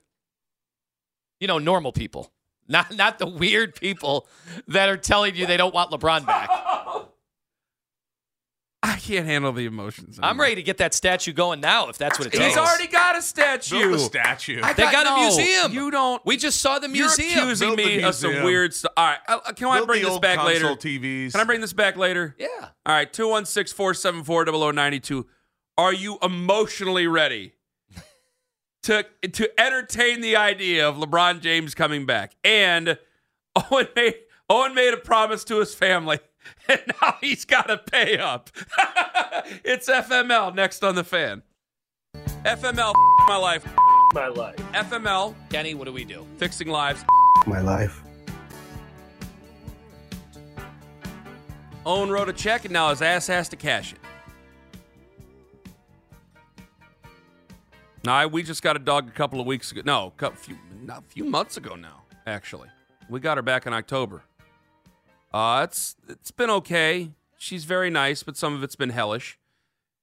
You 1.40 1.48
know, 1.48 1.58
normal 1.58 1.92
people. 1.92 2.32
Not 2.70 2.96
not 2.96 3.20
the 3.20 3.28
weird 3.28 3.76
people 3.76 4.26
that 4.70 4.88
are 4.88 4.96
telling 4.96 5.36
you 5.36 5.46
they 5.46 5.58
don't 5.58 5.74
want 5.74 5.92
LeBron 5.92 6.26
back. 6.26 6.50
I 8.86 8.98
can't 8.98 9.26
handle 9.26 9.54
the 9.54 9.66
emotions. 9.66 10.20
I'm 10.22 10.38
ready 10.38 10.56
to 10.56 10.64
get 10.64 10.78
that 10.80 10.94
statue 10.94 11.32
going 11.32 11.62
now 11.62 11.88
if 11.88 11.98
that's 11.98 12.20
what 12.20 12.28
it 12.28 12.34
takes. 12.34 12.44
He's 12.44 12.58
already 12.58 12.88
got 12.88 13.18
a 13.18 13.22
statue. 13.22 13.80
Build 13.80 13.94
a 13.94 14.00
statue. 14.00 14.60
I 14.62 14.74
They 14.74 14.84
got 14.84 15.08
a 15.08 15.10
no, 15.10 15.22
museum. 15.22 15.72
You 15.72 15.90
don't. 15.90 16.24
We 16.26 16.36
just 16.36 16.60
saw 16.60 16.80
the 16.80 16.90
museum. 16.90 17.08
You're 17.18 17.24
museum. 17.26 17.44
accusing 17.44 17.68
Build 17.70 17.80
the 17.80 17.98
me 17.98 18.04
of 18.04 18.14
some 18.14 18.44
weird 18.44 18.74
stuff. 18.74 18.92
All 18.98 19.06
right, 19.06 19.20
uh, 19.30 19.54
can 19.54 19.68
I 19.70 19.86
bring 19.86 20.02
the 20.02 20.08
this 20.08 20.12
old 20.14 20.22
back 20.22 20.44
later? 20.44 20.66
TVs. 20.66 21.32
Can 21.32 21.40
I 21.40 21.46
bring 21.46 21.62
this 21.62 21.72
back 21.72 21.96
later? 21.96 22.36
Yeah. 22.38 22.48
All 22.60 22.94
right, 22.94 23.12
216 23.12 23.74
474 23.74 24.46
0092. 24.74 25.28
Are 25.78 25.94
you 25.94 26.18
emotionally 26.22 27.08
ready 27.08 27.54
to 28.84 29.06
to 29.32 29.60
entertain 29.60 30.20
the 30.20 30.36
idea 30.36 30.88
of 30.88 30.98
LeBron 30.98 31.40
James 31.40 31.74
coming 31.74 32.06
back? 32.06 32.36
And 32.44 32.98
Owen 33.72 33.88
made 33.96 34.16
Owen 34.50 34.76
made 34.76 34.94
a 34.94 34.98
promise 34.98 35.44
to 35.46 35.60
his 35.60 35.74
family, 35.74 36.20
and 36.68 36.82
now 37.02 37.16
he's 37.22 37.46
got 37.46 37.68
to 37.68 37.78
pay 37.78 38.18
up. 38.18 38.50
it's 39.64 39.90
FML 39.90 40.54
next 40.56 40.84
on 40.84 40.96
the 40.96 41.04
fan. 41.04 41.44
FML 42.44 42.94
my 43.28 43.38
life. 43.38 43.66
My 44.14 44.28
life. 44.28 44.56
FML 44.74 45.34
Kenny, 45.50 45.74
what 45.74 45.86
do 45.86 45.94
we 45.94 46.06
do? 46.06 46.26
fixing 46.38 46.68
lives. 46.68 47.04
My 47.48 47.62
life. 47.62 48.02
Owen 51.86 52.10
wrote 52.10 52.30
a 52.30 52.34
check, 52.34 52.64
and 52.64 52.74
now 52.74 52.90
his 52.92 53.02
ass 53.02 53.28
has 53.28 53.50
to 53.50 53.56
cash 53.58 53.94
it. 53.94 54.00
No, 58.06 58.12
I- 58.14 58.26
we 58.26 58.44
just 58.44 58.62
got 58.62 58.76
a 58.76 58.80
dog 58.80 59.08
a 59.08 59.12
couple 59.12 59.40
of 59.42 59.46
weeks 59.48 59.72
ago. 59.72 59.82
No, 59.86 60.14
a 60.22 60.32
few, 60.32 60.58
not 60.82 61.00
a 61.00 61.06
few 61.10 61.24
months 61.26 61.58
ago 61.58 61.76
now. 61.76 62.04
Actually, 62.26 62.70
we 63.10 63.20
got 63.20 63.38
her 63.38 63.42
back 63.42 63.66
in 63.66 63.74
October. 63.74 64.24
Uh, 65.34 65.62
it's 65.70 65.96
it's 66.08 66.32
been 66.32 66.50
okay. 66.50 67.12
She's 67.38 67.66
very 67.66 67.90
nice, 67.90 68.24
but 68.24 68.38
some 68.38 68.54
of 68.56 68.64
it's 68.64 68.76
been 68.76 68.92
hellish. 68.92 69.40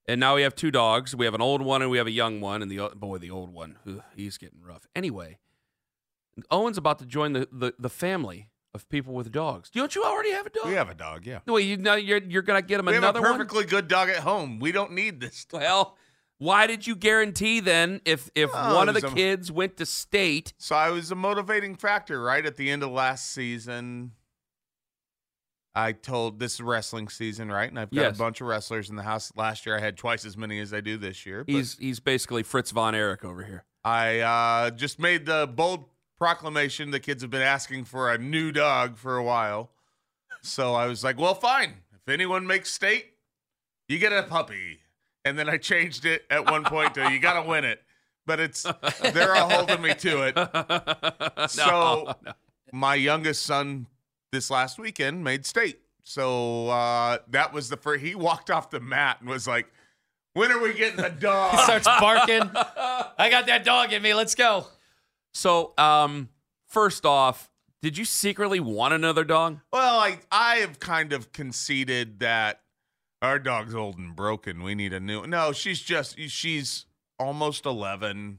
And 0.06 0.18
now 0.18 0.34
we 0.34 0.42
have 0.42 0.54
two 0.56 0.70
dogs. 0.70 1.14
We 1.14 1.24
have 1.24 1.34
an 1.34 1.40
old 1.40 1.62
one 1.62 1.82
and 1.82 1.90
we 1.90 1.98
have 1.98 2.06
a 2.06 2.10
young 2.12 2.40
one. 2.40 2.62
And 2.62 2.70
the 2.70 2.90
boy, 2.96 3.18
the 3.18 3.30
old 3.30 3.52
one, 3.52 3.78
ugh, 3.86 4.02
he's 4.16 4.38
getting 4.38 4.60
rough. 4.60 4.88
Anyway, 4.96 5.38
Owen's 6.50 6.78
about 6.78 6.98
to 6.98 7.06
join 7.06 7.32
the, 7.32 7.48
the, 7.52 7.74
the 7.78 7.88
family 7.88 8.48
of 8.74 8.88
people 8.88 9.14
with 9.14 9.30
dogs. 9.30 9.70
Don't 9.70 9.94
you 9.94 10.02
already 10.02 10.32
have 10.32 10.46
a 10.46 10.50
dog? 10.50 10.66
We 10.66 10.72
have 10.72 10.90
a 10.90 10.94
dog, 10.94 11.26
yeah. 11.26 11.40
No, 11.46 11.56
you 11.58 11.76
know 11.76 11.94
you're 11.94 12.22
you're 12.22 12.42
gonna 12.42 12.62
get 12.62 12.80
him 12.80 12.86
We 12.86 12.94
have 12.94 13.02
another 13.02 13.20
a 13.20 13.22
perfectly 13.22 13.64
good 13.64 13.88
dog 13.88 14.08
at 14.08 14.18
home. 14.18 14.58
We 14.58 14.72
don't 14.72 14.92
need 14.92 15.20
this. 15.20 15.46
one. 15.50 15.62
Well, 15.62 15.96
why 16.38 16.66
did 16.66 16.86
you 16.86 16.96
guarantee 16.96 17.60
then 17.60 18.00
if 18.04 18.30
if 18.34 18.50
Oh, 18.52 18.74
one 18.76 18.88
of 18.88 18.94
the 19.00 19.06
a- 19.06 19.12
kids 19.12 19.52
went 19.52 19.76
to 19.76 19.86
state? 19.86 20.54
So 20.58 20.74
I 20.74 20.90
was 20.90 21.10
a 21.10 21.14
motivating 21.16 21.76
factor 21.76 22.20
right 22.22 22.44
at 22.44 22.56
the 22.56 22.70
end 22.70 22.82
of 22.82 22.90
last 22.90 23.30
season. 23.32 24.12
I 25.74 25.92
told 25.92 26.40
this 26.40 26.54
is 26.54 26.60
wrestling 26.62 27.08
season, 27.08 27.50
right? 27.50 27.68
And 27.68 27.78
I've 27.78 27.90
got 27.90 28.00
Yes. 28.00 28.16
a 28.16 28.18
bunch 28.18 28.40
of 28.40 28.48
wrestlers 28.48 28.90
in 28.90 28.96
the 28.96 29.02
house. 29.04 29.32
Last 29.36 29.66
year 29.66 29.76
I 29.76 29.80
had 29.80 29.96
twice 29.96 30.24
as 30.24 30.36
many 30.36 30.58
as 30.58 30.74
I 30.74 30.80
do 30.80 30.96
this 30.96 31.24
year. 31.24 31.44
but 31.44 31.52
He's 31.54 31.78
he's 31.78 32.00
basically 32.00 32.42
Fritz 32.42 32.70
von 32.72 32.94
Erich 32.94 33.24
over 33.24 33.44
here. 33.44 33.64
I 33.84 34.18
uh, 34.20 34.70
just 34.70 34.98
made 34.98 35.26
the 35.26 35.46
bold 35.46 35.84
proclamation 36.18 36.90
the 36.90 37.00
kids 37.00 37.22
have 37.22 37.30
been 37.30 37.40
asking 37.40 37.84
for 37.84 38.12
a 38.12 38.18
new 38.18 38.52
dog 38.52 38.98
for 38.98 39.16
a 39.16 39.22
while. 39.22 39.70
So 40.42 40.74
I 40.74 40.86
was 40.86 41.02
like, 41.04 41.18
well, 41.18 41.34
fine. 41.34 41.74
If 41.94 42.12
anyone 42.12 42.46
makes 42.46 42.70
state, 42.70 43.06
you 43.88 43.98
get 43.98 44.12
a 44.12 44.22
puppy. 44.24 44.80
And 45.24 45.38
then 45.38 45.48
I 45.48 45.56
changed 45.58 46.04
it 46.06 46.24
at 46.30 46.50
one 46.50 46.64
point 46.64 46.94
to 46.94 47.10
you 47.10 47.18
got 47.20 47.40
to 47.42 47.48
win 47.48 47.64
it. 47.64 47.80
But 48.26 48.40
it's 48.40 48.62
they're 49.12 49.34
all 49.36 49.48
holding 49.50 49.80
me 49.82 49.94
to 49.94 50.22
it. 50.34 51.50
so 51.50 52.14
my 52.72 52.94
youngest 52.96 53.42
son 53.42 53.86
this 54.32 54.50
last 54.50 54.78
weekend 54.78 55.24
made 55.24 55.44
state. 55.46 55.80
So 56.02 56.68
uh, 56.68 57.18
that 57.28 57.52
was 57.52 57.68
the 57.68 57.76
first. 57.76 58.04
He 58.04 58.14
walked 58.14 58.50
off 58.50 58.70
the 58.70 58.80
mat 58.80 59.18
and 59.20 59.28
was 59.28 59.46
like, 59.46 59.66
"When 60.34 60.50
are 60.50 60.60
we 60.60 60.72
getting 60.74 60.96
the 60.96 61.08
dog?" 61.20 61.52
He 61.52 61.58
starts 61.58 61.86
barking. 61.86 62.42
I 62.54 63.28
got 63.30 63.46
that 63.46 63.64
dog 63.64 63.92
in 63.92 64.02
me. 64.02 64.14
Let's 64.14 64.34
go. 64.34 64.66
So, 65.34 65.74
um, 65.78 66.28
first 66.66 67.06
off, 67.06 67.50
did 67.82 67.96
you 67.96 68.04
secretly 68.04 68.60
want 68.60 68.94
another 68.94 69.24
dog? 69.24 69.60
Well, 69.72 70.00
I 70.00 70.18
I 70.30 70.56
have 70.56 70.80
kind 70.80 71.12
of 71.12 71.32
conceded 71.32 72.20
that 72.20 72.62
our 73.22 73.38
dog's 73.38 73.74
old 73.74 73.98
and 73.98 74.16
broken. 74.16 74.62
We 74.62 74.74
need 74.74 74.92
a 74.92 75.00
new. 75.00 75.26
No, 75.26 75.52
she's 75.52 75.80
just 75.80 76.18
she's 76.18 76.86
almost 77.18 77.66
eleven. 77.66 78.38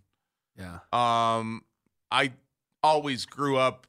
Yeah. 0.58 0.80
Um, 0.92 1.64
I 2.12 2.34
always 2.84 3.26
grew 3.26 3.58
up 3.58 3.88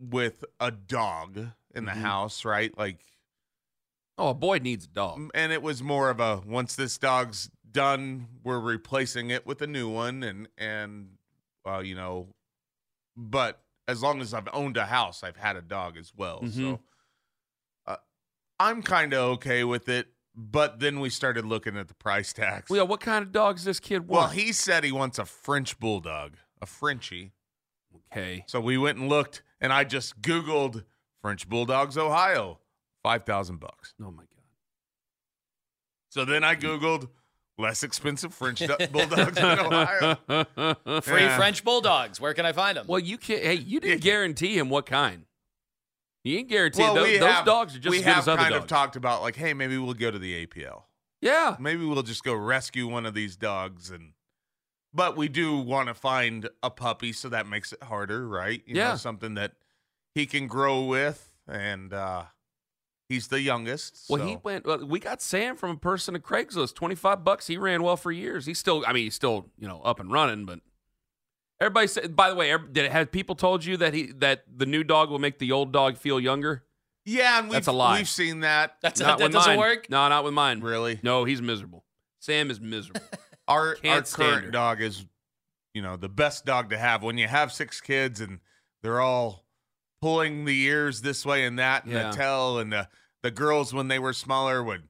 with 0.00 0.44
a 0.58 0.70
dog 0.70 1.36
in 1.74 1.84
the 1.84 1.92
Mhm. 1.92 2.00
house, 2.00 2.44
right? 2.44 2.76
Like, 2.76 3.04
Oh, 4.18 4.30
a 4.30 4.34
boy 4.34 4.58
needs 4.58 4.84
a 4.86 4.88
dog. 4.88 5.30
and 5.34 5.52
it 5.52 5.62
was 5.62 5.82
more 5.82 6.10
of 6.10 6.20
a 6.20 6.38
once 6.38 6.74
this 6.76 6.98
dog's 6.98 7.50
done, 7.70 8.40
we're 8.42 8.58
replacing 8.60 9.30
it 9.30 9.46
with 9.46 9.62
a 9.62 9.66
new 9.66 9.88
one, 9.88 10.22
and 10.22 10.48
and 10.58 11.16
uh, 11.66 11.78
you 11.78 11.94
know, 11.94 12.34
but 13.16 13.62
as 13.86 14.02
long 14.02 14.20
as 14.20 14.32
I've 14.34 14.48
owned 14.52 14.76
a 14.76 14.86
house, 14.86 15.22
I've 15.22 15.36
had 15.36 15.56
a 15.56 15.62
dog 15.62 15.96
as 15.96 16.14
well. 16.14 16.40
Mhm. 16.42 16.52
So 16.52 16.80
uh, 17.86 17.96
I'm 18.58 18.82
kind 18.82 19.12
of 19.12 19.20
okay 19.34 19.64
with 19.64 19.88
it 19.88 20.14
But 20.32 20.78
then 20.78 21.00
we 21.00 21.10
started 21.10 21.44
looking 21.44 21.76
at 21.76 21.88
the 21.88 21.94
price 21.94 22.32
tags. 22.32 22.70
Well, 22.70 22.86
what 22.86 23.00
kind 23.00 23.22
of 23.24 23.32
dogs 23.32 23.64
this 23.64 23.80
kid 23.80 24.06
want? 24.06 24.10
Well, 24.10 24.28
he 24.28 24.52
said 24.52 24.84
he 24.84 24.92
wants 24.92 25.18
a 25.18 25.24
French 25.26 25.78
bulldog, 25.80 26.36
a 26.62 26.66
Frenchie. 26.66 27.32
okay. 28.06 28.44
So 28.46 28.60
we 28.60 28.78
went 28.78 28.96
and 28.98 29.08
looked, 29.08 29.42
and 29.60 29.72
I 29.72 29.84
just 29.84 30.20
Googled 30.22 30.84
French 31.22 31.48
bulldogs, 31.48 31.96
Ohio, 31.98 32.58
five 33.02 33.24
thousand 33.24 33.60
bucks. 33.60 33.94
Oh 34.00 34.10
my 34.10 34.22
god! 34.22 34.26
So 36.10 36.24
then 36.24 36.42
I 36.44 36.56
Googled 36.56 37.08
less 37.58 37.82
expensive 37.82 38.32
French 38.34 38.58
du- 38.60 38.88
bulldogs 38.90 39.36
in 39.38 39.44
Ohio. 39.44 40.14
Free 41.02 41.20
Yeah. 41.22 41.36
French 41.36 41.62
bulldogs. 41.62 42.20
Where 42.20 42.34
can 42.34 42.46
I 42.46 42.52
find 42.52 42.76
them? 42.76 42.86
Well, 42.88 42.98
you 43.00 43.18
can't. 43.18 43.42
Hey, 43.42 43.54
you 43.54 43.80
didn't 43.80 44.02
guarantee 44.02 44.56
him 44.58 44.70
what 44.70 44.86
kind. 44.86 45.24
You 46.24 46.38
ain't 46.38 46.48
guarantee 46.48 46.82
Well, 46.82 46.94
those, 46.96 47.04
we 47.06 47.18
those 47.18 47.30
have, 47.30 47.44
dogs 47.46 47.74
are 47.76 47.78
just 47.78 47.90
we 47.90 47.98
as 47.98 48.04
good 48.04 48.10
have 48.10 48.18
as 48.24 48.28
other 48.28 48.38
kind 48.42 48.52
dogs. 48.52 48.64
of 48.64 48.68
talked 48.68 48.96
about 48.96 49.22
like, 49.22 49.36
hey, 49.36 49.54
maybe 49.54 49.78
we'll 49.78 49.94
go 49.94 50.10
to 50.10 50.18
the 50.18 50.46
APL. 50.46 50.82
yeah. 51.22 51.56
Maybe 51.58 51.84
we'll 51.84 52.02
just 52.02 52.24
go 52.24 52.34
rescue 52.34 52.86
one 52.88 53.06
of 53.06 53.14
these 53.14 53.36
dogs 53.36 53.90
and. 53.90 54.12
But 54.92 55.16
we 55.16 55.28
do 55.28 55.58
want 55.58 55.88
to 55.88 55.94
find 55.94 56.48
a 56.62 56.70
puppy, 56.70 57.12
so 57.12 57.28
that 57.28 57.46
makes 57.46 57.72
it 57.72 57.82
harder, 57.82 58.26
right? 58.26 58.62
You 58.66 58.76
Yeah. 58.76 58.90
know, 58.90 58.96
something 58.96 59.34
that 59.34 59.52
he 60.14 60.26
can 60.26 60.46
grow 60.48 60.84
with, 60.84 61.30
and 61.46 61.92
uh 61.92 62.24
he's 63.08 63.28
the 63.28 63.40
youngest. 63.40 64.06
Well, 64.08 64.20
so- 64.20 64.26
he 64.26 64.36
went. 64.42 64.66
Well, 64.66 64.84
we 64.86 64.98
got 64.98 65.22
Sam 65.22 65.56
from 65.56 65.70
a 65.70 65.76
person 65.76 66.14
at 66.16 66.22
Craigslist. 66.22 66.74
Twenty 66.74 66.94
five 66.96 67.22
bucks. 67.24 67.46
He 67.46 67.56
ran 67.56 67.82
well 67.82 67.96
for 67.96 68.10
years. 68.10 68.46
He's 68.46 68.58
still. 68.58 68.84
I 68.86 68.92
mean, 68.92 69.04
he's 69.04 69.14
still 69.14 69.46
you 69.58 69.68
know 69.68 69.80
up 69.82 70.00
and 70.00 70.10
running. 70.10 70.44
But 70.44 70.60
everybody 71.60 71.86
said. 71.86 72.16
By 72.16 72.28
the 72.30 72.34
way, 72.34 72.52
did 72.72 72.84
it 72.86 72.90
have 72.92 73.12
people 73.12 73.36
told 73.36 73.64
you 73.64 73.76
that 73.76 73.94
he 73.94 74.06
that 74.18 74.44
the 74.52 74.66
new 74.66 74.82
dog 74.82 75.08
will 75.10 75.18
make 75.20 75.38
the 75.38 75.52
old 75.52 75.72
dog 75.72 75.98
feel 75.98 76.18
younger? 76.18 76.64
Yeah, 77.06 77.38
and 77.38 77.46
we've, 77.48 77.54
That's 77.54 77.66
a 77.68 77.72
lie. 77.72 77.96
we've 77.98 78.08
seen 78.08 78.40
that. 78.40 78.76
That's 78.82 79.00
Not 79.00 79.18
that 79.18 79.24
with 79.24 79.32
doesn't 79.32 79.52
mine. 79.52 79.58
work. 79.58 79.88
No, 79.88 80.08
not 80.08 80.22
with 80.24 80.34
mine. 80.34 80.60
Really? 80.60 81.00
No, 81.02 81.24
he's 81.24 81.40
miserable. 81.40 81.84
Sam 82.18 82.50
is 82.50 82.60
miserable. 82.60 83.00
Our 83.50 83.74
Can't 83.74 84.06
our 84.06 84.16
current 84.16 84.44
her. 84.46 84.50
dog 84.50 84.80
is, 84.80 85.04
you 85.74 85.82
know, 85.82 85.96
the 85.96 86.08
best 86.08 86.46
dog 86.46 86.70
to 86.70 86.78
have. 86.78 87.02
When 87.02 87.18
you 87.18 87.28
have 87.28 87.52
six 87.52 87.80
kids 87.80 88.20
and 88.20 88.40
they're 88.82 89.00
all 89.00 89.44
pulling 90.00 90.44
the 90.46 90.62
ears 90.62 91.02
this 91.02 91.26
way 91.26 91.44
and 91.44 91.58
that 91.58 91.84
and 91.84 91.92
Yeah. 91.92 92.10
the 92.10 92.16
tail, 92.16 92.58
and 92.58 92.72
the 92.72 92.88
the 93.22 93.30
girls 93.30 93.74
when 93.74 93.88
they 93.88 93.98
were 93.98 94.14
smaller 94.14 94.62
would, 94.62 94.88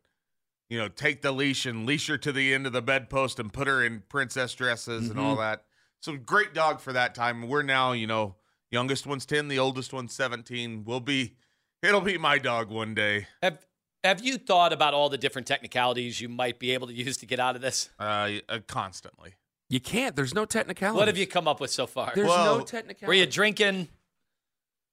you 0.68 0.78
know, 0.78 0.86
take 0.86 1.20
the 1.20 1.32
leash 1.32 1.66
and 1.66 1.84
leash 1.84 2.06
her 2.06 2.16
to 2.18 2.30
the 2.30 2.54
end 2.54 2.64
of 2.64 2.72
the 2.72 2.80
bedpost 2.82 3.40
and 3.40 3.52
put 3.52 3.66
her 3.66 3.84
in 3.84 4.02
princess 4.08 4.54
dresses 4.54 5.10
and 5.10 5.18
all 5.18 5.34
Mhm. 5.34 5.40
that. 5.40 5.64
So 6.00 6.16
great 6.16 6.54
dog 6.54 6.80
for 6.80 6.92
that 6.92 7.12
time. 7.14 7.48
We're 7.48 7.62
now, 7.62 7.90
you 7.90 8.06
know, 8.06 8.36
youngest 8.70 9.04
one's 9.04 9.26
ten, 9.26 9.48
the 9.48 9.58
oldest 9.58 9.92
one's 9.92 10.14
seventeen. 10.14 10.84
We'll 10.84 11.00
be, 11.00 11.34
it'll 11.82 12.00
be 12.00 12.18
my 12.18 12.38
dog 12.38 12.70
one 12.70 12.94
day. 12.94 13.26
Have 13.42 13.66
Have 14.04 14.24
you 14.24 14.38
thought 14.38 14.72
about 14.72 14.94
all 14.94 15.08
the 15.08 15.18
different 15.18 15.46
technicalities 15.46 16.20
you 16.20 16.28
might 16.28 16.58
be 16.58 16.72
able 16.72 16.86
to 16.86 16.92
use 16.94 17.16
to 17.18 17.26
get 17.26 17.38
out 17.38 17.56
of 17.56 17.62
this? 17.62 17.90
Uh, 17.98 18.30
uh 18.48 18.58
constantly. 18.66 19.34
you 19.68 19.80
can't. 19.80 20.16
There's 20.16 20.34
no 20.34 20.44
technicality. 20.44 20.98
What 20.98 21.08
have 21.08 21.18
you 21.18 21.26
come 21.26 21.46
up 21.46 21.60
with 21.60 21.70
so 21.70 21.86
far? 21.86 22.12
There's 22.14 22.28
Well, 22.28 22.58
no 22.58 22.64
technicality. 22.64 23.06
Were 23.06 23.14
you 23.14 23.26
drinking? 23.26 23.88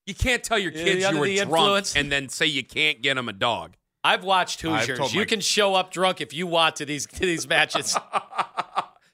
You 0.06 0.14
can't 0.16 0.44
tell 0.44 0.60
your 0.60 0.72
kids 0.72 1.02
you 1.10 1.18
were 1.20 1.26
drunk 1.26 1.40
influence? 1.40 1.96
and 1.96 2.12
then 2.12 2.30
say 2.30 2.46
you 2.46 2.64
can't 2.64 3.02
get 3.02 3.16
them 3.16 3.28
a 3.30 3.34
dog. 3.34 3.76
I've 4.04 4.24
watched 4.24 4.64
I've 4.64 4.88
you 4.88 5.20
my- 5.20 5.26
can 5.26 5.42
show 5.42 5.76
up 5.76 5.92
drunk 5.92 6.22
if 6.22 6.34
you 6.34 6.48
want 6.48 6.78
to 6.78 6.86
these 6.86 7.06
to 7.08 7.20
these 7.20 7.48
matches. 7.48 7.98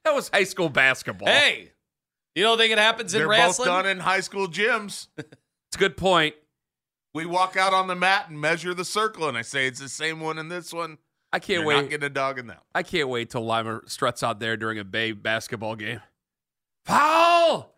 That 0.06 0.14
was 0.14 0.28
high 0.28 0.44
school 0.44 0.68
basketball. 0.68 1.30
hey, 1.30 1.72
you 2.36 2.44
don't 2.44 2.58
think 2.58 2.74
it 2.74 2.78
happens 2.78 3.14
in 3.14 3.20
They're 3.20 3.28
wrestling? 3.30 3.70
both 3.70 3.84
done 3.84 3.88
in 3.90 4.00
high 4.02 4.20
school 4.20 4.50
gyms. 4.50 5.08
it's 5.18 5.28
a 5.76 5.78
good 5.78 5.96
point. 5.96 6.36
We 7.14 7.26
walk 7.26 7.56
out 7.58 7.74
on 7.74 7.88
the 7.88 7.96
mat 7.96 8.30
and 8.30 8.40
measure 8.42 8.74
the 8.74 8.86
circle, 8.86 9.28
and 9.30 9.38
I 9.38 9.44
say 9.44 9.68
it's 9.68 9.80
the 9.80 9.90
same 9.90 10.20
one 10.20 10.38
in 10.40 10.50
this 10.50 10.74
one. 10.74 10.98
I 11.32 11.40
can't 11.40 11.60
You're 11.60 11.68
wait. 11.68 11.76
not 11.82 11.90
getting 11.90 12.06
a 12.06 12.10
dog 12.10 12.40
in 12.40 12.48
that. 12.48 12.58
one. 12.58 12.66
I 12.76 12.84
can't 12.84 13.10
wait 13.10 13.30
till 13.30 13.46
Lima 13.46 13.82
struts 13.86 14.24
out 14.24 14.40
there 14.40 14.58
during 14.58 14.80
a 14.80 14.84
Bay 14.84 15.12
basketball 15.12 15.76
game. 15.76 16.02
Foul! 16.86 17.74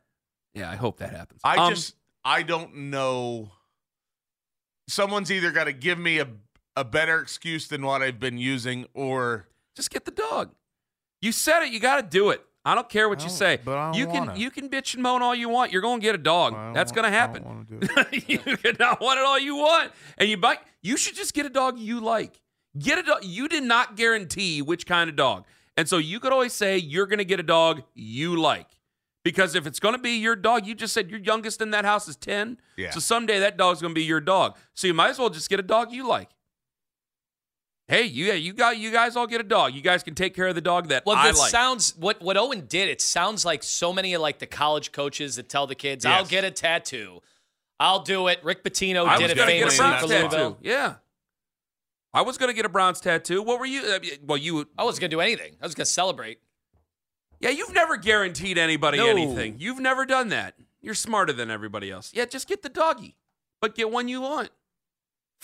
Yeah, 0.54 0.70
I 0.72 0.76
hope 0.76 0.98
that 1.00 1.12
happens. 1.12 1.42
I 1.44 1.58
Um, 1.58 1.74
just 1.74 1.96
I 2.24 2.44
don't 2.44 2.76
know. 2.90 3.52
Someone's 4.88 5.32
either 5.32 5.52
got 5.52 5.66
to 5.66 5.74
give 5.74 6.00
me 6.00 6.20
a 6.20 6.28
a 6.78 6.84
better 6.84 7.20
excuse 7.22 7.68
than 7.70 7.86
what 7.86 8.02
I've 8.02 8.20
been 8.20 8.38
using, 8.38 8.86
or 8.94 9.48
just 9.76 9.90
get 9.92 10.04
the 10.06 10.12
dog. 10.12 10.52
You 11.22 11.32
said 11.32 11.64
it. 11.64 11.72
You 11.72 11.80
got 11.80 11.98
to 11.98 12.04
do 12.04 12.30
it. 12.32 12.46
I 12.66 12.74
don't 12.76 12.89
care 12.89 13.07
what 13.07 13.20
you 13.20 13.28
don't- 13.28 13.38
say. 13.38 13.59
but 13.63 13.78
I 13.78 13.86
don't 13.91 13.93
you 13.99 14.07
can 14.07 14.26
wanna. 14.28 14.38
you 14.39 14.49
can 14.49 14.70
bitch 14.70 14.95
and 14.95 15.03
moan 15.03 15.22
all 15.22 15.36
you 15.36 15.49
want. 15.49 15.72
You're 15.72 15.82
going 15.84 15.99
to 16.01 16.03
get 16.05 16.16
a 16.16 16.18
dog. 16.18 16.74
That's 16.74 16.91
going 16.91 17.05
to 17.05 17.11
happen. 17.11 17.43
don't 17.43 17.66
do 17.80 17.88
it. 18.11 18.28
you 18.30 18.39
can 18.39 18.76
not 18.80 18.99
want 18.99 19.20
it 19.20 19.26
all 19.26 19.38
you 19.39 19.55
want, 19.55 19.91
and 20.18 20.28
you 20.30 20.38
might. 20.38 20.59
You 20.82 20.97
should 20.97 21.16
just 21.16 21.34
get 21.34 21.45
a 21.45 21.49
dog 21.49 21.78
you 21.80 21.99
like. 21.99 22.41
Get 22.78 22.97
a 22.97 23.03
dog. 23.03 23.20
You 23.24 23.47
did 23.47 23.63
not 23.63 23.95
guarantee 23.95 24.61
which 24.61 24.86
kind 24.86 25.09
of 25.09 25.16
dog, 25.16 25.45
and 25.78 25.88
so 25.88 25.97
you 25.97 26.20
could 26.20 26.32
always 26.34 26.53
say 26.53 26.78
you're 26.78 27.05
going 27.05 27.20
to 27.20 27.26
get 27.26 27.39
a 27.39 27.43
dog 27.43 27.84
you 27.93 28.36
like. 28.39 28.68
Because 29.24 29.55
if 29.55 29.66
it's 29.66 29.80
going 29.80 29.95
to 29.95 29.99
be 30.01 30.11
your 30.18 30.36
dog, 30.36 30.68
you 30.68 30.76
just 30.76 30.93
said 30.93 31.09
your 31.09 31.20
youngest 31.20 31.59
in 31.59 31.72
that 31.72 31.84
house 31.84 32.07
is 32.07 32.16
10. 32.16 32.59
Yeah. 32.78 32.91
So 32.91 32.99
someday 32.99 33.39
that 33.39 33.57
dog's 33.57 33.82
going 33.82 33.89
to 33.91 33.99
be 33.99 34.03
your 34.03 34.22
dog. 34.22 34.55
So 34.76 34.86
you 34.86 34.93
might 34.93 35.09
as 35.09 35.18
well 35.18 35.32
just 35.32 35.49
get 35.49 35.59
a 35.59 35.63
dog 35.63 35.91
you 35.91 36.07
like. 36.07 36.30
Hey, 37.88 38.06
you 38.06 38.32
you 38.34 38.54
got 38.54 38.78
you 38.80 38.92
guys 38.92 39.16
all 39.16 39.28
get 39.28 39.42
a 39.42 39.44
dog. 39.44 39.74
You 39.76 39.82
guys 39.82 40.02
can 40.02 40.16
take 40.16 40.34
care 40.34 40.48
of 40.48 40.56
the 40.56 40.62
dog 40.62 40.88
that 40.90 41.06
Well, 41.06 41.16
I 41.16 41.32
like. 41.32 41.52
sounds 41.52 41.96
what 41.98 42.20
what 42.22 42.36
Owen 42.36 42.66
did. 42.66 42.90
It 42.90 43.00
sounds 43.00 43.46
like 43.46 43.62
so 43.62 43.94
many 43.94 44.14
of 44.16 44.22
like 44.22 44.40
the 44.40 44.48
college 44.48 44.92
coaches 44.92 45.36
that 45.36 45.50
tell 45.50 45.68
the 45.68 45.76
kids, 45.76 46.04
"I'll 46.06 46.26
get 46.26 46.44
a 46.44 46.50
tattoo, 46.52 47.22
I'll 47.80 48.00
do 48.02 48.28
it." 48.28 48.40
Rick 48.44 48.64
Pitino 48.64 49.06
I 49.06 49.18
did 49.18 49.24
was 49.24 49.32
it 49.34 49.38
gonna 49.38 49.52
get 49.52 49.68
a 49.68 49.70
famously 49.72 49.78
for 49.78 49.92
tattoo. 50.08 50.08
Louisville. 50.08 50.58
Yeah. 50.62 50.96
I 52.14 52.22
was 52.22 52.38
going 52.38 52.48
to 52.48 52.54
get 52.54 52.64
a 52.66 52.70
Browns 52.70 53.02
tattoo. 53.02 53.44
What 53.44 53.60
were 53.60 53.66
you? 53.66 53.82
uh, 53.82 54.00
Well, 54.24 54.38
you 54.38 54.70
I 54.78 54.86
wasn't 54.86 55.02
gonna 55.02 55.10
do 55.10 55.20
anything. 55.20 55.58
I 55.62 55.66
was 55.66 55.76
gonna 55.76 55.86
celebrate. 55.86 56.40
Yeah, 57.42 57.50
you've 57.50 57.74
never 57.74 57.98
guaranteed 57.98 58.58
anybody 58.58 59.00
No. 59.00 59.08
anything. 59.08 59.58
You've 59.60 59.80
never 59.82 60.06
done 60.06 60.30
that. 60.30 60.56
You're 60.82 60.94
smarter 60.96 61.34
than 61.34 61.52
everybody 61.52 61.92
else. 61.92 62.12
Yeah, 62.16 62.24
just 62.24 62.48
get 62.48 62.62
the 62.62 62.70
doggy, 62.70 63.18
but 63.60 63.76
get 63.76 63.92
one 63.92 64.08
you 64.08 64.22
want. 64.22 64.50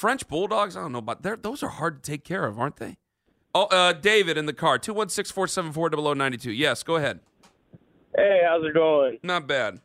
French 0.02 0.28
bulldogs, 0.28 0.76
I 0.76 0.82
don't 0.82 0.93
know 0.93 0.97
about 0.97 1.22
they're, 1.22 1.36
those 1.36 1.62
are 1.62 1.70
hard 1.70 2.02
to 2.02 2.12
take 2.12 2.24
care 2.24 2.45
of, 2.45 2.60
aren't 2.60 2.78
they? 2.78 2.97
Oh, 3.54 3.66
uh, 3.66 3.93
David 3.93 4.36
in 4.36 4.47
the 4.47 4.54
car, 4.54 4.80
216 4.80 5.32
474 5.32 6.16
0092. 6.16 6.52
Yes, 6.52 6.82
go 6.82 6.95
ahead. 6.95 7.20
Hey, 8.16 8.41
how's 8.43 8.66
it 8.66 8.74
going? 8.74 9.20
Not 9.22 9.45
bad. 9.45 9.80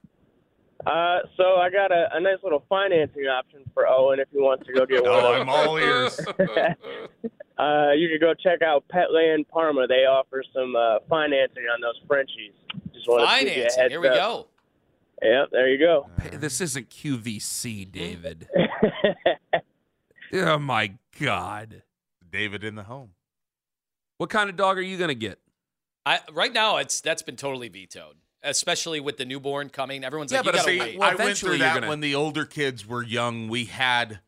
Uh, 0.86 1.18
so 1.36 1.56
I 1.56 1.68
got 1.68 1.92
a, 1.92 2.08
a 2.14 2.20
nice 2.20 2.38
little 2.42 2.64
financing 2.66 3.24
option 3.24 3.60
for 3.74 3.86
Owen 3.86 4.18
if 4.18 4.28
he 4.32 4.38
wants 4.38 4.66
to 4.66 4.72
go 4.72 4.86
get 4.86 5.02
one. 5.02 5.12
oh, 5.12 5.34
of 5.34 5.40
I'm 5.42 5.50
all 5.50 5.76
ears. 5.76 6.18
Uh, 7.58 7.92
you 7.96 8.06
could 8.10 8.20
go 8.20 8.34
check 8.34 8.60
out 8.60 8.84
Petland 8.92 9.48
Parma. 9.48 9.86
They 9.86 10.04
offer 10.04 10.44
some 10.54 10.76
uh, 10.76 10.98
financing 11.08 11.62
on 11.72 11.80
those 11.80 11.98
Frenchies. 12.06 12.52
Just 12.92 13.08
wanted 13.08 13.24
to 13.26 13.44
you 13.44 13.64
a 13.64 13.70
Financing. 13.70 13.88
Here 13.88 14.00
we 14.00 14.08
up. 14.08 14.14
go. 14.14 14.46
Yep, 15.22 15.48
there 15.52 15.68
you 15.70 15.78
go. 15.78 16.06
This 16.34 16.60
isn't 16.60 16.90
QVC, 16.90 17.90
David. 17.90 18.46
oh, 20.32 20.58
my 20.58 20.92
God. 21.20 21.82
David 22.30 22.64
in 22.64 22.74
the 22.74 22.82
home. 22.84 23.10
What 24.18 24.30
kind 24.30 24.48
of 24.50 24.56
dog 24.56 24.78
are 24.78 24.82
you 24.82 24.96
going 24.96 25.08
to 25.08 25.14
get? 25.14 25.38
I 26.04 26.20
right 26.32 26.52
now 26.52 26.76
it's 26.76 27.00
that's 27.00 27.22
been 27.22 27.36
totally 27.36 27.68
vetoed, 27.68 28.16
especially 28.42 29.00
with 29.00 29.16
the 29.16 29.24
newborn 29.24 29.68
coming. 29.70 30.04
Everyone's 30.04 30.30
Yeah, 30.30 30.38
like, 30.38 30.46
you 30.46 30.52
but 30.52 30.58
gotta 30.58 30.70
see, 30.70 30.78
wait. 30.78 30.98
well, 30.98 31.10
I 31.10 31.14
went 31.16 31.36
through 31.36 31.58
that 31.58 31.74
gonna- 31.74 31.88
when 31.88 32.00
the 32.00 32.14
older 32.14 32.44
kids 32.44 32.86
were 32.86 33.02
young. 33.02 33.48
We 33.48 33.64
had 33.64 34.20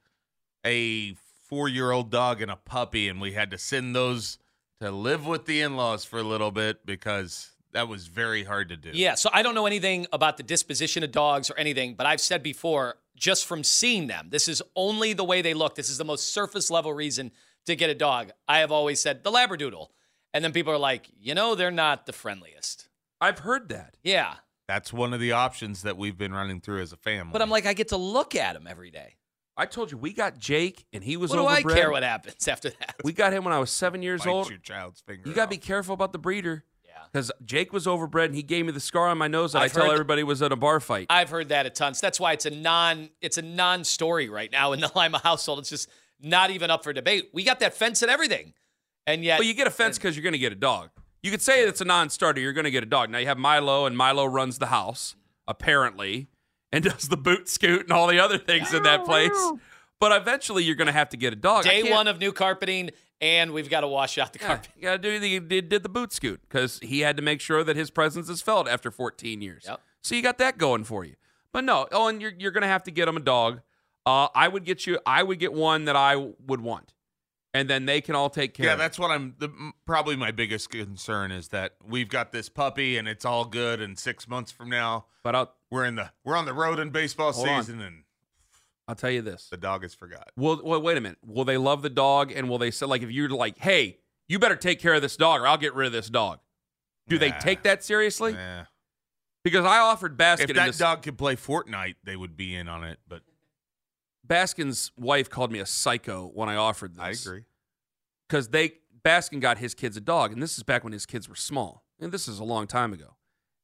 a 0.66 1.14
four-year-old 1.48 2.10
dog 2.10 2.42
and 2.42 2.50
a 2.50 2.56
puppy, 2.56 3.08
and 3.08 3.20
we 3.20 3.32
had 3.32 3.50
to 3.52 3.58
send 3.58 3.94
those 3.94 4.38
to 4.80 4.90
live 4.90 5.24
with 5.26 5.46
the 5.46 5.60
in-laws 5.60 6.04
for 6.04 6.18
a 6.18 6.22
little 6.24 6.50
bit 6.50 6.84
because 6.84 7.52
that 7.72 7.88
was 7.88 8.08
very 8.08 8.44
hard 8.44 8.68
to 8.70 8.76
do. 8.76 8.90
Yeah, 8.92 9.14
so 9.14 9.30
I 9.32 9.42
don't 9.42 9.54
know 9.54 9.66
anything 9.66 10.06
about 10.12 10.36
the 10.36 10.42
disposition 10.42 11.02
of 11.04 11.12
dogs 11.12 11.48
or 11.50 11.56
anything, 11.58 11.94
but 11.94 12.06
I've 12.06 12.20
said 12.20 12.42
before, 12.42 12.96
just 13.18 13.46
from 13.46 13.64
seeing 13.64 14.06
them, 14.06 14.28
this 14.30 14.48
is 14.48 14.62
only 14.76 15.12
the 15.12 15.24
way 15.24 15.42
they 15.42 15.54
look. 15.54 15.74
This 15.74 15.90
is 15.90 15.98
the 15.98 16.04
most 16.04 16.32
surface 16.32 16.70
level 16.70 16.92
reason 16.92 17.32
to 17.66 17.76
get 17.76 17.90
a 17.90 17.94
dog. 17.94 18.30
I 18.46 18.58
have 18.58 18.72
always 18.72 19.00
said 19.00 19.24
the 19.24 19.30
Labradoodle. 19.30 19.88
And 20.34 20.44
then 20.44 20.52
people 20.52 20.72
are 20.72 20.78
like, 20.78 21.08
you 21.18 21.34
know, 21.34 21.54
they're 21.54 21.70
not 21.70 22.06
the 22.06 22.12
friendliest. 22.12 22.88
I've 23.20 23.40
heard 23.40 23.70
that. 23.70 23.96
Yeah. 24.02 24.34
That's 24.68 24.92
one 24.92 25.14
of 25.14 25.20
the 25.20 25.32
options 25.32 25.82
that 25.82 25.96
we've 25.96 26.16
been 26.18 26.32
running 26.32 26.60
through 26.60 26.82
as 26.82 26.92
a 26.92 26.96
family. 26.96 27.32
But 27.32 27.40
I'm 27.40 27.50
like, 27.50 27.66
I 27.66 27.72
get 27.72 27.88
to 27.88 27.96
look 27.96 28.36
at 28.36 28.52
them 28.52 28.66
every 28.68 28.90
day. 28.90 29.16
I 29.56 29.66
told 29.66 29.90
you, 29.90 29.98
we 29.98 30.12
got 30.12 30.38
Jake, 30.38 30.86
and 30.92 31.02
he 31.02 31.16
was 31.16 31.30
What 31.30 31.38
do 31.38 31.46
I 31.46 31.62
care 31.74 31.90
what 31.90 32.04
happens 32.04 32.46
after 32.48 32.70
that? 32.70 32.94
We 33.02 33.12
got 33.12 33.32
him 33.32 33.42
when 33.44 33.52
I 33.52 33.58
was 33.58 33.70
seven 33.70 34.02
years 34.02 34.22
Bite 34.22 34.30
old. 34.30 34.50
your 34.50 34.58
child's 34.58 35.00
finger. 35.00 35.28
You 35.28 35.34
got 35.34 35.46
to 35.46 35.50
be 35.50 35.56
careful 35.56 35.94
about 35.94 36.12
the 36.12 36.18
breeder. 36.18 36.64
Because 37.12 37.32
Jake 37.44 37.72
was 37.72 37.86
overbred 37.86 38.26
and 38.26 38.34
he 38.34 38.42
gave 38.42 38.66
me 38.66 38.72
the 38.72 38.80
scar 38.80 39.08
on 39.08 39.18
my 39.18 39.28
nose 39.28 39.52
that 39.52 39.62
I've 39.62 39.76
I 39.76 39.80
tell 39.80 39.90
everybody 39.90 40.22
was 40.22 40.42
at 40.42 40.52
a 40.52 40.56
bar 40.56 40.80
fight. 40.80 41.06
I've 41.10 41.30
heard 41.30 41.48
that 41.48 41.66
a 41.66 41.70
ton. 41.70 41.94
So 41.94 42.06
that's 42.06 42.20
why 42.20 42.32
it's 42.32 42.46
a 42.46 42.50
non 42.50 43.10
it's 43.20 43.38
a 43.38 43.42
non 43.42 43.84
story 43.84 44.28
right 44.28 44.50
now 44.52 44.72
in 44.72 44.80
the 44.80 44.90
Lima 44.96 45.18
household. 45.18 45.60
It's 45.60 45.70
just 45.70 45.88
not 46.20 46.50
even 46.50 46.70
up 46.70 46.84
for 46.84 46.92
debate. 46.92 47.30
We 47.32 47.44
got 47.44 47.60
that 47.60 47.74
fence 47.74 48.02
and 48.02 48.10
everything. 48.10 48.52
And 49.06 49.24
yet 49.24 49.38
well, 49.38 49.48
you 49.48 49.54
get 49.54 49.66
a 49.66 49.70
fence 49.70 49.96
because 49.96 50.16
you're 50.16 50.22
going 50.22 50.32
to 50.34 50.38
get 50.38 50.52
a 50.52 50.56
dog. 50.56 50.90
You 51.22 51.30
could 51.30 51.42
say 51.42 51.62
it's 51.62 51.80
a 51.80 51.84
non 51.84 52.10
starter. 52.10 52.40
You're 52.40 52.52
going 52.52 52.64
to 52.64 52.70
get 52.70 52.82
a 52.82 52.86
dog. 52.86 53.10
Now 53.10 53.18
you 53.18 53.26
have 53.26 53.38
Milo, 53.38 53.86
and 53.86 53.96
Milo 53.96 54.26
runs 54.26 54.58
the 54.58 54.66
house, 54.66 55.16
apparently, 55.46 56.28
and 56.72 56.84
does 56.84 57.08
the 57.08 57.16
boot 57.16 57.48
scoot 57.48 57.82
and 57.82 57.92
all 57.92 58.06
the 58.06 58.20
other 58.20 58.38
things 58.38 58.72
in 58.72 58.82
that 58.84 59.04
place. 59.04 59.52
But 60.00 60.20
eventually 60.20 60.62
you're 60.62 60.76
going 60.76 60.86
to 60.86 60.92
have 60.92 61.08
to 61.08 61.16
get 61.16 61.32
a 61.32 61.36
dog. 61.36 61.64
Day 61.64 61.90
one 61.90 62.06
of 62.06 62.20
new 62.20 62.32
carpeting, 62.32 62.90
and 63.20 63.52
we've 63.52 63.68
got 63.70 63.80
to 63.80 63.88
wash 63.88 64.18
out 64.18 64.32
the 64.32 64.38
Yeah, 64.40 64.46
carpet. 64.46 64.68
you 64.76 64.82
gotta 64.82 64.98
do 64.98 65.18
the 65.18 65.40
did, 65.40 65.68
did 65.68 65.82
the 65.82 65.88
boot 65.88 66.12
scoot 66.12 66.40
because 66.48 66.78
he 66.82 67.00
had 67.00 67.16
to 67.16 67.22
make 67.22 67.40
sure 67.40 67.64
that 67.64 67.76
his 67.76 67.90
presence 67.90 68.28
is 68.28 68.42
felt 68.42 68.68
after 68.68 68.90
14 68.90 69.40
years. 69.40 69.64
Yep. 69.66 69.80
So 70.02 70.14
you 70.14 70.22
got 70.22 70.38
that 70.38 70.58
going 70.58 70.84
for 70.84 71.04
you. 71.04 71.14
But 71.52 71.64
no, 71.64 71.86
oh, 71.92 72.08
and 72.08 72.20
you're 72.22 72.32
you're 72.38 72.50
gonna 72.52 72.66
have 72.68 72.82
to 72.84 72.90
get 72.90 73.08
him 73.08 73.16
a 73.16 73.20
dog. 73.20 73.60
Uh, 74.06 74.28
I 74.34 74.48
would 74.48 74.64
get 74.64 74.86
you. 74.86 74.98
I 75.06 75.22
would 75.22 75.38
get 75.38 75.52
one 75.52 75.86
that 75.86 75.96
I 75.96 76.14
would 76.16 76.60
want, 76.60 76.94
and 77.54 77.68
then 77.68 77.86
they 77.86 78.00
can 78.00 78.14
all 78.14 78.30
take 78.30 78.54
care. 78.54 78.66
Yeah, 78.66 78.72
of 78.72 78.78
that's 78.78 78.98
what 78.98 79.10
I'm. 79.10 79.34
The, 79.38 79.50
probably 79.86 80.14
my 80.16 80.30
biggest 80.30 80.70
concern 80.70 81.30
is 81.32 81.48
that 81.48 81.74
we've 81.86 82.08
got 82.08 82.32
this 82.32 82.48
puppy 82.48 82.96
and 82.98 83.08
it's 83.08 83.24
all 83.24 83.44
good, 83.44 83.80
and 83.80 83.98
six 83.98 84.28
months 84.28 84.52
from 84.52 84.68
now, 84.70 85.06
But 85.22 85.34
I'll 85.34 85.54
we're 85.70 85.84
in 85.86 85.94
the 85.96 86.10
we're 86.24 86.36
on 86.36 86.44
the 86.44 86.54
road 86.54 86.78
in 86.78 86.90
baseball 86.90 87.32
Hold 87.32 87.48
on. 87.48 87.62
season, 87.62 87.80
and 87.80 88.04
I'll 88.88 88.94
tell 88.96 89.10
you 89.10 89.22
this. 89.22 89.48
the 89.50 89.56
dog 89.58 89.84
is 89.84 89.94
forgot. 89.94 90.30
Well, 90.36 90.60
well, 90.64 90.80
wait 90.82 90.96
a 90.96 91.00
minute. 91.00 91.18
Will 91.24 91.44
they 91.44 91.58
love 91.58 91.82
the 91.82 91.90
dog, 91.90 92.32
and 92.32 92.48
will 92.48 92.58
they 92.58 92.70
say 92.72 92.86
like 92.86 93.02
if 93.02 93.10
you're 93.10 93.28
like, 93.28 93.58
hey, 93.58 93.98
you 94.28 94.38
better 94.38 94.56
take 94.56 94.80
care 94.80 94.94
of 94.94 95.02
this 95.02 95.16
dog, 95.16 95.40
or 95.42 95.46
I'll 95.46 95.58
get 95.58 95.74
rid 95.74 95.86
of 95.86 95.92
this 95.92 96.08
dog? 96.08 96.40
Do 97.06 97.18
they 97.18 97.30
take 97.32 97.62
that 97.62 97.84
seriously? 97.84 98.32
Yeah. 98.32 98.64
Because 99.44 99.64
I 99.64 99.78
offered 99.78 100.18
Baskin 100.18 100.50
If 100.50 100.56
that 100.56 100.66
this- 100.66 100.78
dog 100.78 101.02
could 101.02 101.16
play 101.16 101.36
Fortnite, 101.36 101.94
they 102.04 102.16
would 102.16 102.36
be 102.36 102.54
in 102.54 102.66
on 102.68 102.82
it. 102.84 102.98
But 103.08 103.22
Baskin's 104.26 104.92
wife 104.96 105.30
called 105.30 105.50
me 105.52 105.58
a 105.58 105.66
psycho 105.66 106.30
when 106.34 106.48
I 106.48 106.56
offered 106.56 106.94
this. 106.96 107.02
I 107.02 107.10
agree. 107.30 107.44
because 108.28 108.48
they 108.48 108.74
Baskin 109.04 109.40
got 109.40 109.58
his 109.58 109.74
kids 109.74 109.96
a 109.96 110.00
dog, 110.00 110.32
and 110.32 110.42
this 110.42 110.56
is 110.58 110.64
back 110.64 110.84
when 110.84 110.92
his 110.92 111.06
kids 111.06 111.28
were 111.28 111.34
small, 111.36 111.84
and 112.00 112.12
this 112.12 112.28
is 112.28 112.38
a 112.38 112.44
long 112.44 112.66
time 112.66 112.92
ago. 112.92 113.16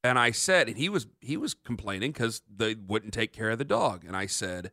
And 0.03 0.19
I 0.19 0.31
said, 0.31 0.69
and 0.69 0.77
he 0.79 0.89
was 0.89 1.07
he 1.21 1.37
was 1.37 1.55
complaining 1.55 2.13
because 2.13 2.43
they 2.55 2.75
wouldn't 2.75 3.13
take 3.13 3.33
care 3.33 3.51
of 3.51 3.59
the 3.59 3.65
dog, 3.65 4.05
and 4.07 4.17
I 4.17 4.27
said, 4.27 4.71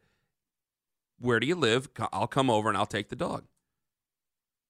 "Where 1.22 1.39
do 1.39 1.47
you 1.47 1.55
live? 1.55 1.89
I'll 2.11 2.28
come 2.28 2.49
over 2.49 2.67
and 2.69 2.78
I'll 2.78 2.86
take 2.86 3.09
the 3.09 3.15
dog." 3.15 3.45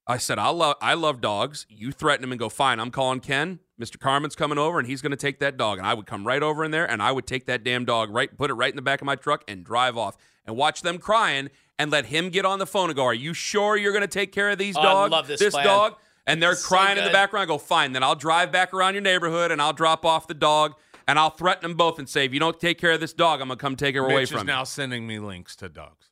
I 0.08 0.18
said, 0.18 0.39
"I 0.39 0.49
love 0.49 0.76
I 0.82 0.93
love 0.93 1.22
dogs. 1.22 1.66
You 1.70 1.91
threaten 1.91 2.24
him 2.24 2.32
and 2.32 2.39
go 2.39 2.49
fine. 2.49 2.80
I'm 2.80 2.91
calling 2.91 3.20
Ken. 3.20 3.60
Mr. 3.80 3.99
Carman's 3.99 4.36
coming 4.36 4.58
over, 4.58 4.78
and 4.78 4.88
he's 4.88 5.02
going 5.02 5.12
to 5.12 5.18
take 5.18 5.39
that 5.39 5.58
dog." 5.58 5.78
And 5.78 5.88
I 5.88 5.93
would 5.93 6.06
come 6.06 6.28
right 6.28 6.43
over 6.43 6.64
in 6.64 6.72
there, 6.72 6.89
and 6.89 7.02
I 7.02 7.12
would 7.12 7.26
take 7.26 7.45
that 7.45 7.64
damn 7.64 7.86
dog 7.86 8.10
right, 8.14 8.36
put 8.38 8.49
it 8.49 8.56
right 8.56 8.72
in 8.72 8.76
the 8.76 8.82
back 8.82 9.02
of 9.02 9.06
my 9.06 9.16
truck, 9.16 9.43
and 9.47 9.64
drive 9.64 9.97
off, 9.97 10.18
and 10.45 10.56
watch 10.56 10.82
them 10.82 10.97
crying, 10.97 11.49
and 11.80 11.91
let 11.91 12.08
him 12.08 12.30
get 12.30 12.45
on 12.45 12.60
the 12.60 12.66
phone 12.66 12.89
and 12.89 12.95
go, 12.95 13.06
"Are 13.06 13.14
you 13.14 13.34
sure 13.34 13.78
you're 13.78 13.93
going 13.93 14.02
to 14.02 14.08
take 14.08 14.32
care 14.32 14.49
of 14.49 14.58
these 14.58 14.76
Oh, 14.76 14.82
I 14.82 14.84
dogs? 14.84 15.12
love 15.12 15.28
this 15.28 15.49
plan. 15.52 15.66
dog?" 15.66 15.95
And 16.28 16.41
they're 16.41 16.52
This 16.52 16.60
is 16.60 16.66
so 16.66 16.76
crying 16.76 16.97
in 16.97 17.04
the 17.04 17.12
background. 17.12 17.43
I 17.43 17.47
go, 17.47 17.58
"Fine, 17.58 17.93
then 17.93 18.04
I'll 18.04 18.16
drive 18.16 18.52
back 18.52 18.74
around 18.74 18.93
your 18.93 19.02
neighborhood, 19.02 19.52
and 19.52 19.62
I'll 19.62 19.74
drop 19.74 20.06
off 20.06 20.28
the 20.28 20.34
dog." 20.34 20.76
And 21.08 21.18
I'll 21.18 21.32
threaten 21.32 21.64
them 21.64 21.76
both 21.76 21.97
and 21.97 22.08
say, 22.08 22.26
if 22.26 22.34
you 22.34 22.39
don't 22.39 22.60
take 22.60 22.78
care 22.78 22.91
of 22.91 22.99
this 22.99 23.12
dog, 23.12 23.41
I'm 23.41 23.47
gonna 23.47 23.58
come 23.58 23.76
take 23.76 23.95
her 23.95 24.06
away 24.06 24.26
from 24.28 24.38
is 24.38 24.43
you. 24.43 24.47
now 24.47 24.64
sending 24.64 25.08
me 25.08 25.18
links 25.20 25.56
to 25.58 25.68
dogs. 25.68 26.11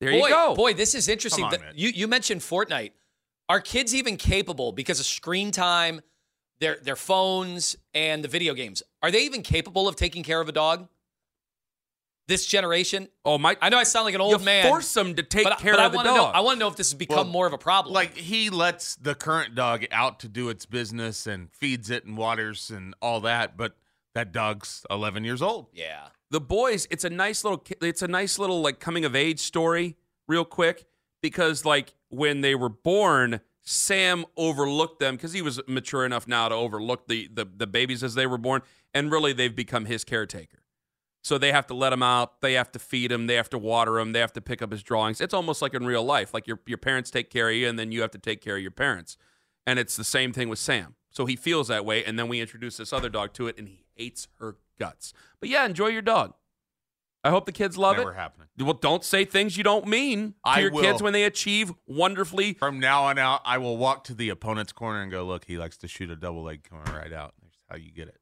There 0.00 0.10
boy, 0.12 0.16
you 0.28 0.28
go. 0.28 0.54
Boy, 0.54 0.74
this 0.74 0.94
is 0.94 1.08
interesting. 1.08 1.44
On, 1.44 1.50
The- 1.50 1.60
you 1.74 1.88
you 1.90 2.06
mentioned 2.08 2.40
Fortnite. 2.40 2.92
Are 3.48 3.60
kids 3.60 3.94
even 3.94 4.16
capable 4.16 4.72
because 4.72 5.00
of 5.00 5.06
screen 5.06 5.50
time, 5.50 6.02
their 6.60 6.76
their 6.82 6.96
phones, 6.96 7.76
and 7.94 8.22
the 8.22 8.28
video 8.28 8.54
games? 8.54 8.82
Are 9.02 9.10
they 9.10 9.22
even 9.24 9.42
capable 9.42 9.88
of 9.88 9.96
taking 9.96 10.22
care 10.22 10.40
of 10.40 10.48
a 10.48 10.52
dog? 10.52 10.88
This 12.28 12.44
generation. 12.44 13.08
Oh 13.24 13.38
my! 13.38 13.56
I 13.62 13.70
know 13.70 13.78
I 13.78 13.84
sound 13.84 14.04
like 14.04 14.14
an 14.14 14.20
old 14.20 14.38
you 14.38 14.44
man. 14.44 14.66
force 14.68 14.92
them 14.92 15.14
to 15.14 15.22
take 15.22 15.44
but, 15.44 15.58
care 15.60 15.72
but 15.72 15.80
of 15.80 15.86
I 15.86 15.88
the 15.88 15.96
wanna 15.96 16.08
dog. 16.10 16.16
Know, 16.16 16.24
I 16.26 16.40
want 16.40 16.56
to 16.56 16.60
know 16.60 16.68
if 16.68 16.76
this 16.76 16.90
has 16.90 16.98
become 16.98 17.16
Well, 17.16 17.24
more 17.24 17.46
of 17.46 17.54
a 17.54 17.58
problem. 17.58 17.94
Like 17.94 18.14
he 18.18 18.50
lets 18.50 18.96
the 18.96 19.14
current 19.14 19.54
dog 19.54 19.86
out 19.90 20.20
to 20.20 20.28
do 20.28 20.50
its 20.50 20.66
business 20.66 21.26
and 21.26 21.50
feeds 21.50 21.88
it 21.88 22.04
and 22.04 22.18
waters 22.18 22.68
and 22.70 22.94
all 23.00 23.20
that, 23.22 23.56
but 23.56 23.76
that 24.14 24.30
dog's 24.32 24.84
11 24.90 25.24
years 25.24 25.40
old. 25.40 25.68
yeah. 25.72 26.08
The 26.30 26.40
boys 26.40 26.86
it's 26.90 27.04
a 27.04 27.10
nice 27.10 27.44
little 27.44 27.64
it's 27.80 28.02
a 28.02 28.08
nice 28.08 28.38
little 28.38 28.60
like 28.60 28.80
coming 28.80 29.04
of 29.04 29.16
age 29.16 29.40
story 29.40 29.96
real 30.26 30.44
quick 30.44 30.86
because 31.22 31.64
like 31.64 31.94
when 32.08 32.40
they 32.40 32.54
were 32.54 32.68
born 32.68 33.40
sam 33.62 34.24
overlooked 34.36 34.98
them 34.98 35.16
because 35.16 35.32
he 35.34 35.42
was 35.42 35.60
mature 35.66 36.06
enough 36.06 36.26
now 36.26 36.48
to 36.48 36.54
overlook 36.54 37.06
the, 37.06 37.28
the 37.32 37.46
the 37.56 37.66
babies 37.66 38.02
as 38.02 38.14
they 38.14 38.26
were 38.26 38.38
born 38.38 38.62
and 38.94 39.12
really 39.12 39.32
they've 39.32 39.54
become 39.54 39.84
his 39.84 40.04
caretaker. 40.04 40.58
So 41.22 41.36
they 41.36 41.52
have 41.52 41.66
to 41.66 41.74
let 41.74 41.92
him 41.92 42.02
out 42.02 42.40
they 42.40 42.54
have 42.54 42.72
to 42.72 42.78
feed 42.78 43.12
him 43.12 43.26
they 43.26 43.34
have 43.34 43.50
to 43.50 43.58
water 43.58 43.98
him 43.98 44.12
they 44.12 44.20
have 44.20 44.32
to 44.34 44.40
pick 44.40 44.62
up 44.62 44.72
his 44.72 44.82
drawings. 44.82 45.20
It's 45.20 45.34
almost 45.34 45.60
like 45.60 45.74
in 45.74 45.84
real 45.84 46.04
life 46.04 46.32
like 46.32 46.46
your, 46.46 46.60
your 46.66 46.78
parents 46.78 47.10
take 47.10 47.28
care 47.30 47.50
of 47.50 47.56
you 47.56 47.68
and 47.68 47.78
then 47.78 47.92
you 47.92 48.00
have 48.00 48.10
to 48.12 48.18
take 48.18 48.40
care 48.40 48.56
of 48.56 48.62
your 48.62 48.70
parents. 48.70 49.18
And 49.66 49.78
it's 49.78 49.96
the 49.96 50.04
same 50.04 50.32
thing 50.32 50.48
with 50.48 50.58
sam. 50.58 50.94
So 51.10 51.26
he 51.26 51.36
feels 51.36 51.68
that 51.68 51.84
way 51.84 52.04
and 52.04 52.18
then 52.18 52.28
we 52.28 52.40
introduce 52.40 52.78
this 52.78 52.92
other 52.92 53.10
dog 53.10 53.34
to 53.34 53.48
it 53.48 53.58
and 53.58 53.68
he 53.68 53.84
hates 53.96 54.28
her 54.38 54.56
guts. 54.78 55.12
But 55.40 55.48
yeah 55.48 55.64
enjoy 55.66 55.88
your 55.88 56.02
dog. 56.02 56.34
I 57.24 57.30
hope 57.30 57.46
the 57.46 57.52
kids 57.52 57.76
love 57.76 57.96
Never 57.96 58.12
it. 58.12 58.14
happening. 58.14 58.46
well 58.58 58.74
don't 58.74 59.04
say 59.04 59.24
things 59.24 59.56
you 59.56 59.64
don't 59.64 59.86
mean 59.86 60.30
to 60.30 60.34
I 60.44 60.60
your 60.60 60.70
will. 60.70 60.82
kids 60.82 61.02
when 61.02 61.12
they 61.12 61.24
achieve 61.24 61.72
wonderfully. 61.86 62.54
From 62.54 62.78
now 62.78 63.04
on 63.04 63.18
out, 63.18 63.40
I 63.44 63.58
will 63.58 63.76
walk 63.76 64.04
to 64.04 64.14
the 64.14 64.28
opponent's 64.28 64.72
corner 64.72 65.02
and 65.02 65.10
go, 65.10 65.24
look, 65.24 65.44
he 65.44 65.58
likes 65.58 65.76
to 65.78 65.88
shoot 65.88 66.10
a 66.10 66.16
double 66.16 66.44
leg 66.44 66.62
coming 66.62 66.84
right 66.94 67.12
out. 67.12 67.34
There's 67.40 67.52
how 67.68 67.76
you 67.76 67.90
get 67.90 68.08
it. 68.08 68.18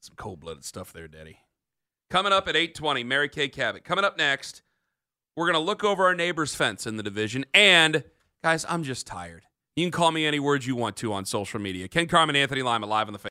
some 0.00 0.16
cold-blooded 0.16 0.64
stuff 0.64 0.92
there 0.92 1.08
daddy. 1.08 1.38
Coming 2.10 2.32
up 2.32 2.48
at 2.48 2.54
8.20 2.54 3.04
mary 3.04 3.28
kay 3.28 3.48
cabot. 3.48 3.84
Coming 3.84 4.04
up 4.04 4.16
next 4.16 4.62
we're 5.36 5.46
going 5.46 5.54
to 5.54 5.60
look 5.64 5.84
over 5.84 6.04
our 6.06 6.14
neighbor's 6.16 6.54
fence 6.54 6.84
in 6.86 6.96
the 6.96 7.02
division. 7.02 7.44
And 7.54 8.02
guys 8.42 8.64
i'm 8.68 8.82
just 8.82 9.06
tired. 9.06 9.44
You 9.76 9.84
can 9.84 9.92
call 9.92 10.10
me 10.10 10.26
any 10.26 10.40
words 10.40 10.66
you 10.66 10.74
want 10.74 10.96
to 10.96 11.12
on 11.12 11.24
social 11.26 11.60
media. 11.60 11.86
Ken 11.86 12.08
carman 12.08 12.34
anthony 12.34 12.62
lima 12.62 12.86
live 12.86 13.06
on 13.06 13.12
the 13.12 13.18
face 13.20 13.30